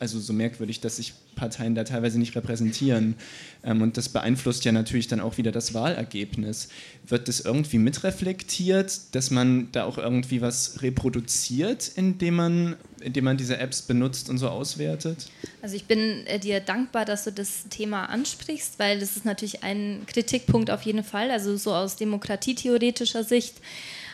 Also 0.00 0.20
so 0.20 0.32
merkwürdig, 0.32 0.80
dass 0.80 0.96
sich 0.96 1.14
Parteien 1.34 1.74
da 1.74 1.84
teilweise 1.84 2.18
nicht 2.18 2.36
repräsentieren. 2.36 3.16
Ähm, 3.64 3.82
und 3.82 3.96
das 3.96 4.08
beeinflusst 4.08 4.64
ja 4.64 4.72
natürlich 4.72 5.08
dann 5.08 5.20
auch 5.20 5.38
wieder 5.38 5.50
das 5.50 5.74
Wahlergebnis. 5.74 6.68
Wird 7.06 7.26
das 7.26 7.40
irgendwie 7.40 7.78
mitreflektiert, 7.78 9.14
dass 9.14 9.30
man 9.30 9.72
da 9.72 9.84
auch 9.84 9.98
irgendwie 9.98 10.40
was 10.40 10.82
reproduziert, 10.82 11.90
indem 11.96 12.34
man, 12.34 12.76
indem 13.00 13.24
man 13.24 13.36
diese 13.36 13.58
Apps 13.58 13.82
benutzt 13.82 14.30
und 14.30 14.38
so 14.38 14.48
auswertet? 14.48 15.26
Also 15.62 15.74
ich 15.74 15.86
bin 15.86 16.26
äh, 16.26 16.38
dir 16.38 16.60
dankbar, 16.60 17.04
dass 17.04 17.24
du 17.24 17.32
das 17.32 17.64
Thema 17.68 18.06
ansprichst, 18.06 18.78
weil 18.78 19.00
das 19.00 19.16
ist 19.16 19.24
natürlich 19.24 19.64
ein 19.64 20.02
Kritikpunkt 20.06 20.70
auf 20.70 20.82
jeden 20.82 21.02
Fall, 21.02 21.30
also 21.30 21.56
so 21.56 21.74
aus 21.74 21.96
demokratietheoretischer 21.96 23.24
Sicht 23.24 23.56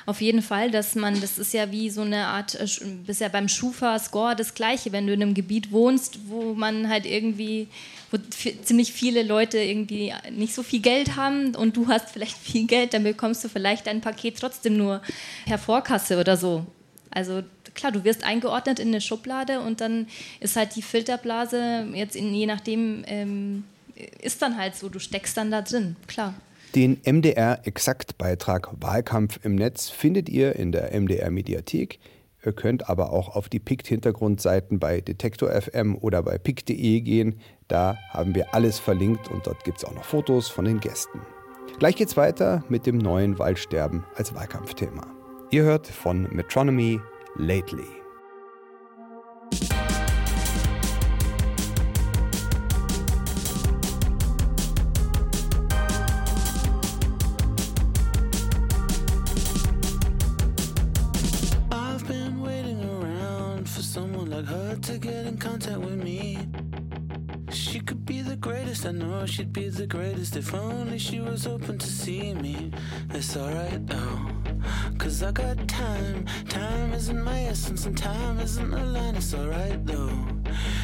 auf 0.07 0.21
jeden 0.21 0.43
Fall, 0.43 0.71
dass 0.71 0.95
man, 0.95 1.21
das 1.21 1.39
ist 1.39 1.55
ja 1.55 1.71
wie 1.71 1.89
so 1.91 2.03
eine 2.03 2.27
Art, 2.27 2.55
äh, 2.55 2.67
bisher 3.07 3.29
beim 3.29 3.49
Schufa-Score 3.49 4.37
das 4.37 4.55
Gleiche, 4.55 4.93
wenn 4.93 5.07
du 5.07 5.15
in 5.15 5.23
einem 5.23 5.35
Gebiet 5.35 5.73
wohnst, 5.73 6.29
wo 6.29 6.55
man 6.55 6.89
halt 6.89 7.07
irgendwie, 7.07 7.69
wo 8.11 8.19
ziemlich 8.19 8.93
viele 8.93 9.23
Leute 9.23 9.59
irgendwie 9.59 10.13
nicht 10.31 10.55
so 10.55 10.63
viel 10.63 10.81
Geld 10.81 11.17
haben 11.17 11.55
und 11.55 11.77
du 11.77 11.89
hast 11.89 12.11
vielleicht 12.11 12.37
viel 12.43 12.67
Geld, 12.67 12.93
dann 12.93 13.05
bekommst 13.05 13.45
du 13.45 13.49
vielleicht 13.49 13.87
dein 13.87 14.01
Paket 14.01 14.39
trotzdem 14.39 14.77
nur 14.77 15.01
per 15.47 15.59
Vorkasse 15.59 16.21
oder 16.21 16.37
so. 16.37 16.67
Also 17.11 17.43
klar, 17.75 17.93
du 17.93 18.05
wirst 18.05 18.25
eingeordnet 18.25 18.79
in 18.79 18.89
eine 18.89 19.01
Schublade 19.01 19.61
und 19.61 19.81
dann 19.81 20.09
ist 20.41 20.57
halt 20.57 20.77
die 20.77 20.83
Filterblase 20.83 21.89
jetzt 21.95 22.17
in, 22.17 22.35
je 22.35 22.47
nachdem 22.47 23.05
ähm, 23.07 23.65
ist 24.21 24.43
dann 24.43 24.59
halt 24.59 24.77
so, 24.77 24.89
du 24.89 24.99
steckst 24.99 25.37
dann 25.37 25.51
da 25.51 25.63
drin, 25.63 25.97
klar. 26.07 26.35
Den 26.75 27.01
MDR-Exakt-Beitrag 27.05 28.71
Wahlkampf 28.81 29.39
im 29.45 29.55
Netz 29.55 29.91
findet 29.91 30.29
ihr 30.29 30.57
in 30.57 30.73
der 30.73 30.93
MDR-Mediathek. 30.93 32.01
Ihr 32.45 32.53
könnt 32.53 32.89
aber 32.91 33.13
auch 33.13 33.37
auf 33.37 33.49
die 33.49 33.61
PICT-Hintergrundseiten 33.61 34.81
bei 34.81 35.01
Detektor 35.01 35.51
FM 35.51 35.95
oder 35.95 36.25
bei 36.25 36.37
PICT.de 36.37 37.01
gehen. 37.01 37.39
Da 37.69 37.97
haben 38.11 38.35
wir 38.35 38.55
alles 38.55 38.81
verlinkt 38.81 39.31
und 39.31 39.47
dort 39.47 39.63
gibt 39.63 39.79
es 39.79 39.85
auch 39.85 39.95
noch 39.95 40.05
Fotos 40.05 40.49
von 40.49 40.65
den 40.65 40.81
Gästen. 40.81 41.21
Gleich 41.79 41.95
geht's 41.95 42.17
weiter 42.17 42.65
mit 42.69 42.87
dem 42.87 42.99
neuen 42.99 43.39
Waldsterben 43.39 44.05
als 44.17 44.35
Wahlkampfthema. 44.35 45.07
Ihr 45.51 45.63
hört 45.63 45.87
von 45.87 46.25
Metronomy 46.35 47.01
Lately. 47.37 48.04
I 68.87 68.93
know 68.93 69.25
she'd 69.25 69.53
be 69.53 69.71
the 69.71 69.87
greatest 69.87 70.37
if 70.37 70.53
only 70.53 70.99
she 70.99 71.21
was 71.21 71.47
open 71.47 71.79
to 71.79 71.87
see 71.87 72.35
me. 72.35 72.71
It's 73.11 73.35
alright 73.35 73.87
though, 73.87 74.29
cause 74.99 75.23
I 75.23 75.33
got 75.33 75.57
time. 75.67 76.27
Time 76.49 76.93
isn't 76.93 77.23
my 77.23 77.45
essence, 77.45 77.87
and 77.87 77.97
time 77.97 78.41
isn't 78.41 78.75
a 78.75 78.85
line. 78.85 79.17
It's 79.17 79.33
alright 79.33 79.87
though. 79.87 80.11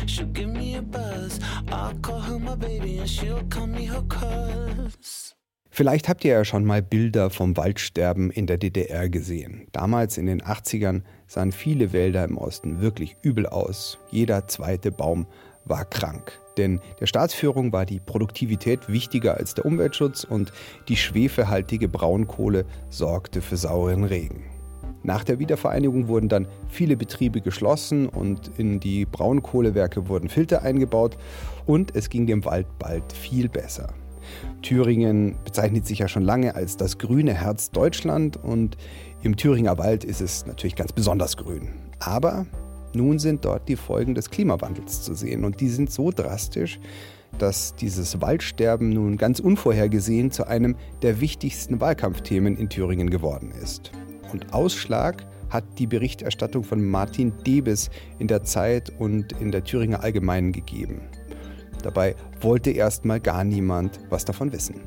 She'll 0.06 0.32
give 0.32 0.48
me 0.48 0.76
a 0.76 0.82
buzz. 0.82 1.40
I'll 1.68 1.94
call 2.00 2.20
her 2.20 2.38
my 2.38 2.54
baby, 2.54 2.98
and 2.98 3.08
she'll 3.08 3.44
call 3.50 3.66
me 3.66 3.86
her 3.86 4.02
cuz. 4.08 5.34
Vielleicht 5.70 6.08
habt 6.08 6.24
ihr 6.24 6.32
ja 6.32 6.44
schon 6.44 6.64
mal 6.64 6.82
Bilder 6.82 7.30
vom 7.30 7.56
Waldsterben 7.56 8.30
in 8.30 8.46
der 8.46 8.58
DDR 8.58 9.08
gesehen. 9.08 9.68
Damals 9.72 10.18
in 10.18 10.26
den 10.26 10.42
80ern 10.42 11.02
sahen 11.26 11.52
viele 11.52 11.92
Wälder 11.92 12.24
im 12.24 12.38
Osten 12.38 12.80
wirklich 12.80 13.16
übel 13.22 13.46
aus. 13.46 13.98
Jeder 14.10 14.48
zweite 14.48 14.90
Baum 14.90 15.26
war 15.64 15.84
krank. 15.84 16.40
Denn 16.60 16.78
der 17.00 17.06
Staatsführung 17.06 17.72
war 17.72 17.86
die 17.86 18.00
Produktivität 18.00 18.86
wichtiger 18.90 19.38
als 19.38 19.54
der 19.54 19.64
Umweltschutz 19.64 20.24
und 20.24 20.52
die 20.88 20.96
schwefelhaltige 20.96 21.88
Braunkohle 21.88 22.66
sorgte 22.90 23.40
für 23.40 23.56
sauren 23.56 24.04
Regen. 24.04 24.44
Nach 25.02 25.24
der 25.24 25.38
Wiedervereinigung 25.38 26.08
wurden 26.08 26.28
dann 26.28 26.46
viele 26.68 26.98
Betriebe 26.98 27.40
geschlossen 27.40 28.10
und 28.10 28.50
in 28.58 28.78
die 28.78 29.06
Braunkohlewerke 29.06 30.06
wurden 30.10 30.28
Filter 30.28 30.60
eingebaut 30.60 31.16
und 31.64 31.96
es 31.96 32.10
ging 32.10 32.26
dem 32.26 32.44
Wald 32.44 32.66
bald 32.78 33.10
viel 33.10 33.48
besser. 33.48 33.94
Thüringen 34.60 35.36
bezeichnet 35.42 35.86
sich 35.86 36.00
ja 36.00 36.08
schon 36.08 36.24
lange 36.24 36.54
als 36.54 36.76
das 36.76 36.98
grüne 36.98 37.32
Herz 37.32 37.70
Deutschland 37.70 38.36
und 38.36 38.76
im 39.22 39.34
Thüringer 39.34 39.78
Wald 39.78 40.04
ist 40.04 40.20
es 40.20 40.44
natürlich 40.44 40.76
ganz 40.76 40.92
besonders 40.92 41.38
grün. 41.38 41.70
Aber 42.00 42.44
nun 42.94 43.18
sind 43.18 43.44
dort 43.44 43.68
die 43.68 43.76
Folgen 43.76 44.14
des 44.14 44.30
Klimawandels 44.30 45.02
zu 45.02 45.14
sehen 45.14 45.44
und 45.44 45.60
die 45.60 45.68
sind 45.68 45.90
so 45.90 46.10
drastisch, 46.10 46.80
dass 47.38 47.74
dieses 47.74 48.20
Waldsterben 48.20 48.90
nun 48.90 49.16
ganz 49.16 49.40
unvorhergesehen 49.40 50.30
zu 50.30 50.46
einem 50.46 50.76
der 51.02 51.20
wichtigsten 51.20 51.80
Wahlkampfthemen 51.80 52.56
in 52.56 52.68
Thüringen 52.68 53.10
geworden 53.10 53.52
ist. 53.62 53.92
Und 54.32 54.52
Ausschlag 54.52 55.26
hat 55.48 55.64
die 55.78 55.86
Berichterstattung 55.86 56.64
von 56.64 56.84
Martin 56.84 57.32
Debes 57.46 57.90
in 58.18 58.28
der 58.28 58.42
Zeit 58.44 58.92
und 58.98 59.32
in 59.40 59.50
der 59.50 59.64
Thüringer 59.64 60.02
Allgemeinen 60.02 60.52
gegeben. 60.52 61.02
Dabei 61.82 62.14
wollte 62.40 62.70
erstmal 62.70 63.20
gar 63.20 63.44
niemand 63.44 64.00
was 64.10 64.24
davon 64.24 64.52
wissen. 64.52 64.80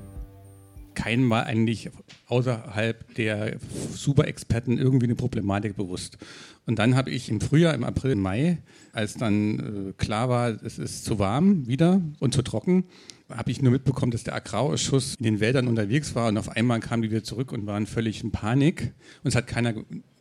Keinem 0.93 1.29
war 1.29 1.47
eigentlich 1.47 1.89
außerhalb 2.27 3.15
der 3.15 3.57
Superexperten 3.91 4.77
irgendwie 4.77 5.07
eine 5.07 5.15
Problematik 5.15 5.75
bewusst. 5.75 6.17
Und 6.65 6.79
dann 6.79 6.95
habe 6.95 7.09
ich 7.09 7.29
im 7.29 7.41
Frühjahr, 7.41 7.73
im 7.73 7.83
April, 7.83 8.11
im 8.11 8.21
Mai, 8.21 8.59
als 8.93 9.15
dann 9.15 9.89
äh, 9.89 9.93
klar 9.93 10.29
war, 10.29 10.49
es 10.63 10.79
ist 10.79 11.03
zu 11.03 11.19
warm 11.19 11.67
wieder 11.67 12.01
und 12.19 12.33
zu 12.33 12.41
trocken, 12.41 12.85
habe 13.29 13.51
ich 13.51 13.61
nur 13.61 13.71
mitbekommen, 13.71 14.11
dass 14.11 14.23
der 14.23 14.35
Agrarausschuss 14.35 15.15
in 15.15 15.23
den 15.23 15.39
Wäldern 15.39 15.67
unterwegs 15.67 16.15
war 16.15 16.27
und 16.27 16.37
auf 16.37 16.49
einmal 16.49 16.79
kamen 16.79 17.01
die 17.01 17.11
wieder 17.11 17.23
zurück 17.23 17.51
und 17.51 17.65
waren 17.65 17.85
völlig 17.85 18.23
in 18.23 18.31
Panik 18.31 18.93
und 19.23 19.29
es 19.29 19.35
hat 19.35 19.47
keiner 19.47 19.73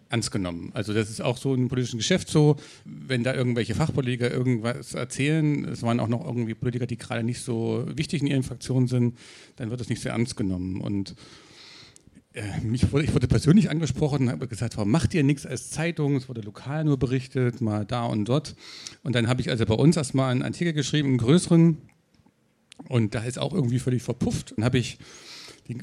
ernst 0.08 0.30
genommen. 0.30 0.70
Also 0.74 0.92
das 0.92 1.10
ist 1.10 1.22
auch 1.22 1.38
so 1.38 1.54
im 1.54 1.68
politischen 1.68 1.98
Geschäft 1.98 2.28
so, 2.28 2.56
wenn 2.84 3.24
da 3.24 3.34
irgendwelche 3.34 3.74
Fachpolitiker 3.74 4.30
irgendwas 4.30 4.94
erzählen, 4.94 5.64
es 5.64 5.82
waren 5.82 6.00
auch 6.00 6.08
noch 6.08 6.24
irgendwie 6.24 6.54
Politiker, 6.54 6.86
die 6.86 6.98
gerade 6.98 7.22
nicht 7.22 7.40
so 7.40 7.86
wichtig 7.94 8.20
in 8.20 8.26
ihren 8.26 8.42
Fraktionen 8.42 8.88
sind, 8.88 9.16
dann 9.56 9.70
wird 9.70 9.80
das 9.80 9.88
nicht 9.88 10.02
so 10.02 10.10
ernst 10.10 10.36
genommen 10.36 10.80
und 10.80 11.14
mich 12.62 12.90
wurde, 12.92 13.04
ich 13.04 13.14
wurde 13.14 13.28
persönlich 13.28 13.70
angesprochen 13.70 14.22
und 14.22 14.30
habe 14.30 14.48
gesagt, 14.48 14.76
warum 14.76 14.90
macht 14.90 15.12
ihr 15.14 15.22
nichts 15.22 15.44
als 15.44 15.70
Zeitung? 15.70 16.16
Es 16.16 16.28
wurde 16.28 16.40
lokal 16.40 16.84
nur 16.84 16.98
berichtet, 16.98 17.60
mal 17.60 17.84
da 17.84 18.06
und 18.06 18.24
dort. 18.24 18.54
Und 19.02 19.14
dann 19.14 19.28
habe 19.28 19.40
ich 19.40 19.50
also 19.50 19.66
bei 19.66 19.74
uns 19.74 19.96
erstmal 19.96 20.30
einen 20.30 20.42
Artikel 20.42 20.72
geschrieben, 20.72 21.08
einen 21.08 21.18
größeren. 21.18 21.78
Und 22.88 23.14
da 23.14 23.22
ist 23.24 23.38
auch 23.38 23.52
irgendwie 23.52 23.78
völlig 23.78 24.02
verpufft. 24.02 24.52
Und 24.52 24.64
habe 24.64 24.78
ich, 24.78 24.98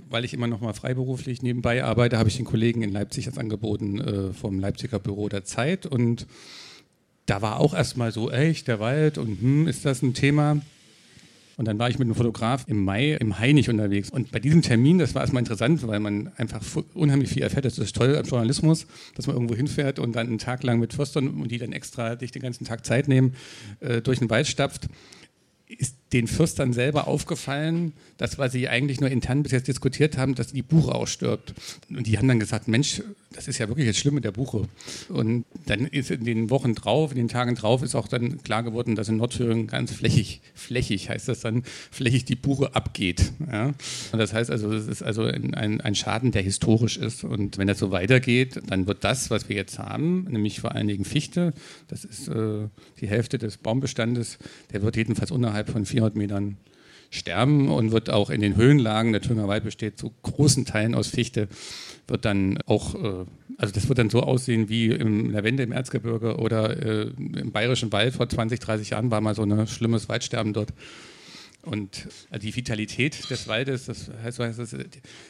weil 0.09 0.25
ich 0.25 0.33
immer 0.33 0.47
noch 0.47 0.61
mal 0.61 0.73
freiberuflich 0.73 1.43
nebenbei 1.43 1.83
arbeite, 1.83 2.17
habe 2.17 2.29
ich 2.29 2.37
den 2.37 2.45
Kollegen 2.45 2.81
in 2.81 2.91
Leipzig 2.91 3.25
das 3.25 3.37
angeboten 3.37 3.99
äh, 3.99 4.33
vom 4.33 4.59
Leipziger 4.59 4.99
Büro 4.99 5.29
der 5.29 5.43
Zeit. 5.43 5.85
Und 5.85 6.25
da 7.27 7.43
war 7.43 7.59
auch 7.59 7.75
erstmal 7.75 8.11
so, 8.11 8.31
echt, 8.31 8.67
der 8.67 8.79
Wald 8.79 9.19
und 9.19 9.39
hm, 9.39 9.67
ist 9.67 9.85
das 9.85 10.01
ein 10.01 10.15
Thema? 10.15 10.61
Und 11.59 11.65
dann 11.67 11.77
war 11.77 11.89
ich 11.89 11.99
mit 11.99 12.05
einem 12.05 12.15
Fotograf 12.15 12.63
im 12.67 12.85
Mai 12.85 13.15
im 13.15 13.37
Hainich 13.37 13.69
unterwegs. 13.69 14.09
Und 14.09 14.31
bei 14.31 14.39
diesem 14.39 14.61
Termin, 14.61 14.97
das 14.97 15.13
war 15.13 15.23
erstmal 15.23 15.41
interessant, 15.41 15.85
weil 15.85 15.99
man 15.99 16.31
einfach 16.37 16.61
unheimlich 16.93 17.31
viel 17.31 17.43
erfährt. 17.43 17.65
Das 17.65 17.77
ist 17.77 17.93
toll 17.97 18.15
am 18.15 18.23
Journalismus, 18.23 18.87
dass 19.15 19.27
man 19.27 19.35
irgendwo 19.35 19.55
hinfährt 19.55 19.99
und 19.99 20.15
dann 20.15 20.27
einen 20.27 20.37
Tag 20.37 20.63
lang 20.63 20.79
mit 20.79 20.93
Förstern 20.93 21.27
und 21.27 21.51
die 21.51 21.57
dann 21.57 21.73
extra 21.73 22.17
sich 22.17 22.31
den 22.31 22.43
ganzen 22.43 22.63
Tag 22.63 22.85
Zeit 22.85 23.09
nehmen, 23.09 23.35
äh, 23.81 24.01
durch 24.01 24.19
den 24.19 24.29
Wald 24.29 24.47
stapft. 24.47 24.87
Ist 25.67 25.97
den 26.13 26.27
Fürstern 26.27 26.73
selber 26.73 27.07
aufgefallen, 27.07 27.93
dass, 28.17 28.37
was 28.37 28.51
sie 28.51 28.67
eigentlich 28.67 28.99
nur 28.99 29.09
intern 29.09 29.43
bis 29.43 29.51
jetzt 29.51 29.67
diskutiert 29.67 30.17
haben, 30.17 30.35
dass 30.35 30.47
die 30.47 30.63
Buche 30.63 30.95
ausstirbt. 30.95 31.53
Und 31.89 32.07
die 32.07 32.17
haben 32.17 32.27
dann 32.27 32.39
gesagt, 32.39 32.67
Mensch, 32.67 33.01
das 33.31 33.47
ist 33.47 33.59
ja 33.59 33.67
wirklich 33.67 33.85
jetzt 33.85 33.99
schlimm 33.99 34.15
mit 34.15 34.25
der 34.25 34.31
Buche. 34.31 34.67
Und 35.09 35.45
dann 35.67 35.85
ist 35.85 36.09
in 36.09 36.25
den 36.25 36.49
Wochen 36.49 36.73
drauf, 36.73 37.11
in 37.11 37.17
den 37.17 37.27
Tagen 37.27 37.53
drauf, 37.53 37.83
ist 37.83 37.93
auch 37.93 38.07
dann 38.07 38.41
klar 38.41 38.63
geworden, 38.63 38.95
dass 38.95 39.07
in 39.07 39.17
Nordthüringen 39.17 39.67
ganz 39.67 39.91
flächig, 39.91 40.41
flächig 40.55 41.09
heißt 41.09 41.27
das 41.27 41.41
dann, 41.41 41.63
flächig 41.91 42.25
die 42.25 42.35
Buche 42.35 42.75
abgeht. 42.75 43.31
Ja? 43.51 43.67
Und 44.11 44.19
das 44.19 44.33
heißt 44.33 44.49
also, 44.49 44.73
es 44.73 44.87
ist 44.87 45.03
also 45.03 45.23
ein, 45.23 45.53
ein 45.53 45.95
Schaden, 45.95 46.31
der 46.31 46.41
historisch 46.41 46.97
ist. 46.97 47.23
Und 47.23 47.59
wenn 47.59 47.67
das 47.67 47.77
so 47.77 47.91
weitergeht, 47.91 48.59
dann 48.67 48.87
wird 48.87 49.03
das, 49.03 49.29
was 49.29 49.47
wir 49.47 49.55
jetzt 49.55 49.77
haben, 49.77 50.23
nämlich 50.23 50.59
vor 50.59 50.73
allen 50.73 50.87
Dingen 50.87 51.05
Fichte, 51.05 51.53
das 51.87 52.05
ist 52.05 52.29
äh, 52.29 52.67
die 52.99 53.07
Hälfte 53.07 53.37
des 53.37 53.57
Baumbestandes, 53.57 54.39
der 54.73 54.81
wird 54.81 54.95
jedenfalls 54.95 55.29
unterhalb 55.29 55.69
von 55.69 55.85
vier 55.85 55.98
400 55.99 56.15
Metern 56.15 56.57
sterben 57.11 57.69
und 57.69 57.91
wird 57.91 58.09
auch 58.09 58.29
in 58.29 58.41
den 58.41 58.55
Höhenlagen, 58.55 59.11
der 59.11 59.21
Thüringer 59.21 59.47
Wald 59.47 59.63
besteht 59.63 59.97
zu 59.97 60.13
großen 60.21 60.65
Teilen 60.65 60.93
aus 60.93 61.07
Fichte, 61.07 61.47
wird 62.07 62.23
dann 62.23 62.59
auch, 62.67 62.95
äh, 62.95 63.25
also 63.57 63.73
das 63.73 63.89
wird 63.89 63.97
dann 63.97 64.09
so 64.09 64.21
aussehen 64.21 64.69
wie 64.69 64.87
im 64.87 65.31
Lavende 65.31 65.63
im 65.63 65.71
Erzgebirge 65.71 66.37
oder 66.37 66.77
äh, 66.81 67.11
im 67.17 67.51
Bayerischen 67.51 67.91
Wald 67.91 68.13
vor 68.13 68.29
20, 68.29 68.59
30 68.59 68.91
Jahren 68.91 69.11
war 69.11 69.21
mal 69.21 69.35
so 69.35 69.43
ein 69.43 69.67
schlimmes 69.67 70.07
Waldsterben 70.07 70.53
dort. 70.53 70.71
Und 71.61 72.07
die 72.41 72.55
Vitalität 72.55 73.29
des 73.29 73.47
Waldes, 73.49 73.85
das 73.85 74.09
heißt, 74.23 74.39
das 74.39 74.73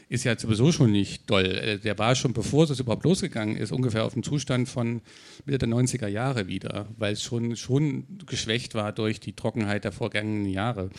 ist 0.10 0.24
ja 0.26 0.38
sowieso 0.38 0.72
schon 0.72 0.92
nicht 0.92 1.28
doll. 1.28 1.46
Äh, 1.46 1.80
der 1.80 1.98
war 1.98 2.14
schon, 2.14 2.34
bevor 2.34 2.70
es 2.70 2.80
überhaupt 2.80 3.04
losgegangen 3.04 3.58
ist, 3.58 3.72
ungefähr 3.72 4.06
auf 4.06 4.14
dem 4.14 4.22
Zustand 4.22 4.70
von 4.70 5.02
Mitte 5.46 5.58
der 5.58 5.70
90er 5.70 6.08
Jahre 6.08 6.48
wieder, 6.48 6.86
weil 6.98 7.14
es 7.14 7.24
schon, 7.24 7.56
schon 7.56 8.04
geschwächt 8.28 8.76
war 8.76 8.92
durch 8.92 9.20
die 9.20 9.34
Trockenheit 9.34 9.86
der 9.86 9.92
vergangenen 9.92 10.46
Jahre. 10.46 10.92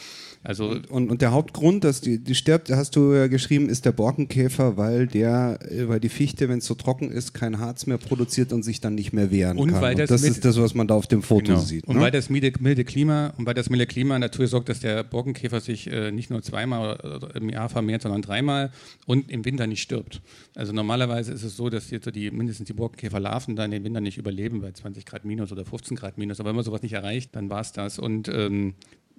Also 0.43 0.76
und, 0.89 1.11
und 1.11 1.22
der 1.22 1.31
Hauptgrund, 1.31 1.85
dass 1.85 2.01
die, 2.01 2.18
die 2.18 2.35
stirbt, 2.35 2.70
hast 2.70 2.97
du 2.97 3.14
ja 3.14 3.28
geschrieben, 3.28 3.68
ist 3.68 3.85
der 3.85 3.93
Borkenkäfer, 3.93 4.76
weil 4.76 5.07
der, 5.07 5.61
äh, 5.70 5.89
weil 5.89 6.01
die 6.01 6.09
Fichte, 6.09 6.49
wenn 6.49 6.59
es 6.59 6.66
so 6.66 6.74
trocken 6.74 7.12
ist, 7.12 7.35
kein 7.35 7.61
Harz 7.61 7.87
mehr 7.87 7.99
produziert 7.99 8.53
und 8.53 8.64
sich 8.64 8.81
dann 8.81 8.97
nicht 8.97 9.12
mehr 9.12 9.31
wehren 9.31 9.59
und 9.59 9.70
kann. 9.70 9.81
Weil 9.81 9.95
das, 9.95 10.11
und 10.11 10.14
das 10.14 10.24
ist 10.24 10.45
das, 10.45 10.61
was 10.61 10.74
man 10.74 10.89
da 10.89 10.95
auf 10.95 11.07
dem 11.07 11.22
Foto 11.22 11.53
genau. 11.53 11.61
sieht. 11.61 11.85
Und 11.85 11.97
ne? 11.97 12.03
weil 12.03 12.11
das 12.11 12.31
milde, 12.31 12.53
milde 12.59 12.85
Klima 12.85 13.33
und 13.39 13.47
weil 13.47 13.55
das 13.55 13.70
milde 13.70 13.87
Klima 13.87 14.18
dafür 14.18 14.49
sorgt, 14.49 14.68
dass 14.68 14.81
der 14.81 15.05
Borkenkäfer 15.05 15.20
sich 15.61 15.91
äh, 15.91 16.11
nicht 16.11 16.31
nur 16.31 16.43
zweimal 16.43 17.21
im 17.35 17.49
Jahr 17.49 17.68
vermehrt, 17.68 18.03
sondern 18.03 18.23
dreimal 18.23 18.71
und 19.07 19.31
im 19.31 19.45
Winter 19.45 19.66
nicht 19.66 19.83
stirbt. 19.83 20.21
Also 20.55 20.73
normalerweise 20.73 21.33
ist 21.33 21.43
es 21.43 21.57
so, 21.57 21.71
dass 21.71 21.91
jetzt 21.91 22.05
so 22.05 22.11
die, 22.11 22.31
mindestens 22.31 22.66
die 22.66 22.73
Borkenkäferlarven 22.73 23.57
dann 23.57 23.71
den 23.71 23.85
Winter 23.85 24.01
nicht 24.01 24.18
überleben 24.18 24.61
bei 24.61 24.73
20 24.73 25.05
Grad 25.07 25.25
minus 25.25 25.53
oder 25.53 25.64
15 25.64 25.97
Grad 25.97 26.18
minus. 26.18 26.41
Aber 26.41 26.51
wenn 26.51 26.57
man 26.57 26.64
sowas 26.64 26.83
nicht 26.83 26.93
erreicht, 26.93 27.35
dann 27.37 27.51
war 27.51 27.61
es 27.61 27.73
das. 27.73 27.99
Und 27.99 28.29
ähm, 28.29 28.75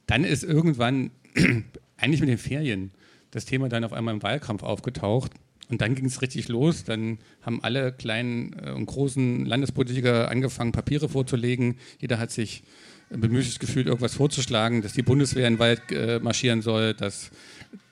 dann 0.08 0.24
ist 0.24 0.44
irgendwann, 0.44 1.12
eigentlich 1.98 2.22
mit 2.22 2.30
den 2.30 2.38
Ferien, 2.38 2.92
das 3.32 3.46
Thema 3.46 3.70
dann 3.70 3.84
auf 3.84 3.94
einmal 3.94 4.14
im 4.14 4.24
Wahlkampf 4.24 4.64
aufgetaucht. 4.64 5.32
Und 5.70 5.80
dann 5.80 5.96
ging 5.96 6.06
es 6.06 6.22
richtig 6.22 6.50
los. 6.50 6.84
Dann 6.84 7.20
haben 7.42 7.64
alle 7.64 7.94
kleinen 7.94 8.54
äh, 8.62 8.72
und 8.72 8.86
großen 8.86 9.46
Landespolitiker 9.46 10.30
angefangen, 10.30 10.74
Papiere 10.74 11.08
vorzulegen. 11.08 11.78
Jeder 12.00 12.20
hat 12.20 12.32
sich 12.32 12.64
bemüßigt 13.12 13.60
gefühlt, 13.60 13.88
irgendwas 13.88 14.16
vorzuschlagen, 14.16 14.82
dass 14.82 14.94
die 14.94 15.02
Bundeswehr 15.02 15.48
in 15.48 15.56
den 15.56 15.60
Wald 15.60 15.82
äh, 15.92 16.20
marschieren 16.20 16.62
soll, 16.62 16.94
dass 16.94 17.32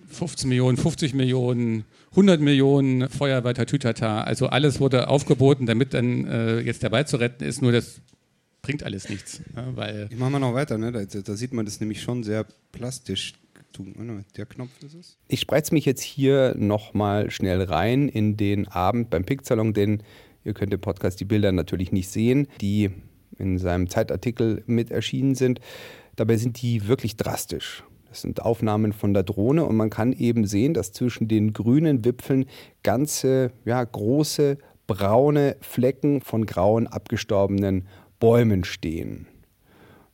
15 0.08 0.50
Millionen, 0.50 0.78
50 0.78 1.14
Millionen, 1.14 1.86
100 2.12 2.42
Millionen 2.42 3.10
Feuerwehr, 3.10 3.54
Tatütata, 3.54 4.22
also 4.22 4.48
alles 4.48 4.80
wurde 4.80 5.08
aufgeboten, 5.08 5.66
damit 5.66 5.94
dann 5.94 6.26
äh, 6.26 6.60
jetzt 6.62 6.84
der 6.84 6.92
Wald 6.92 7.08
zu 7.08 7.18
retten 7.18 7.44
ist, 7.44 7.62
nur 7.62 7.72
das 7.72 8.02
bringt 8.62 8.84
alles 8.84 9.10
nichts. 9.10 9.42
Ja, 9.56 9.76
weil 9.76 10.08
ich 10.10 10.18
mache 10.18 10.32
mal 10.32 10.40
noch 10.40 10.54
weiter, 10.54 10.78
ne? 10.78 10.92
da, 10.92 11.04
da, 11.06 11.36
sieht 11.36 11.54
man 11.54 11.66
das 11.66 11.80
nämlich 11.80 12.02
schon 12.02 12.24
sehr 12.24 12.46
plastisch. 12.72 13.34
Der 14.36 14.46
Knopf 14.46 14.72
ist 14.84 14.96
es. 14.96 15.18
Ich 15.28 15.40
spreiz 15.40 15.72
mich 15.72 15.86
jetzt 15.86 16.02
hier 16.02 16.54
nochmal 16.58 17.30
schnell 17.30 17.62
rein 17.62 18.10
in 18.10 18.36
den 18.36 18.68
Abend 18.68 19.10
beim 19.10 19.24
Picksalon, 19.24 19.74
denn 19.74 20.04
ihr 20.44 20.54
könnt 20.54 20.74
im 20.74 20.82
Podcast 20.82 21.20
die 21.20 21.26
Bilder 21.26 21.52
natürlich 21.52 21.92
nicht 21.92 22.10
sehen. 22.10 22.48
Die 22.60 22.90
in 23.40 23.58
seinem 23.58 23.90
Zeitartikel 23.90 24.64
mit 24.66 24.92
erschienen 24.92 25.36
sind. 25.36 25.60
Dabei 26.16 26.38
sind 26.38 26.62
die 26.62 26.88
wirklich 26.88 27.18
drastisch. 27.18 27.84
Das 28.10 28.22
sind 28.22 28.42
Aufnahmen 28.42 28.92
von 28.92 29.14
der 29.14 29.24
Drohne 29.24 29.66
und 29.66 29.76
man 29.76 29.90
kann 29.90 30.14
eben 30.14 30.46
sehen, 30.46 30.74
dass 30.74 30.92
zwischen 30.92 31.28
den 31.28 31.54
grünen 31.54 32.04
Wipfeln 32.04 32.46
ganze, 32.84 33.52
ja, 33.66 33.84
große 33.84 34.58
braune 34.88 35.56
Flecken 35.62 36.22
von 36.22 36.46
grauen 36.48 36.88
abgestorbenen 36.88 37.88
Bäumen 38.20 38.64
stehen. 38.64 39.28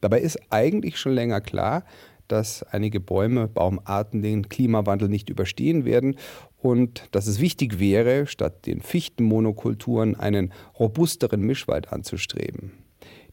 Dabei 0.01 0.19
ist 0.19 0.37
eigentlich 0.49 0.97
schon 0.97 1.13
länger 1.13 1.39
klar, 1.39 1.85
dass 2.27 2.63
einige 2.63 2.99
Bäume, 2.99 3.47
Baumarten 3.47 4.21
den 4.21 4.49
Klimawandel 4.49 5.07
nicht 5.07 5.29
überstehen 5.29 5.85
werden 5.85 6.17
und 6.57 7.07
dass 7.11 7.27
es 7.27 7.39
wichtig 7.39 7.79
wäre, 7.79 8.27
statt 8.27 8.65
den 8.65 8.81
Fichtenmonokulturen 8.81 10.15
einen 10.15 10.51
robusteren 10.77 11.41
Mischwald 11.41 11.93
anzustreben. 11.93 12.84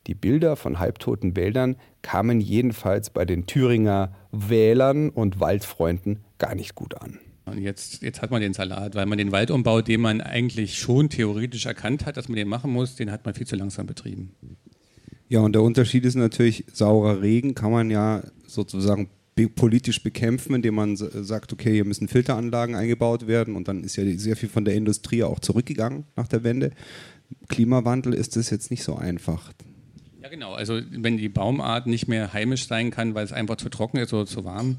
Die 0.06 0.14
Bilder 0.14 0.56
von 0.56 0.78
halbtoten 0.78 1.36
Wäldern 1.36 1.76
kamen 2.02 2.40
jedenfalls 2.40 3.10
bei 3.10 3.24
den 3.24 3.46
Thüringer 3.46 4.12
Wählern 4.32 5.10
und 5.10 5.38
Waldfreunden 5.38 6.20
gar 6.38 6.54
nicht 6.54 6.74
gut 6.74 7.00
an. 7.00 7.18
Und 7.44 7.58
jetzt, 7.58 8.02
jetzt 8.02 8.22
hat 8.22 8.30
man 8.30 8.40
den 8.40 8.52
Salat, 8.52 8.94
weil 8.94 9.06
man 9.06 9.18
den 9.18 9.32
Waldumbau, 9.32 9.80
den 9.82 10.00
man 10.00 10.20
eigentlich 10.20 10.78
schon 10.78 11.08
theoretisch 11.08 11.66
erkannt 11.66 12.06
hat, 12.06 12.16
dass 12.16 12.28
man 12.28 12.36
den 12.36 12.48
machen 12.48 12.72
muss, 12.72 12.94
den 12.96 13.10
hat 13.10 13.24
man 13.24 13.34
viel 13.34 13.46
zu 13.46 13.56
langsam 13.56 13.86
betrieben. 13.86 14.34
Ja, 15.28 15.40
und 15.40 15.54
der 15.54 15.62
Unterschied 15.62 16.04
ist 16.04 16.14
natürlich, 16.14 16.64
saurer 16.72 17.22
Regen 17.22 17.54
kann 17.54 17.72
man 17.72 17.90
ja 17.90 18.22
sozusagen 18.46 19.08
politisch 19.54 20.02
bekämpfen, 20.02 20.54
indem 20.54 20.74
man 20.74 20.96
sagt, 20.96 21.52
okay, 21.52 21.72
hier 21.72 21.84
müssen 21.84 22.06
Filteranlagen 22.06 22.74
eingebaut 22.74 23.26
werden 23.26 23.56
und 23.56 23.66
dann 23.66 23.82
ist 23.82 23.96
ja 23.96 24.04
sehr 24.18 24.36
viel 24.36 24.48
von 24.48 24.64
der 24.64 24.74
Industrie 24.74 25.22
auch 25.22 25.40
zurückgegangen 25.40 26.04
nach 26.16 26.28
der 26.28 26.44
Wende. 26.44 26.70
Klimawandel 27.48 28.12
ist 28.12 28.36
es 28.36 28.50
jetzt 28.50 28.70
nicht 28.70 28.84
so 28.84 28.94
einfach. 28.94 29.52
Ja, 30.22 30.28
genau. 30.28 30.54
Also 30.54 30.80
wenn 30.90 31.16
die 31.16 31.28
Baumart 31.28 31.86
nicht 31.86 32.06
mehr 32.06 32.32
heimisch 32.32 32.66
sein 32.66 32.90
kann, 32.90 33.14
weil 33.14 33.24
es 33.24 33.32
einfach 33.32 33.56
zu 33.56 33.68
trocken 33.68 33.98
ist 33.98 34.12
oder 34.12 34.26
zu 34.26 34.44
warm, 34.44 34.78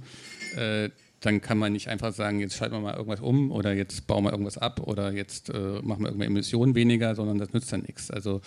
äh, 0.55 0.89
dann 1.19 1.41
kann 1.41 1.57
man 1.57 1.73
nicht 1.73 1.87
einfach 1.87 2.13
sagen, 2.13 2.39
jetzt 2.39 2.55
schalten 2.55 2.75
wir 2.75 2.81
mal 2.81 2.95
irgendwas 2.95 3.21
um 3.21 3.51
oder 3.51 3.73
jetzt 3.73 4.07
bauen 4.07 4.23
wir 4.23 4.31
irgendwas 4.31 4.57
ab 4.57 4.81
oder 4.81 5.11
jetzt 5.13 5.49
äh, 5.49 5.81
machen 5.81 6.01
wir 6.01 6.07
irgendwelche 6.07 6.31
Emissionen 6.31 6.75
weniger, 6.75 7.15
sondern 7.15 7.37
das 7.37 7.53
nützt 7.53 7.71
dann 7.71 7.81
nichts. 7.81 8.11
Also 8.11 8.41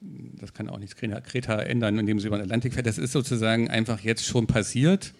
das 0.00 0.52
kann 0.52 0.68
auch 0.68 0.78
nichts 0.78 0.96
Kreta 0.96 1.60
ändern, 1.60 1.98
indem 1.98 2.20
sie 2.20 2.26
über 2.26 2.36
den 2.36 2.44
Atlantik 2.44 2.74
fährt. 2.74 2.86
Das 2.86 2.98
ist 2.98 3.12
sozusagen 3.12 3.70
einfach 3.70 4.00
jetzt 4.00 4.24
schon 4.24 4.46
passiert. 4.46 5.14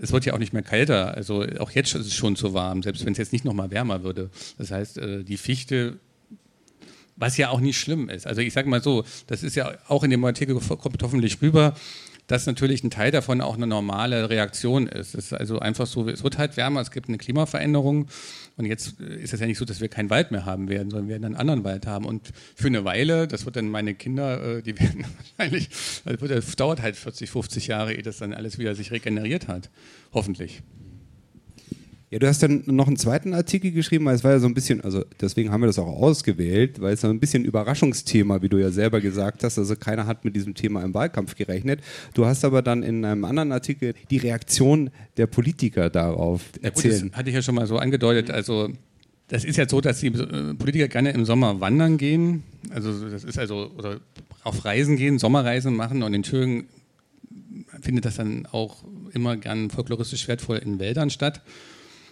Es 0.00 0.12
wird 0.12 0.26
ja 0.26 0.34
auch 0.34 0.38
nicht 0.38 0.52
mehr 0.52 0.62
kälter. 0.62 1.14
Also 1.14 1.44
auch 1.58 1.70
jetzt 1.70 1.94
ist 1.94 2.06
es 2.06 2.14
schon 2.14 2.36
zu 2.36 2.52
warm, 2.52 2.82
selbst 2.82 3.04
wenn 3.04 3.12
es 3.12 3.18
jetzt 3.18 3.32
nicht 3.32 3.44
noch 3.44 3.54
mal 3.54 3.70
wärmer 3.70 4.02
würde. 4.02 4.30
Das 4.58 4.70
heißt, 4.70 4.98
äh, 4.98 5.24
die 5.24 5.36
Fichte 5.36 5.98
was 7.18 7.36
ja 7.36 7.50
auch 7.50 7.60
nicht 7.60 7.78
schlimm 7.78 8.08
ist. 8.08 8.26
Also 8.26 8.40
ich 8.40 8.52
sage 8.52 8.68
mal 8.68 8.82
so, 8.82 9.04
das 9.26 9.42
ist 9.42 9.56
ja 9.56 9.72
auch 9.88 10.04
in 10.04 10.10
dem 10.10 10.24
Artikel 10.24 10.58
kommt 10.58 11.02
hoffentlich 11.02 11.42
rüber, 11.42 11.74
dass 12.28 12.44
natürlich 12.44 12.84
ein 12.84 12.90
Teil 12.90 13.10
davon 13.10 13.40
auch 13.40 13.54
eine 13.54 13.66
normale 13.66 14.28
Reaktion 14.28 14.86
ist. 14.86 15.14
Es 15.14 15.26
ist 15.26 15.32
also 15.32 15.58
einfach 15.58 15.86
so, 15.86 16.06
es 16.08 16.22
wird 16.22 16.36
halt 16.36 16.56
wärmer, 16.56 16.80
es 16.80 16.90
gibt 16.90 17.08
eine 17.08 17.16
Klimaveränderung 17.16 18.06
und 18.56 18.66
jetzt 18.66 19.00
ist 19.00 19.32
es 19.32 19.40
ja 19.40 19.46
nicht 19.46 19.56
so, 19.56 19.64
dass 19.64 19.80
wir 19.80 19.88
keinen 19.88 20.10
Wald 20.10 20.30
mehr 20.30 20.44
haben 20.44 20.68
werden, 20.68 20.90
sondern 20.90 21.08
wir 21.08 21.14
werden 21.14 21.24
einen 21.24 21.36
anderen 21.36 21.64
Wald 21.64 21.86
haben 21.86 22.04
und 22.04 22.30
für 22.54 22.68
eine 22.68 22.84
Weile, 22.84 23.26
das 23.26 23.46
wird 23.46 23.56
dann 23.56 23.70
meine 23.70 23.94
Kinder, 23.94 24.58
äh, 24.58 24.62
die 24.62 24.78
werden 24.80 25.06
wahrscheinlich, 25.16 25.70
das 26.04 26.54
dauert 26.54 26.82
halt 26.82 26.96
40, 26.96 27.30
50 27.30 27.66
Jahre, 27.66 27.94
ehe 27.94 28.02
das 28.02 28.18
dann 28.18 28.34
alles 28.34 28.58
wieder 28.58 28.74
sich 28.74 28.92
regeneriert 28.92 29.48
hat, 29.48 29.70
hoffentlich. 30.12 30.62
Ja, 32.10 32.18
du 32.18 32.26
hast 32.26 32.42
dann 32.42 32.62
noch 32.66 32.86
einen 32.86 32.96
zweiten 32.96 33.34
Artikel 33.34 33.70
geschrieben, 33.70 34.06
weil 34.06 34.14
es 34.14 34.24
war 34.24 34.30
ja 34.30 34.38
so 34.38 34.46
ein 34.46 34.54
bisschen, 34.54 34.80
also 34.80 35.04
deswegen 35.20 35.50
haben 35.50 35.60
wir 35.60 35.66
das 35.66 35.78
auch 35.78 35.86
ausgewählt, 35.86 36.80
weil 36.80 36.94
es 36.94 37.02
so 37.02 37.08
ein 37.08 37.20
bisschen 37.20 37.44
Überraschungsthema, 37.44 38.40
wie 38.40 38.48
du 38.48 38.56
ja 38.56 38.70
selber 38.70 39.02
gesagt 39.02 39.44
hast. 39.44 39.58
Also 39.58 39.76
keiner 39.76 40.06
hat 40.06 40.24
mit 40.24 40.34
diesem 40.34 40.54
Thema 40.54 40.82
im 40.82 40.94
Wahlkampf 40.94 41.34
gerechnet. 41.34 41.80
Du 42.14 42.24
hast 42.24 42.46
aber 42.46 42.62
dann 42.62 42.82
in 42.82 43.04
einem 43.04 43.26
anderen 43.26 43.52
Artikel 43.52 43.92
die 44.10 44.16
Reaktion 44.16 44.90
der 45.18 45.26
Politiker 45.26 45.90
darauf 45.90 46.40
erzählt. 46.62 46.94
Ja, 46.94 47.08
das 47.08 47.16
hatte 47.18 47.28
ich 47.28 47.34
ja 47.34 47.42
schon 47.42 47.54
mal 47.54 47.66
so 47.66 47.76
angedeutet. 47.76 48.30
Also 48.30 48.70
das 49.28 49.44
ist 49.44 49.56
ja 49.56 49.68
so, 49.68 49.82
dass 49.82 50.00
die 50.00 50.10
Politiker 50.10 50.88
gerne 50.88 51.10
im 51.10 51.26
Sommer 51.26 51.60
wandern 51.60 51.98
gehen. 51.98 52.42
Also 52.70 53.10
das 53.10 53.24
ist 53.24 53.38
also, 53.38 53.70
oder 53.76 54.00
auf 54.44 54.64
Reisen 54.64 54.96
gehen, 54.96 55.18
Sommerreisen 55.18 55.76
machen 55.76 56.02
und 56.02 56.14
in 56.14 56.22
Thüringen 56.22 56.68
findet 57.82 58.06
das 58.06 58.16
dann 58.16 58.46
auch 58.46 58.82
immer 59.12 59.36
gern 59.36 59.68
folkloristisch 59.68 60.26
wertvoll 60.26 60.56
in 60.56 60.78
Wäldern 60.78 61.10
statt. 61.10 61.42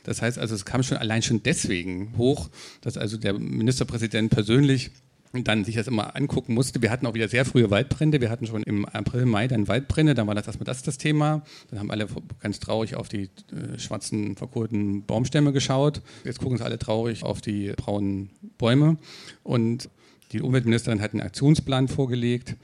Das 0.06 0.22
heißt 0.22 0.38
also, 0.38 0.54
es 0.54 0.64
kam 0.64 0.84
schon 0.84 0.96
allein 0.98 1.20
schon 1.22 1.42
deswegen 1.42 2.14
hoch, 2.16 2.48
dass 2.80 2.96
also 2.96 3.16
der 3.16 3.34
Ministerpräsident 3.34 4.30
persönlich 4.30 4.92
dann 5.32 5.64
sich 5.64 5.74
das 5.74 5.88
immer 5.88 6.14
angucken 6.14 6.54
musste. 6.54 6.80
Wir 6.80 6.92
hatten 6.92 7.06
auch 7.06 7.14
wieder 7.14 7.28
sehr 7.28 7.44
frühe 7.44 7.70
Waldbrände. 7.70 8.20
Wir 8.20 8.30
hatten 8.30 8.46
schon 8.46 8.62
im 8.62 8.86
April, 8.86 9.26
Mai 9.26 9.48
dann 9.48 9.66
Waldbrände. 9.66 10.14
Dann 10.14 10.28
war 10.28 10.36
das 10.36 10.46
erstmal 10.46 10.64
das 10.64 10.84
das 10.84 10.96
Thema. 10.96 11.42
Dann 11.70 11.80
haben 11.80 11.90
alle 11.90 12.06
ganz 12.40 12.60
traurig 12.60 12.94
auf 12.94 13.08
die 13.08 13.24
äh, 13.24 13.78
schwarzen, 13.78 14.36
verkohlten 14.36 15.04
Baumstämme 15.04 15.52
geschaut. 15.52 16.02
Jetzt 16.24 16.38
gucken 16.38 16.56
sie 16.56 16.64
alle 16.64 16.78
traurig 16.78 17.24
auf 17.24 17.40
die 17.40 17.72
braunen 17.76 18.30
Bäume. 18.58 18.96
Und 19.42 19.90
die 20.30 20.40
Umweltministerin 20.40 21.02
hat 21.02 21.12
einen 21.12 21.22
Aktionsplan 21.22 21.88
vorgelegt. 21.88 22.54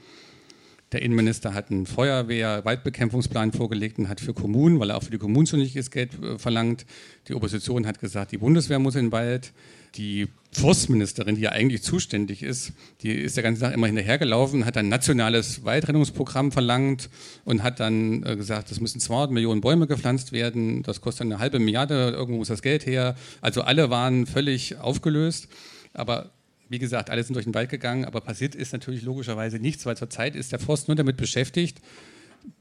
Der 0.93 1.01
Innenminister 1.01 1.55
hat 1.55 1.71
einen 1.71 1.87
Feuerwehr-Waldbekämpfungsplan 1.87 3.51
vorgelegt 3.51 3.97
und 3.97 4.09
hat 4.09 4.21
für 4.21 4.35
Kommunen, 4.35 4.79
weil 4.79 4.91
er 4.91 4.97
auch 4.97 5.03
für 5.03 5.09
die 5.09 5.17
Kommunen 5.17 5.47
zunächst 5.47 5.91
Geld 5.91 6.11
äh, 6.23 6.37
verlangt. 6.37 6.85
Die 7.27 7.33
Opposition 7.33 7.87
hat 7.87 7.99
gesagt, 7.99 8.31
die 8.31 8.37
Bundeswehr 8.37 8.77
muss 8.77 8.93
in 8.93 9.07
den 9.07 9.11
Wald. 9.11 9.53
Die 9.95 10.27
Forstministerin, 10.51 11.35
die 11.35 11.41
ja 11.41 11.51
eigentlich 11.51 11.81
zuständig 11.81 12.43
ist, 12.43 12.73
die 13.01 13.11
ist 13.11 13.37
der 13.37 13.43
ganze 13.43 13.61
Tag 13.61 13.73
immer 13.73 13.87
hinterhergelaufen, 13.87 14.65
hat 14.65 14.77
ein 14.77 14.87
nationales 14.87 15.65
Waldrettungsprogramm 15.65 16.51
verlangt 16.51 17.09
und 17.43 17.63
hat 17.63 17.79
dann 17.79 18.23
äh, 18.23 18.35
gesagt, 18.35 18.71
es 18.71 18.79
müssen 18.79 18.99
200 18.99 19.31
Millionen 19.31 19.61
Bäume 19.61 19.87
gepflanzt 19.87 20.31
werden, 20.31 20.83
das 20.83 21.01
kostet 21.01 21.25
eine 21.25 21.39
halbe 21.39 21.57
Milliarde, 21.57 22.11
irgendwo 22.11 22.37
muss 22.37 22.49
das 22.49 22.61
Geld 22.61 22.85
her. 22.85 23.15
Also 23.41 23.61
alle 23.61 23.89
waren 23.89 24.27
völlig 24.27 24.77
aufgelöst. 24.77 25.47
Aber 25.93 26.31
wie 26.73 26.79
gesagt, 26.79 27.11
alle 27.11 27.23
sind 27.23 27.35
durch 27.35 27.45
den 27.45 27.53
Wald 27.53 27.69
gegangen, 27.69 28.03
aber 28.03 28.19
passiert 28.19 28.55
ist 28.55 28.73
natürlich 28.73 29.03
logischerweise 29.03 29.59
nichts, 29.59 29.85
weil 29.85 29.95
zurzeit 29.95 30.35
ist 30.35 30.51
der 30.51 30.57
Forst 30.57 30.87
nur 30.87 30.95
damit 30.95 31.17
beschäftigt, 31.17 31.79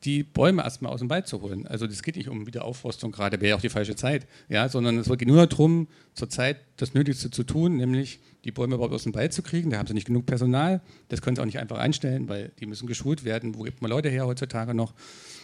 die 0.04 0.22
Bäume 0.22 0.62
erstmal 0.62 0.92
aus 0.92 1.00
dem 1.00 1.08
Wald 1.08 1.26
zu 1.26 1.40
holen. 1.40 1.66
Also 1.66 1.86
das 1.86 2.02
geht 2.02 2.16
nicht 2.16 2.28
um 2.28 2.46
Wiederaufforstung 2.46 3.10
gerade, 3.10 3.40
wäre 3.40 3.48
ja 3.50 3.56
auch 3.56 3.62
die 3.62 3.70
falsche 3.70 3.96
Zeit, 3.96 4.26
ja, 4.50 4.68
sondern 4.68 4.98
es 4.98 5.08
geht 5.08 5.26
nur 5.26 5.46
darum, 5.46 5.88
zurzeit 6.12 6.58
das 6.76 6.92
Nötigste 6.92 7.30
zu 7.30 7.42
tun, 7.42 7.78
nämlich 7.78 8.20
die 8.44 8.52
Bäume 8.52 8.74
überhaupt 8.74 8.92
aus 8.92 9.04
dem 9.04 9.14
Wald 9.14 9.32
zu 9.32 9.42
kriegen. 9.42 9.70
Da 9.70 9.78
haben 9.78 9.86
sie 9.86 9.94
nicht 9.94 10.06
genug 10.06 10.26
Personal, 10.26 10.82
das 11.08 11.22
können 11.22 11.36
sie 11.36 11.40
auch 11.40 11.46
nicht 11.46 11.58
einfach 11.58 11.78
einstellen, 11.78 12.28
weil 12.28 12.52
die 12.60 12.66
müssen 12.66 12.86
geschult 12.86 13.24
werden. 13.24 13.54
Wo 13.54 13.62
gibt 13.62 13.80
man 13.80 13.90
Leute 13.90 14.10
her 14.10 14.26
heutzutage 14.26 14.74
noch? 14.74 14.92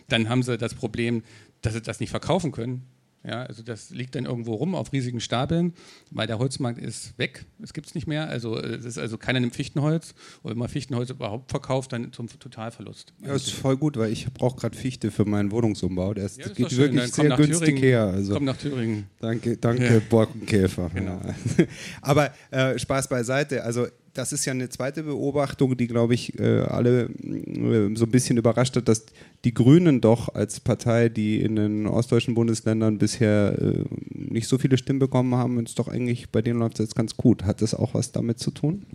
Dann 0.08 0.28
haben 0.28 0.42
sie 0.42 0.58
das 0.58 0.74
Problem, 0.74 1.22
dass 1.62 1.72
sie 1.72 1.80
das 1.80 2.00
nicht 2.00 2.10
verkaufen 2.10 2.52
können. 2.52 2.86
Ja, 3.24 3.42
also 3.42 3.62
das 3.62 3.90
liegt 3.90 4.14
dann 4.14 4.26
irgendwo 4.26 4.54
rum 4.54 4.74
auf 4.74 4.92
riesigen 4.92 5.20
Stapeln, 5.20 5.74
weil 6.10 6.26
der 6.26 6.38
Holzmarkt 6.38 6.78
ist 6.78 7.18
weg. 7.18 7.44
Es 7.60 7.72
gibt 7.72 7.88
es 7.88 7.94
nicht 7.94 8.06
mehr. 8.06 8.28
Also 8.28 8.56
es 8.58 8.84
ist 8.84 8.96
also 8.96 9.18
keiner 9.18 9.40
nimmt 9.40 9.56
Fichtenholz. 9.56 10.14
Und 10.42 10.52
wenn 10.52 10.58
man 10.58 10.68
Fichtenholz 10.68 11.10
überhaupt 11.10 11.50
verkauft, 11.50 11.92
dann 11.92 12.12
zum 12.12 12.28
Totalverlust. 12.28 13.12
Ja, 13.20 13.32
das 13.32 13.48
ist 13.48 13.54
voll 13.54 13.76
gut, 13.76 13.96
weil 13.96 14.12
ich 14.12 14.32
brauche 14.32 14.56
gerade 14.56 14.76
Fichte 14.76 15.10
für 15.10 15.24
meinen 15.24 15.50
Wohnungsumbau. 15.50 16.14
Der 16.14 16.26
ist, 16.26 16.38
ja, 16.38 16.48
geht 16.48 16.76
wirklich 16.76 17.12
sehr 17.12 17.36
günstig 17.36 17.58
Thüringen. 17.60 17.82
her. 17.82 18.04
Also, 18.04 18.34
komm 18.34 18.44
nach 18.44 18.56
Thüringen. 18.56 19.06
Danke, 19.20 19.56
danke 19.56 19.94
ja. 19.94 20.00
Borkenkäfer. 20.08 20.90
Genau. 20.94 21.20
Ja. 21.58 21.64
Aber 22.02 22.32
äh, 22.50 22.78
Spaß 22.78 23.08
beiseite. 23.08 23.64
Also 23.64 23.88
das 24.18 24.32
ist 24.32 24.44
ja 24.46 24.52
eine 24.52 24.68
zweite 24.68 25.04
Beobachtung, 25.04 25.76
die, 25.76 25.86
glaube 25.86 26.14
ich, 26.14 26.38
äh, 26.40 26.62
alle 26.62 27.04
äh, 27.04 27.94
so 27.94 28.04
ein 28.04 28.10
bisschen 28.10 28.36
überrascht 28.36 28.74
hat, 28.74 28.88
dass 28.88 29.06
die 29.44 29.54
Grünen 29.54 30.00
doch 30.00 30.34
als 30.34 30.58
Partei, 30.58 31.08
die 31.08 31.40
in 31.40 31.54
den 31.54 31.86
ostdeutschen 31.86 32.34
Bundesländern 32.34 32.98
bisher 32.98 33.56
äh, 33.60 33.84
nicht 34.10 34.48
so 34.48 34.58
viele 34.58 34.76
Stimmen 34.76 34.98
bekommen 34.98 35.36
haben, 35.36 35.64
ist 35.64 35.78
doch 35.78 35.86
eigentlich, 35.86 36.30
bei 36.30 36.42
denen 36.42 36.58
läuft 36.58 36.80
es 36.80 36.86
jetzt 36.86 36.96
ganz 36.96 37.16
gut. 37.16 37.44
Hat 37.44 37.62
das 37.62 37.74
auch 37.74 37.94
was 37.94 38.10
damit 38.10 38.40
zu 38.40 38.50
tun? 38.50 38.86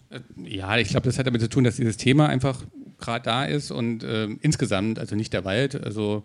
Ja, 0.43 0.77
ich 0.77 0.89
glaube, 0.89 1.05
das 1.05 1.17
hat 1.17 1.25
damit 1.25 1.39
zu 1.39 1.49
tun, 1.49 1.63
dass 1.63 1.77
dieses 1.77 1.95
Thema 1.95 2.27
einfach 2.27 2.65
gerade 2.99 3.23
da 3.23 3.45
ist 3.45 3.71
und 3.71 4.03
äh, 4.03 4.25
insgesamt, 4.41 4.99
also 4.99 5.15
nicht 5.15 5.31
der 5.31 5.45
Wald, 5.45 5.81
also 5.81 6.23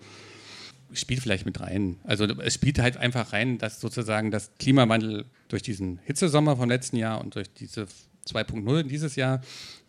spielt 0.92 1.20
vielleicht 1.20 1.46
mit 1.46 1.60
rein. 1.60 1.98
Also 2.02 2.24
es 2.24 2.54
spielt 2.54 2.80
halt 2.80 2.96
einfach 2.96 3.32
rein, 3.32 3.58
dass 3.58 3.80
sozusagen 3.80 4.32
das 4.32 4.50
Klimawandel 4.58 5.26
durch 5.48 5.62
diesen 5.62 5.98
Hitzesommer 6.04 6.56
vom 6.56 6.68
letzten 6.68 6.96
Jahr 6.96 7.20
und 7.20 7.36
durch 7.36 7.52
diese 7.52 7.86
2.0 8.28 8.82
dieses 8.84 9.16
Jahr 9.16 9.40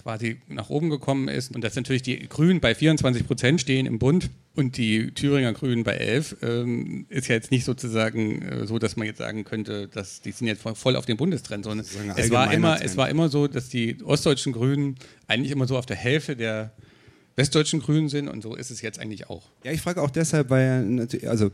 quasi 0.02 0.42
nach 0.48 0.70
oben 0.70 0.90
gekommen 0.90 1.28
ist 1.28 1.54
und 1.54 1.64
dass 1.64 1.76
natürlich 1.76 2.02
die 2.02 2.18
Grünen 2.28 2.60
bei 2.60 2.74
24 2.74 3.28
Prozent 3.28 3.62
stehen 3.62 3.86
im 3.86 4.00
Bund 4.00 4.30
und 4.56 4.78
die 4.78 5.12
Thüringer 5.12 5.54
Grünen 5.54 5.84
bei 5.84 5.94
11, 5.94 6.38
ähm, 6.42 7.06
ist 7.10 7.28
ja 7.28 7.36
jetzt 7.36 7.52
nicht 7.52 7.66
sozusagen 7.66 8.42
äh, 8.42 8.68
so, 8.68 8.80
dass 8.80 8.96
man 8.96 9.08
jetzt 9.08 9.18
sagen 9.18 9.44
könnte, 9.44 9.88
dass 9.88 10.22
die 10.22 10.32
sind 10.32 10.48
jetzt 10.48 10.62
voll 10.62 10.96
auf 10.96 11.06
den 11.06 11.18
Bundestrend, 11.18 11.66
sondern 11.66 11.86
es 12.16 12.32
war, 12.32 12.54
immer, 12.54 12.82
es 12.82 12.98
war 12.98 13.10
immer 13.10 13.30
so, 13.30 13.48
dass 13.48 13.70
die 13.70 13.98
ostdeutschen 14.04 14.54
Grünen 14.54 14.96
eigentlich 15.28 15.52
immer 15.52 15.68
so 15.68 15.78
auf 15.78 15.86
der 15.86 15.98
Hälfte 15.98 16.36
der 16.36 16.72
westdeutschen 17.36 17.80
Grünen 17.80 18.10
sind 18.10 18.28
und 18.28 18.42
so 18.42 18.56
ist 18.56 18.70
es 18.70 18.82
jetzt 18.82 19.00
eigentlich 19.00 19.30
auch. 19.30 19.44
Ja, 19.64 19.72
ich 19.72 19.82
frage 19.82 20.02
auch 20.02 20.12
deshalb, 20.12 20.50
weil 20.50 21.08
also 21.26 21.52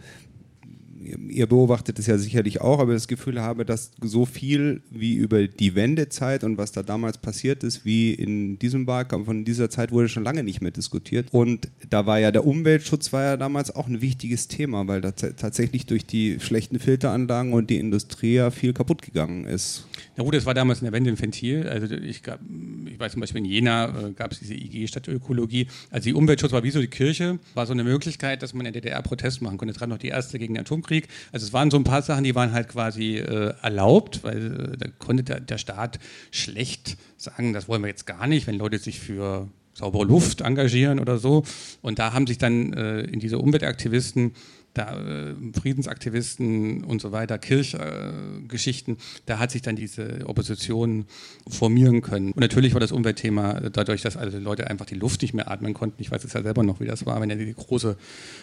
ihr 1.30 1.48
beobachtet 1.48 2.00
es 2.00 2.08
ja 2.08 2.18
sicherlich 2.18 2.62
auch, 2.62 2.80
aber 2.80 2.94
das 2.94 3.08
Gefühl 3.08 3.42
habe, 3.42 3.66
dass 3.66 3.92
so 4.02 4.26
viel 4.26 4.82
wie 4.90 5.16
über 5.16 5.48
die 5.48 5.76
Wendezeit 5.76 6.44
und 6.44 6.58
was 6.58 6.72
da 6.72 6.84
damals 6.84 7.18
passiert 7.18 7.64
ist, 7.64 7.86
wie 7.86 8.14
in 8.14 8.60
diesem 8.60 8.88
Wahlkampf 8.88 9.26
von 9.26 9.46
dieser 9.46 9.70
Zeit 9.70 9.92
wurde 9.92 10.10
schon 10.10 10.24
lange 10.24 10.44
nicht 10.44 10.62
mehr 10.62 10.72
diskutiert. 10.72 11.28
Und 11.32 11.70
da 11.90 12.06
war 12.06 12.20
ja 12.20 12.32
der 12.32 12.46
Umweltschutz 12.46 13.14
war 13.14 13.24
ja 13.24 13.38
damals 13.38 13.76
auch 13.76 13.88
ein 13.88 14.02
wichtiges 14.02 14.48
Thema, 14.48 14.88
weil 14.88 15.02
da 15.02 15.12
tatsächlich 15.12 15.86
durch 15.86 16.06
die 16.06 16.40
schlechten 16.40 16.80
Filteranlagen 16.80 17.54
und 17.54 17.70
die 17.70 17.78
Industrie 17.78 18.36
ja 18.36 18.52
viel 18.52 18.74
kaputt 18.74 19.02
gegangen 19.02 19.46
ist. 19.46 19.86
Na 20.18 20.24
gut, 20.24 20.34
das 20.34 20.46
war 20.46 20.54
damals 20.54 20.80
in 20.80 20.86
der 20.86 20.94
Wende 20.94 21.12
ein 21.12 21.20
Ventil. 21.20 21.68
Also 21.68 21.94
ich, 21.94 22.24
gab, 22.24 22.40
ich 22.86 23.00
weiß 23.00 23.12
zum 23.12 23.22
Beispiel 23.22 23.40
in 23.40 23.46
Jena 23.46 24.08
äh, 24.08 24.12
gab 24.14 24.32
es 24.32 24.40
diese 24.40 24.54
IG 24.54 24.88
Stadtökologie. 24.88 25.68
Also 25.92 26.06
die 26.06 26.14
Umweltschutz 26.14 26.54
war 26.54 26.64
wie 26.64 26.72
so 26.72 26.80
die 26.80 26.88
Kirche, 26.88 27.40
war 27.54 27.66
so 27.66 27.74
eine 27.74 27.84
Möglichkeit, 27.84 28.42
dass 28.42 28.54
man 28.54 28.66
in 28.66 28.72
der 28.72 28.82
DDR 28.82 29.02
Protest 29.02 29.42
machen 29.42 29.58
konnte. 29.58 29.74
Es 29.74 29.82
war 29.82 29.88
noch 29.88 29.98
die 29.98 30.08
erste 30.08 30.40
gegen 30.40 30.54
den 30.54 30.62
Atomkrieg. 30.62 30.95
Also 31.32 31.46
es 31.46 31.54
waren 31.54 31.72
so 31.72 31.78
ein 31.78 31.84
paar 31.84 32.02
Sachen, 32.02 32.24
die 32.24 32.36
waren 32.36 32.52
halt 32.52 32.70
quasi 32.70 33.18
äh, 33.18 33.54
erlaubt, 33.62 34.24
weil 34.24 34.74
äh, 34.74 34.78
da 34.78 34.88
konnte 35.00 35.24
der, 35.24 35.40
der 35.40 35.58
Staat 35.58 36.00
schlecht 36.32 36.98
sagen, 37.18 37.54
das 37.54 37.68
wollen 37.68 37.82
wir 37.82 37.90
jetzt 37.90 38.06
gar 38.06 38.28
nicht, 38.28 38.48
wenn 38.48 38.58
Leute 38.58 38.78
sich 38.78 39.00
für 39.00 39.50
saubere 39.76 40.06
Luft 40.06 40.42
engagieren 40.42 41.00
oder 41.00 41.20
so. 41.20 41.44
Und 41.82 42.00
da 42.00 42.14
haben 42.14 42.26
sich 42.26 42.38
dann 42.38 42.74
äh, 42.74 43.02
in 43.02 43.20
diese 43.20 43.38
Umweltaktivisten 43.38 44.32
da, 44.76 45.00
äh, 45.00 45.36
Friedensaktivisten 45.60 46.84
und 46.84 47.02
so 47.02 47.12
weiter, 47.12 47.38
Kirchgeschichten, 47.38 48.96
äh, 48.96 49.00
da 49.26 49.40
hat 49.40 49.52
sich 49.52 49.62
dann 49.62 49.76
diese 49.76 50.28
Opposition 50.28 51.06
formieren 51.48 52.02
können. 52.02 52.32
Und 52.32 52.40
natürlich 52.40 52.74
war 52.74 52.82
das 52.82 52.92
Umweltthema 52.92 53.62
dadurch, 53.72 54.02
dass 54.02 54.18
alle 54.18 54.38
Leute 54.38 54.70
einfach 54.70 54.86
die 54.86 54.96
Luft 54.96 55.22
nicht 55.22 55.34
mehr 55.34 55.50
atmen 55.50 55.74
konnten. 55.74 56.02
Ich 56.02 56.12
weiß 56.12 56.24
es 56.24 56.34
ja 56.34 56.44
selber 56.44 56.64
noch, 56.64 56.80
wie 56.80 56.86
das 56.86 57.06
war, 57.06 57.20
wenn 57.22 57.30
ja 57.30 57.36
die 57.38 57.54
große 57.54 57.98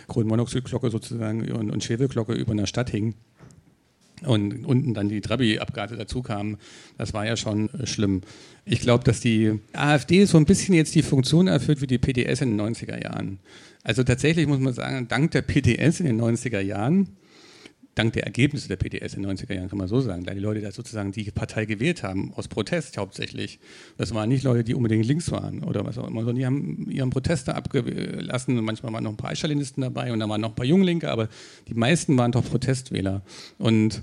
Kohlenmonoxidglocke 0.09 0.91
sozusagen 0.91 1.51
und, 1.53 1.71
und 1.71 1.85
Schwefelglocke 1.85 2.33
über 2.33 2.53
einer 2.53 2.67
Stadt 2.67 2.91
hing 2.91 3.15
und 4.27 4.65
unten 4.65 4.95
dann 4.95 5.09
die 5.09 5.21
Trabi-Abgase 5.21 5.97
dazu 5.97 6.23
kamen, 6.23 6.59
das 6.99 7.15
war 7.15 7.27
ja 7.27 7.37
schon 7.37 7.71
äh, 7.75 7.87
schlimm. 7.87 8.23
Ich 8.65 8.81
glaube, 8.81 9.05
dass 9.05 9.21
die 9.21 9.59
AfD 9.73 10.25
so 10.25 10.39
ein 10.39 10.45
bisschen 10.45 10.75
jetzt 10.75 10.95
die 10.95 11.03
Funktion 11.03 11.49
erfüllt 11.49 11.81
wie 11.81 11.87
die 11.87 11.99
PDS 11.99 12.43
in 12.43 12.57
den 12.57 12.75
90er 12.75 13.03
Jahren. 13.03 13.39
Also 13.83 14.05
tatsächlich 14.05 14.47
muss 14.47 14.61
man 14.61 14.73
sagen, 14.73 15.09
dank 15.09 15.33
der 15.33 15.43
PDS 15.43 16.01
in 16.01 16.07
den 16.07 16.21
90er 16.21 16.61
Jahren, 16.61 17.09
dank 17.95 18.15
der 18.15 18.25
Ergebnisse 18.25 18.69
der 18.69 18.77
PDS 18.77 19.15
in 19.15 19.23
den 19.23 19.37
90er 19.37 19.55
Jahren, 19.55 19.69
kann 19.69 19.79
man 19.79 19.89
so 19.89 20.01
sagen, 20.01 20.25
da 20.25 20.33
die 20.33 20.41
Leute 20.41 20.61
da 20.61 20.73
sozusagen 20.73 21.13
die 21.13 21.31
Partei 21.31 21.67
gewählt 21.67 22.03
haben, 22.03 22.33
aus 22.35 22.49
Protest 22.49 22.97
hauptsächlich. 22.97 23.59
Das 23.99 24.15
waren 24.15 24.29
nicht 24.29 24.45
Leute, 24.45 24.65
die 24.65 24.75
unbedingt 24.75 25.05
links 25.05 25.31
waren 25.31 25.63
oder 25.63 25.85
was 25.85 25.99
auch 25.99 26.07
immer, 26.07 26.21
sondern 26.21 26.37
die 26.37 26.47
haben 26.47 26.91
ihren 26.91 27.11
Proteste 27.11 27.55
abgelassen 27.55 28.59
und 28.59 28.65
manchmal 28.65 28.93
waren 28.93 29.05
noch 29.05 29.11
ein 29.11 29.17
paar 29.17 29.31
Eichstalinisten 29.31 29.83
dabei 29.83 30.13
und 30.13 30.21
da 30.21 30.29
waren 30.29 30.41
noch 30.41 30.51
ein 30.51 30.55
paar 30.55 30.67
Junglinke, 30.67 31.11
aber 31.11 31.29
die 31.69 31.75
meisten 31.75 32.17
waren 32.17 32.33
doch 32.33 32.45
Protestwähler. 32.45 33.23
Und 33.59 34.03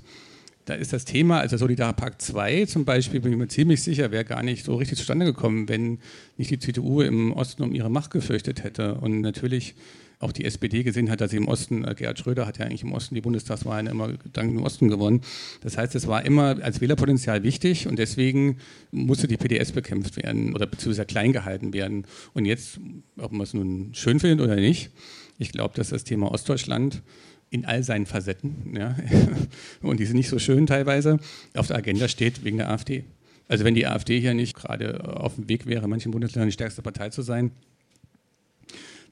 da 0.66 0.74
ist 0.74 0.92
das 0.92 1.04
Thema, 1.04 1.40
also 1.40 1.56
Solidarpakt 1.56 2.22
2 2.22 2.66
zum 2.66 2.84
Beispiel, 2.84 3.18
bin 3.18 3.32
ich 3.32 3.38
mir 3.38 3.48
ziemlich 3.48 3.82
sicher, 3.82 4.12
wäre 4.12 4.24
gar 4.24 4.44
nicht 4.44 4.64
so 4.64 4.76
richtig 4.76 4.98
zustande 4.98 5.26
gekommen, 5.26 5.68
wenn 5.68 5.98
nicht 6.36 6.52
die 6.52 6.60
CDU 6.60 7.00
im 7.00 7.32
Osten 7.32 7.64
um 7.64 7.74
ihre 7.74 7.90
Macht 7.90 8.12
gefürchtet 8.12 8.62
hätte. 8.62 8.94
Und 8.94 9.20
natürlich 9.20 9.74
auch 10.20 10.32
die 10.32 10.44
SPD 10.44 10.82
gesehen 10.82 11.10
hat, 11.10 11.22
dass 11.22 11.30
sie 11.30 11.38
im 11.38 11.48
Osten, 11.48 11.82
äh, 11.82 11.94
Gerhard 11.94 12.18
Schröder 12.18 12.46
hat 12.46 12.58
ja 12.58 12.66
eigentlich 12.66 12.82
im 12.82 12.92
Osten 12.92 13.14
die 13.14 13.22
Bundestagswahlen 13.22 13.86
immer 13.86 14.12
dank 14.32 14.52
dem 14.52 14.62
Osten 14.62 14.88
gewonnen. 14.88 15.22
Das 15.62 15.78
heißt, 15.78 15.94
es 15.94 16.06
war 16.06 16.24
immer 16.24 16.62
als 16.62 16.80
Wählerpotenzial 16.82 17.42
wichtig 17.42 17.88
und 17.88 17.98
deswegen 17.98 18.58
musste 18.92 19.26
die 19.26 19.38
PDS 19.38 19.72
bekämpft 19.72 20.18
werden 20.18 20.54
oder 20.54 20.66
beziehungsweise 20.66 21.06
klein 21.06 21.32
gehalten 21.32 21.72
werden. 21.72 22.04
Und 22.34 22.44
jetzt, 22.44 22.78
ob 23.16 23.32
man 23.32 23.42
es 23.42 23.54
nun 23.54 23.94
schön 23.94 24.20
findet 24.20 24.40
oder 24.40 24.56
nicht, 24.56 24.90
ich 25.38 25.52
glaube, 25.52 25.74
dass 25.74 25.88
das 25.88 26.04
Thema 26.04 26.30
Ostdeutschland 26.30 27.02
in 27.48 27.64
all 27.64 27.82
seinen 27.82 28.04
Facetten, 28.04 28.76
ja, 28.76 28.94
und 29.82 30.00
die 30.00 30.04
sind 30.04 30.16
nicht 30.16 30.28
so 30.28 30.38
schön 30.38 30.66
teilweise, 30.66 31.18
auf 31.56 31.66
der 31.66 31.76
Agenda 31.76 32.08
steht 32.08 32.44
wegen 32.44 32.58
der 32.58 32.68
AfD. 32.70 33.04
Also 33.48 33.64
wenn 33.64 33.74
die 33.74 33.86
AfD 33.86 34.20
hier 34.20 34.34
nicht 34.34 34.54
gerade 34.54 35.18
auf 35.18 35.34
dem 35.34 35.48
Weg 35.48 35.66
wäre, 35.66 35.84
in 35.84 35.90
manchen 35.90 36.12
Bundesländern 36.12 36.48
die 36.48 36.52
stärkste 36.52 36.82
Partei 36.82 37.08
zu 37.08 37.22
sein, 37.22 37.52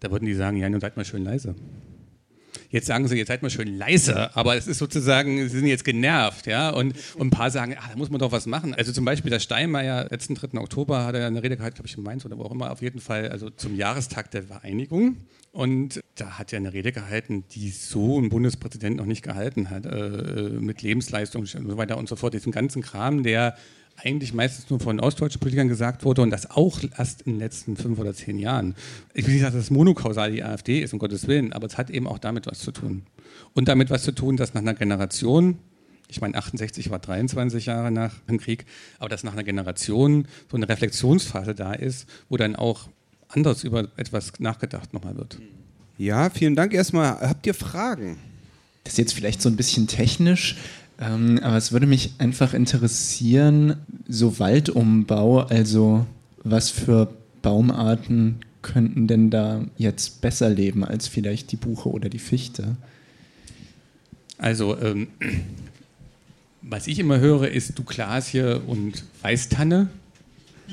da 0.01 0.11
würden 0.11 0.27
die 0.27 0.35
sagen, 0.35 0.57
ja, 0.57 0.69
nun 0.69 0.81
seid 0.81 0.97
mal 0.97 1.05
schön 1.05 1.25
leise. 1.25 1.55
Jetzt 2.71 2.87
sagen 2.87 3.09
sie, 3.09 3.17
jetzt 3.17 3.29
seid 3.29 3.43
mal 3.43 3.51
schön 3.51 3.79
leise, 3.79 4.35
aber 4.37 4.57
es 4.57 4.67
ist 4.67 4.79
sozusagen, 4.79 5.49
sie 5.49 5.59
sind 5.59 5.67
jetzt 5.67 5.85
genervt, 5.85 6.47
ja, 6.47 6.71
und, 6.71 6.95
und 7.15 7.29
ein 7.29 7.31
paar 7.31 7.51
sagen, 7.51 7.75
ah, 7.79 7.89
da 7.91 7.97
muss 7.97 8.11
man 8.11 8.19
doch 8.19 8.33
was 8.33 8.47
machen. 8.47 8.75
Also 8.75 8.93
zum 8.93 9.05
Beispiel 9.05 9.31
der 9.31 9.41
Steinmeier, 9.41 10.09
letzten 10.11 10.35
3. 10.35 10.59
Oktober 10.59 11.05
hat 11.05 11.15
er 11.15 11.27
eine 11.27 11.43
Rede 11.43 11.57
gehalten, 11.57 11.77
glaube 11.77 11.89
ich, 11.89 11.97
in 11.97 12.03
Mainz 12.03 12.27
oder 12.27 12.37
wo 12.37 12.43
auch 12.43 12.53
immer, 12.53 12.71
auf 12.71 12.83
jeden 12.83 13.01
Fall, 13.01 13.29
also 13.31 13.49
zum 13.51 13.75
Jahrestag 13.75 14.31
der 14.31 14.43
Vereinigung. 14.43 15.17
Und 15.53 16.01
da 16.17 16.39
hat 16.39 16.53
er 16.53 16.59
eine 16.59 16.73
Rede 16.75 16.93
gehalten, 16.93 17.45
die 17.53 17.71
so 17.71 18.21
ein 18.21 18.29
Bundespräsident 18.29 18.97
noch 18.97 19.07
nicht 19.07 19.23
gehalten 19.23 19.71
hat, 19.71 19.87
äh, 19.87 20.51
mit 20.61 20.83
Lebensleistung 20.83 21.43
und 21.43 21.49
so 21.49 21.77
weiter 21.79 21.97
und 21.97 22.09
so 22.09 22.17
fort. 22.17 22.35
Diesen 22.35 22.53
ganzen 22.53 22.83
Kram, 22.83 23.23
der 23.23 23.57
eigentlich 24.03 24.33
meistens 24.33 24.71
nur 24.71 24.81
von 24.81 25.01
ostdeutschen 25.01 25.41
Politikern 25.41 25.69
gesagt 25.69 26.05
wurde 26.05 26.23
und 26.23 26.31
das 26.31 26.51
auch 26.51 26.81
erst 26.97 27.23
in 27.23 27.35
den 27.35 27.41
letzten 27.41 27.77
fünf 27.77 27.99
oder 27.99 28.15
zehn 28.15 28.39
Jahren. 28.39 28.75
Ich 29.15 29.27
will 29.27 29.35
nicht 29.35 29.43
sagen, 29.43 29.55
dass 29.55 29.65
es 29.65 29.71
monokausal 29.71 30.31
die 30.31 30.43
AfD 30.43 30.81
ist, 30.81 30.93
um 30.93 30.99
Gottes 30.99 31.27
Willen, 31.27 31.53
aber 31.53 31.67
es 31.67 31.77
hat 31.79 31.91
eben 31.91 32.07
auch 32.07 32.19
damit 32.19 32.47
was 32.47 32.61
zu 32.61 32.71
tun. 32.71 33.03
Und 33.55 33.69
damit 33.69 33.91
was 33.91 34.05
zu 34.05 34.13
tun, 34.13 34.37
dass 34.37 34.55
nach 34.55 34.61
einer 34.61 34.75
Generation, 34.75 35.59
ich 36.09 36.21
meine, 36.21 36.37
68 36.37 36.91
war 36.91 37.01
23 37.01 37.67
Jahre 37.67 37.91
nach 37.91 38.15
dem 38.29 38.39
Krieg, 38.39 38.67
aber 38.99 39.09
dass 39.09 39.25
nach 39.25 39.33
einer 39.33 39.45
Generation 39.45 40.27
so 40.51 40.57
eine 40.57 40.69
Reflexionsphase 40.69 41.55
da 41.55 41.73
ist, 41.73 42.09
wo 42.29 42.37
dann 42.37 42.57
auch 42.57 42.89
anders 43.29 43.65
über 43.65 43.89
etwas 43.97 44.33
nachgedacht 44.39 44.95
nochmal 44.95 45.17
wird. 45.17 45.39
Ja, 45.99 46.31
vielen 46.31 46.55
Dank 46.55 46.73
erstmal. 46.73 47.21
Habt 47.21 47.47
ihr 47.47 47.55
Fragen? 47.55 48.19
Das 48.85 48.95
ist 48.95 48.99
jetzt 48.99 49.15
vielleicht 49.15 49.43
so 49.43 49.49
ein 49.49 49.57
bisschen 49.57 49.87
technisch. 49.87 50.57
Ähm, 51.01 51.39
aber 51.43 51.57
es 51.57 51.73
würde 51.73 51.87
mich 51.87 52.13
einfach 52.19 52.55
interessieren, 52.55 53.77
so 54.09 54.39
Waldumbau, 54.39 55.41
also 55.41 56.07
was 56.43 56.71
für 56.71 57.09
Baumarten 57.43 58.41
könnten 58.63 59.07
denn 59.07 59.31
da 59.31 59.65
jetzt 59.77 60.21
besser 60.21 60.51
leben 60.51 60.85
als 60.85 61.09
vielleicht 61.09 61.53
die 61.53 61.57
Buche 61.57 61.89
oder 61.89 62.09
die 62.09 62.19
Fichte? 62.19 62.77
Also, 64.37 64.79
ähm, 64.79 65.09
was 66.63 66.87
ich 66.87 66.99
immer 66.99 67.19
höre, 67.19 67.49
ist 67.49 67.79
Douglasie 67.79 68.61
und 68.67 69.05
Weißtanne. 69.23 69.89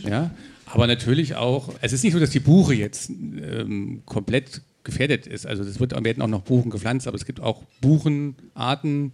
Ja, 0.03 0.31
aber 0.65 0.87
natürlich 0.87 1.35
auch, 1.35 1.73
es 1.81 1.93
ist 1.93 2.03
nicht 2.03 2.13
so, 2.13 2.19
dass 2.19 2.31
die 2.31 2.39
Buche 2.39 2.73
jetzt 2.73 3.09
ähm, 3.09 4.01
komplett 4.05 4.61
gefährdet 4.83 5.25
ist. 5.25 5.47
Also 5.47 5.63
es 5.63 5.79
werden 5.79 6.21
auch 6.21 6.27
noch 6.27 6.41
Buchen 6.41 6.69
gepflanzt, 6.69 7.07
aber 7.07 7.15
es 7.15 7.25
gibt 7.25 7.39
auch 7.39 7.63
Buchenarten, 7.81 9.13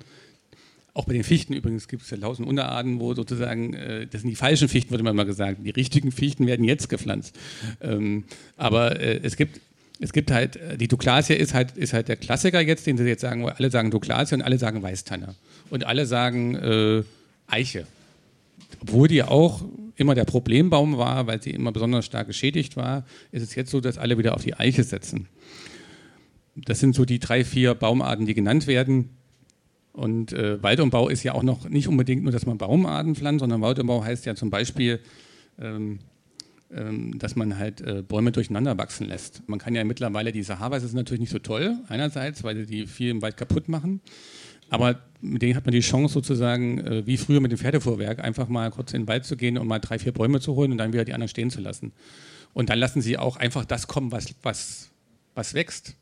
auch 0.93 1.05
bei 1.05 1.13
den 1.13 1.23
Fichten 1.23 1.53
übrigens 1.53 1.87
gibt 1.87 2.03
es 2.03 2.09
ja 2.09 2.17
tausend 2.17 2.47
Unterarten, 2.47 2.99
wo 2.99 3.13
sozusagen, 3.13 3.73
äh, 3.73 4.07
das 4.07 4.21
sind 4.21 4.29
die 4.29 4.35
falschen 4.35 4.67
Fichten, 4.67 4.91
wurde 4.91 5.03
man 5.03 5.15
mal 5.15 5.25
gesagt. 5.25 5.59
Die 5.63 5.69
richtigen 5.69 6.11
Fichten 6.11 6.47
werden 6.47 6.65
jetzt 6.65 6.89
gepflanzt. 6.89 7.37
Ähm, 7.79 8.25
aber 8.57 8.99
äh, 8.99 9.19
es 9.23 9.37
gibt 9.37 9.61
es 10.01 10.13
gibt 10.13 10.31
halt, 10.31 10.55
äh, 10.57 10.77
die 10.77 10.87
Douglasia 10.87 11.35
ist 11.35 11.53
halt, 11.53 11.77
ist 11.77 11.93
halt 11.93 12.07
der 12.07 12.17
Klassiker 12.17 12.59
jetzt, 12.59 12.87
den 12.87 12.97
sie 12.97 13.05
jetzt 13.05 13.21
sagen, 13.21 13.47
alle 13.47 13.69
sagen 13.69 13.91
Douglasia 13.91 14.35
und 14.35 14.41
alle 14.41 14.57
sagen 14.57 14.81
Weißtanne. 14.81 15.35
Und 15.69 15.85
alle 15.85 16.05
sagen 16.05 16.55
äh, 16.55 17.03
Eiche. 17.47 17.85
Obwohl 18.81 19.07
die 19.07 19.23
auch 19.23 19.63
immer 19.95 20.15
der 20.15 20.25
Problembaum 20.25 20.97
war, 20.97 21.27
weil 21.27 21.41
sie 21.41 21.51
immer 21.51 21.71
besonders 21.71 22.05
stark 22.05 22.27
geschädigt 22.27 22.75
war, 22.75 23.05
ist 23.31 23.43
es 23.43 23.53
jetzt 23.55 23.69
so, 23.69 23.79
dass 23.79 23.99
alle 23.99 24.17
wieder 24.17 24.33
auf 24.33 24.43
die 24.43 24.55
Eiche 24.55 24.83
setzen. 24.83 25.27
Das 26.55 26.79
sind 26.79 26.95
so 26.95 27.05
die 27.05 27.19
drei, 27.19 27.45
vier 27.45 27.75
Baumarten, 27.75 28.25
die 28.25 28.33
genannt 28.33 28.65
werden. 28.65 29.09
Und 29.93 30.31
äh, 30.33 30.61
Waldumbau 30.63 31.09
ist 31.09 31.23
ja 31.23 31.33
auch 31.33 31.43
noch 31.43 31.67
nicht 31.67 31.87
unbedingt 31.87 32.23
nur, 32.23 32.31
dass 32.31 32.45
man 32.45 32.57
Baumarten 32.57 33.15
pflanzt, 33.15 33.41
sondern 33.41 33.61
Waldumbau 33.61 34.03
heißt 34.03 34.25
ja 34.25 34.35
zum 34.35 34.49
Beispiel, 34.49 34.99
ähm, 35.59 35.99
ähm, 36.73 37.19
dass 37.19 37.35
man 37.35 37.57
halt 37.57 37.81
äh, 37.81 38.01
Bäume 38.01 38.31
durcheinander 38.31 38.77
wachsen 38.77 39.07
lässt. 39.07 39.43
Man 39.47 39.59
kann 39.59 39.75
ja 39.75 39.83
mittlerweile 39.83 40.31
die 40.31 40.43
Sahara, 40.43 40.77
ist 40.77 40.93
natürlich 40.93 41.19
nicht 41.19 41.31
so 41.31 41.39
toll, 41.39 41.75
einerseits, 41.89 42.43
weil 42.43 42.55
sie 42.55 42.65
die 42.65 42.87
viel 42.87 43.09
im 43.09 43.21
Wald 43.21 43.35
kaputt 43.35 43.67
machen. 43.67 43.99
Aber 44.69 45.01
mit 45.19 45.41
denen 45.41 45.55
hat 45.57 45.65
man 45.65 45.73
die 45.73 45.81
Chance 45.81 46.13
sozusagen, 46.13 46.79
äh, 46.79 47.05
wie 47.05 47.17
früher 47.17 47.41
mit 47.41 47.51
dem 47.51 47.57
Pferdefuhrwerk, 47.57 48.23
einfach 48.23 48.47
mal 48.47 48.71
kurz 48.71 48.93
in 48.93 49.01
den 49.01 49.07
Wald 49.09 49.25
zu 49.25 49.35
gehen 49.35 49.57
und 49.57 49.67
mal 49.67 49.79
drei, 49.79 49.99
vier 49.99 50.13
Bäume 50.13 50.39
zu 50.39 50.55
holen 50.55 50.71
und 50.71 50.77
dann 50.77 50.93
wieder 50.93 51.03
die 51.03 51.13
anderen 51.13 51.27
stehen 51.27 51.49
zu 51.49 51.59
lassen. 51.59 51.91
Und 52.53 52.69
dann 52.69 52.79
lassen 52.79 53.01
sie 53.01 53.17
auch 53.17 53.35
einfach 53.35 53.65
das 53.65 53.87
kommen, 53.87 54.13
was, 54.13 54.33
was, 54.41 54.89
was 55.35 55.53
wächst. 55.53 55.97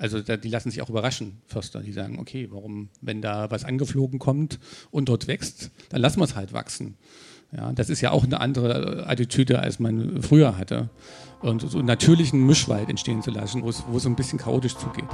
Also 0.00 0.20
die 0.22 0.48
lassen 0.48 0.70
sich 0.70 0.80
auch 0.80 0.88
überraschen, 0.88 1.42
Förster. 1.46 1.80
Die 1.80 1.92
sagen, 1.92 2.18
okay, 2.18 2.48
warum, 2.50 2.88
wenn 3.02 3.20
da 3.20 3.50
was 3.50 3.64
angeflogen 3.64 4.18
kommt 4.18 4.58
und 4.90 5.10
dort 5.10 5.26
wächst, 5.26 5.70
dann 5.90 6.00
lassen 6.00 6.20
wir 6.20 6.24
es 6.24 6.34
halt 6.34 6.54
wachsen. 6.54 6.96
Ja, 7.54 7.72
das 7.72 7.90
ist 7.90 8.00
ja 8.00 8.10
auch 8.10 8.24
eine 8.24 8.40
andere 8.40 9.06
Attitüde, 9.06 9.58
als 9.58 9.78
man 9.78 10.22
früher 10.22 10.56
hatte. 10.56 10.88
Und 11.40 11.60
so 11.60 11.78
einen 11.78 11.86
natürlichen 11.86 12.46
Mischwald 12.46 12.88
entstehen 12.88 13.22
zu 13.22 13.30
lassen, 13.30 13.62
wo 13.62 13.68
es, 13.68 13.84
wo 13.88 13.98
es 13.98 14.04
so 14.04 14.08
ein 14.08 14.16
bisschen 14.16 14.38
chaotisch 14.38 14.76
zugeht. 14.76 15.08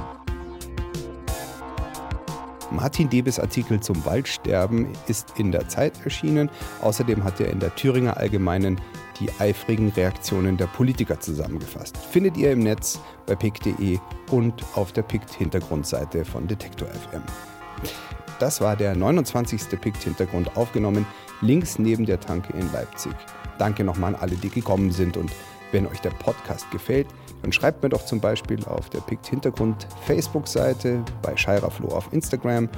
Martin 2.71 3.09
Debes 3.09 3.39
Artikel 3.39 3.79
zum 3.79 4.03
Waldsterben 4.05 4.87
ist 5.07 5.33
in 5.37 5.51
der 5.51 5.69
Zeit 5.69 5.93
erschienen. 6.03 6.49
Außerdem 6.81 7.23
hat 7.23 7.39
er 7.39 7.49
in 7.49 7.59
der 7.59 7.73
Thüringer 7.75 8.17
Allgemeinen 8.17 8.79
die 9.19 9.29
eifrigen 9.39 9.89
Reaktionen 9.89 10.57
der 10.57 10.67
Politiker 10.67 11.19
zusammengefasst. 11.19 11.97
Findet 11.97 12.37
ihr 12.37 12.51
im 12.51 12.59
Netz 12.59 12.99
bei 13.25 13.35
pick.de 13.35 13.99
und 14.31 14.63
auf 14.75 14.91
der 14.91 15.01
Pict-Hintergrundseite 15.03 16.25
von 16.25 16.47
Detektor 16.47 16.87
FM. 16.87 17.23
Das 18.39 18.61
war 18.61 18.75
der 18.75 18.95
29. 18.95 19.79
Pict-Hintergrund 19.79 20.55
aufgenommen, 20.55 21.07
links 21.41 21.79
neben 21.79 22.05
der 22.05 22.19
Tanke 22.19 22.53
in 22.53 22.71
Leipzig. 22.71 23.13
Danke 23.57 23.83
nochmal 23.83 24.13
an 24.13 24.21
alle, 24.21 24.35
die 24.35 24.49
gekommen 24.49 24.91
sind 24.91 25.17
und 25.17 25.31
wenn 25.71 25.87
euch 25.87 25.99
der 26.01 26.11
Podcast 26.11 26.69
gefällt, 26.71 27.07
dann 27.41 27.51
schreibt 27.51 27.83
mir 27.83 27.89
doch 27.89 28.05
zum 28.05 28.19
Beispiel 28.19 28.63
auf 28.65 28.89
der 28.89 28.99
Pict 28.99 29.27
Hintergrund 29.27 29.87
Facebook-Seite, 30.05 31.03
bei 31.21 31.35
Scheiraflo 31.35 31.89
auf 31.89 32.11
Instagram 32.11 32.69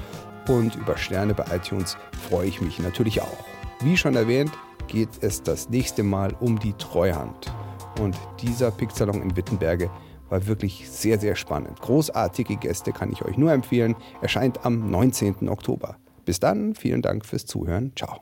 und 0.48 0.74
über 0.76 0.96
Sterne 0.96 1.34
bei 1.34 1.44
iTunes 1.54 1.96
freue 2.28 2.48
ich 2.48 2.60
mich 2.60 2.78
natürlich 2.78 3.22
auch. 3.22 3.44
Wie 3.80 3.96
schon 3.96 4.16
erwähnt, 4.16 4.52
geht 4.88 5.08
es 5.20 5.42
das 5.42 5.68
nächste 5.68 6.02
Mal 6.02 6.34
um 6.40 6.58
die 6.58 6.72
Treuhand. 6.74 7.52
Und 8.00 8.16
dieser 8.40 8.70
Pick-Salon 8.70 9.22
in 9.22 9.36
Wittenberge 9.36 9.90
war 10.28 10.46
wirklich 10.46 10.88
sehr, 10.88 11.18
sehr 11.18 11.36
spannend. 11.36 11.80
Großartige 11.80 12.56
Gäste 12.56 12.92
kann 12.92 13.12
ich 13.12 13.24
euch 13.24 13.36
nur 13.36 13.52
empfehlen. 13.52 13.96
Erscheint 14.22 14.64
am 14.64 14.90
19. 14.90 15.48
Oktober. 15.48 15.96
Bis 16.24 16.40
dann, 16.40 16.74
vielen 16.74 17.02
Dank 17.02 17.26
fürs 17.26 17.46
Zuhören. 17.46 17.92
Ciao. 17.96 18.20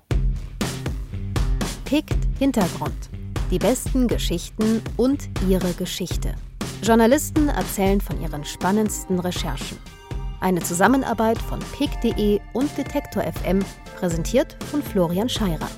Pickt 1.85 2.17
Hintergrund. 2.39 3.11
Die 3.51 3.59
besten 3.59 4.09
Geschichten 4.09 4.83
und 4.99 5.27
ihre 5.49 5.73
Geschichte. 5.73 6.35
Journalisten 6.83 7.49
erzählen 7.49 7.99
von 7.99 8.21
ihren 8.21 8.45
spannendsten 8.45 9.19
Recherchen. 9.19 9.79
Eine 10.41 10.61
Zusammenarbeit 10.61 11.39
von 11.39 11.59
pick.de 11.73 12.41
und 12.53 12.77
Detektor 12.77 13.23
FM, 13.23 13.61
präsentiert 13.97 14.63
von 14.71 14.83
Florian 14.83 15.31
Scheirer. 15.31 15.71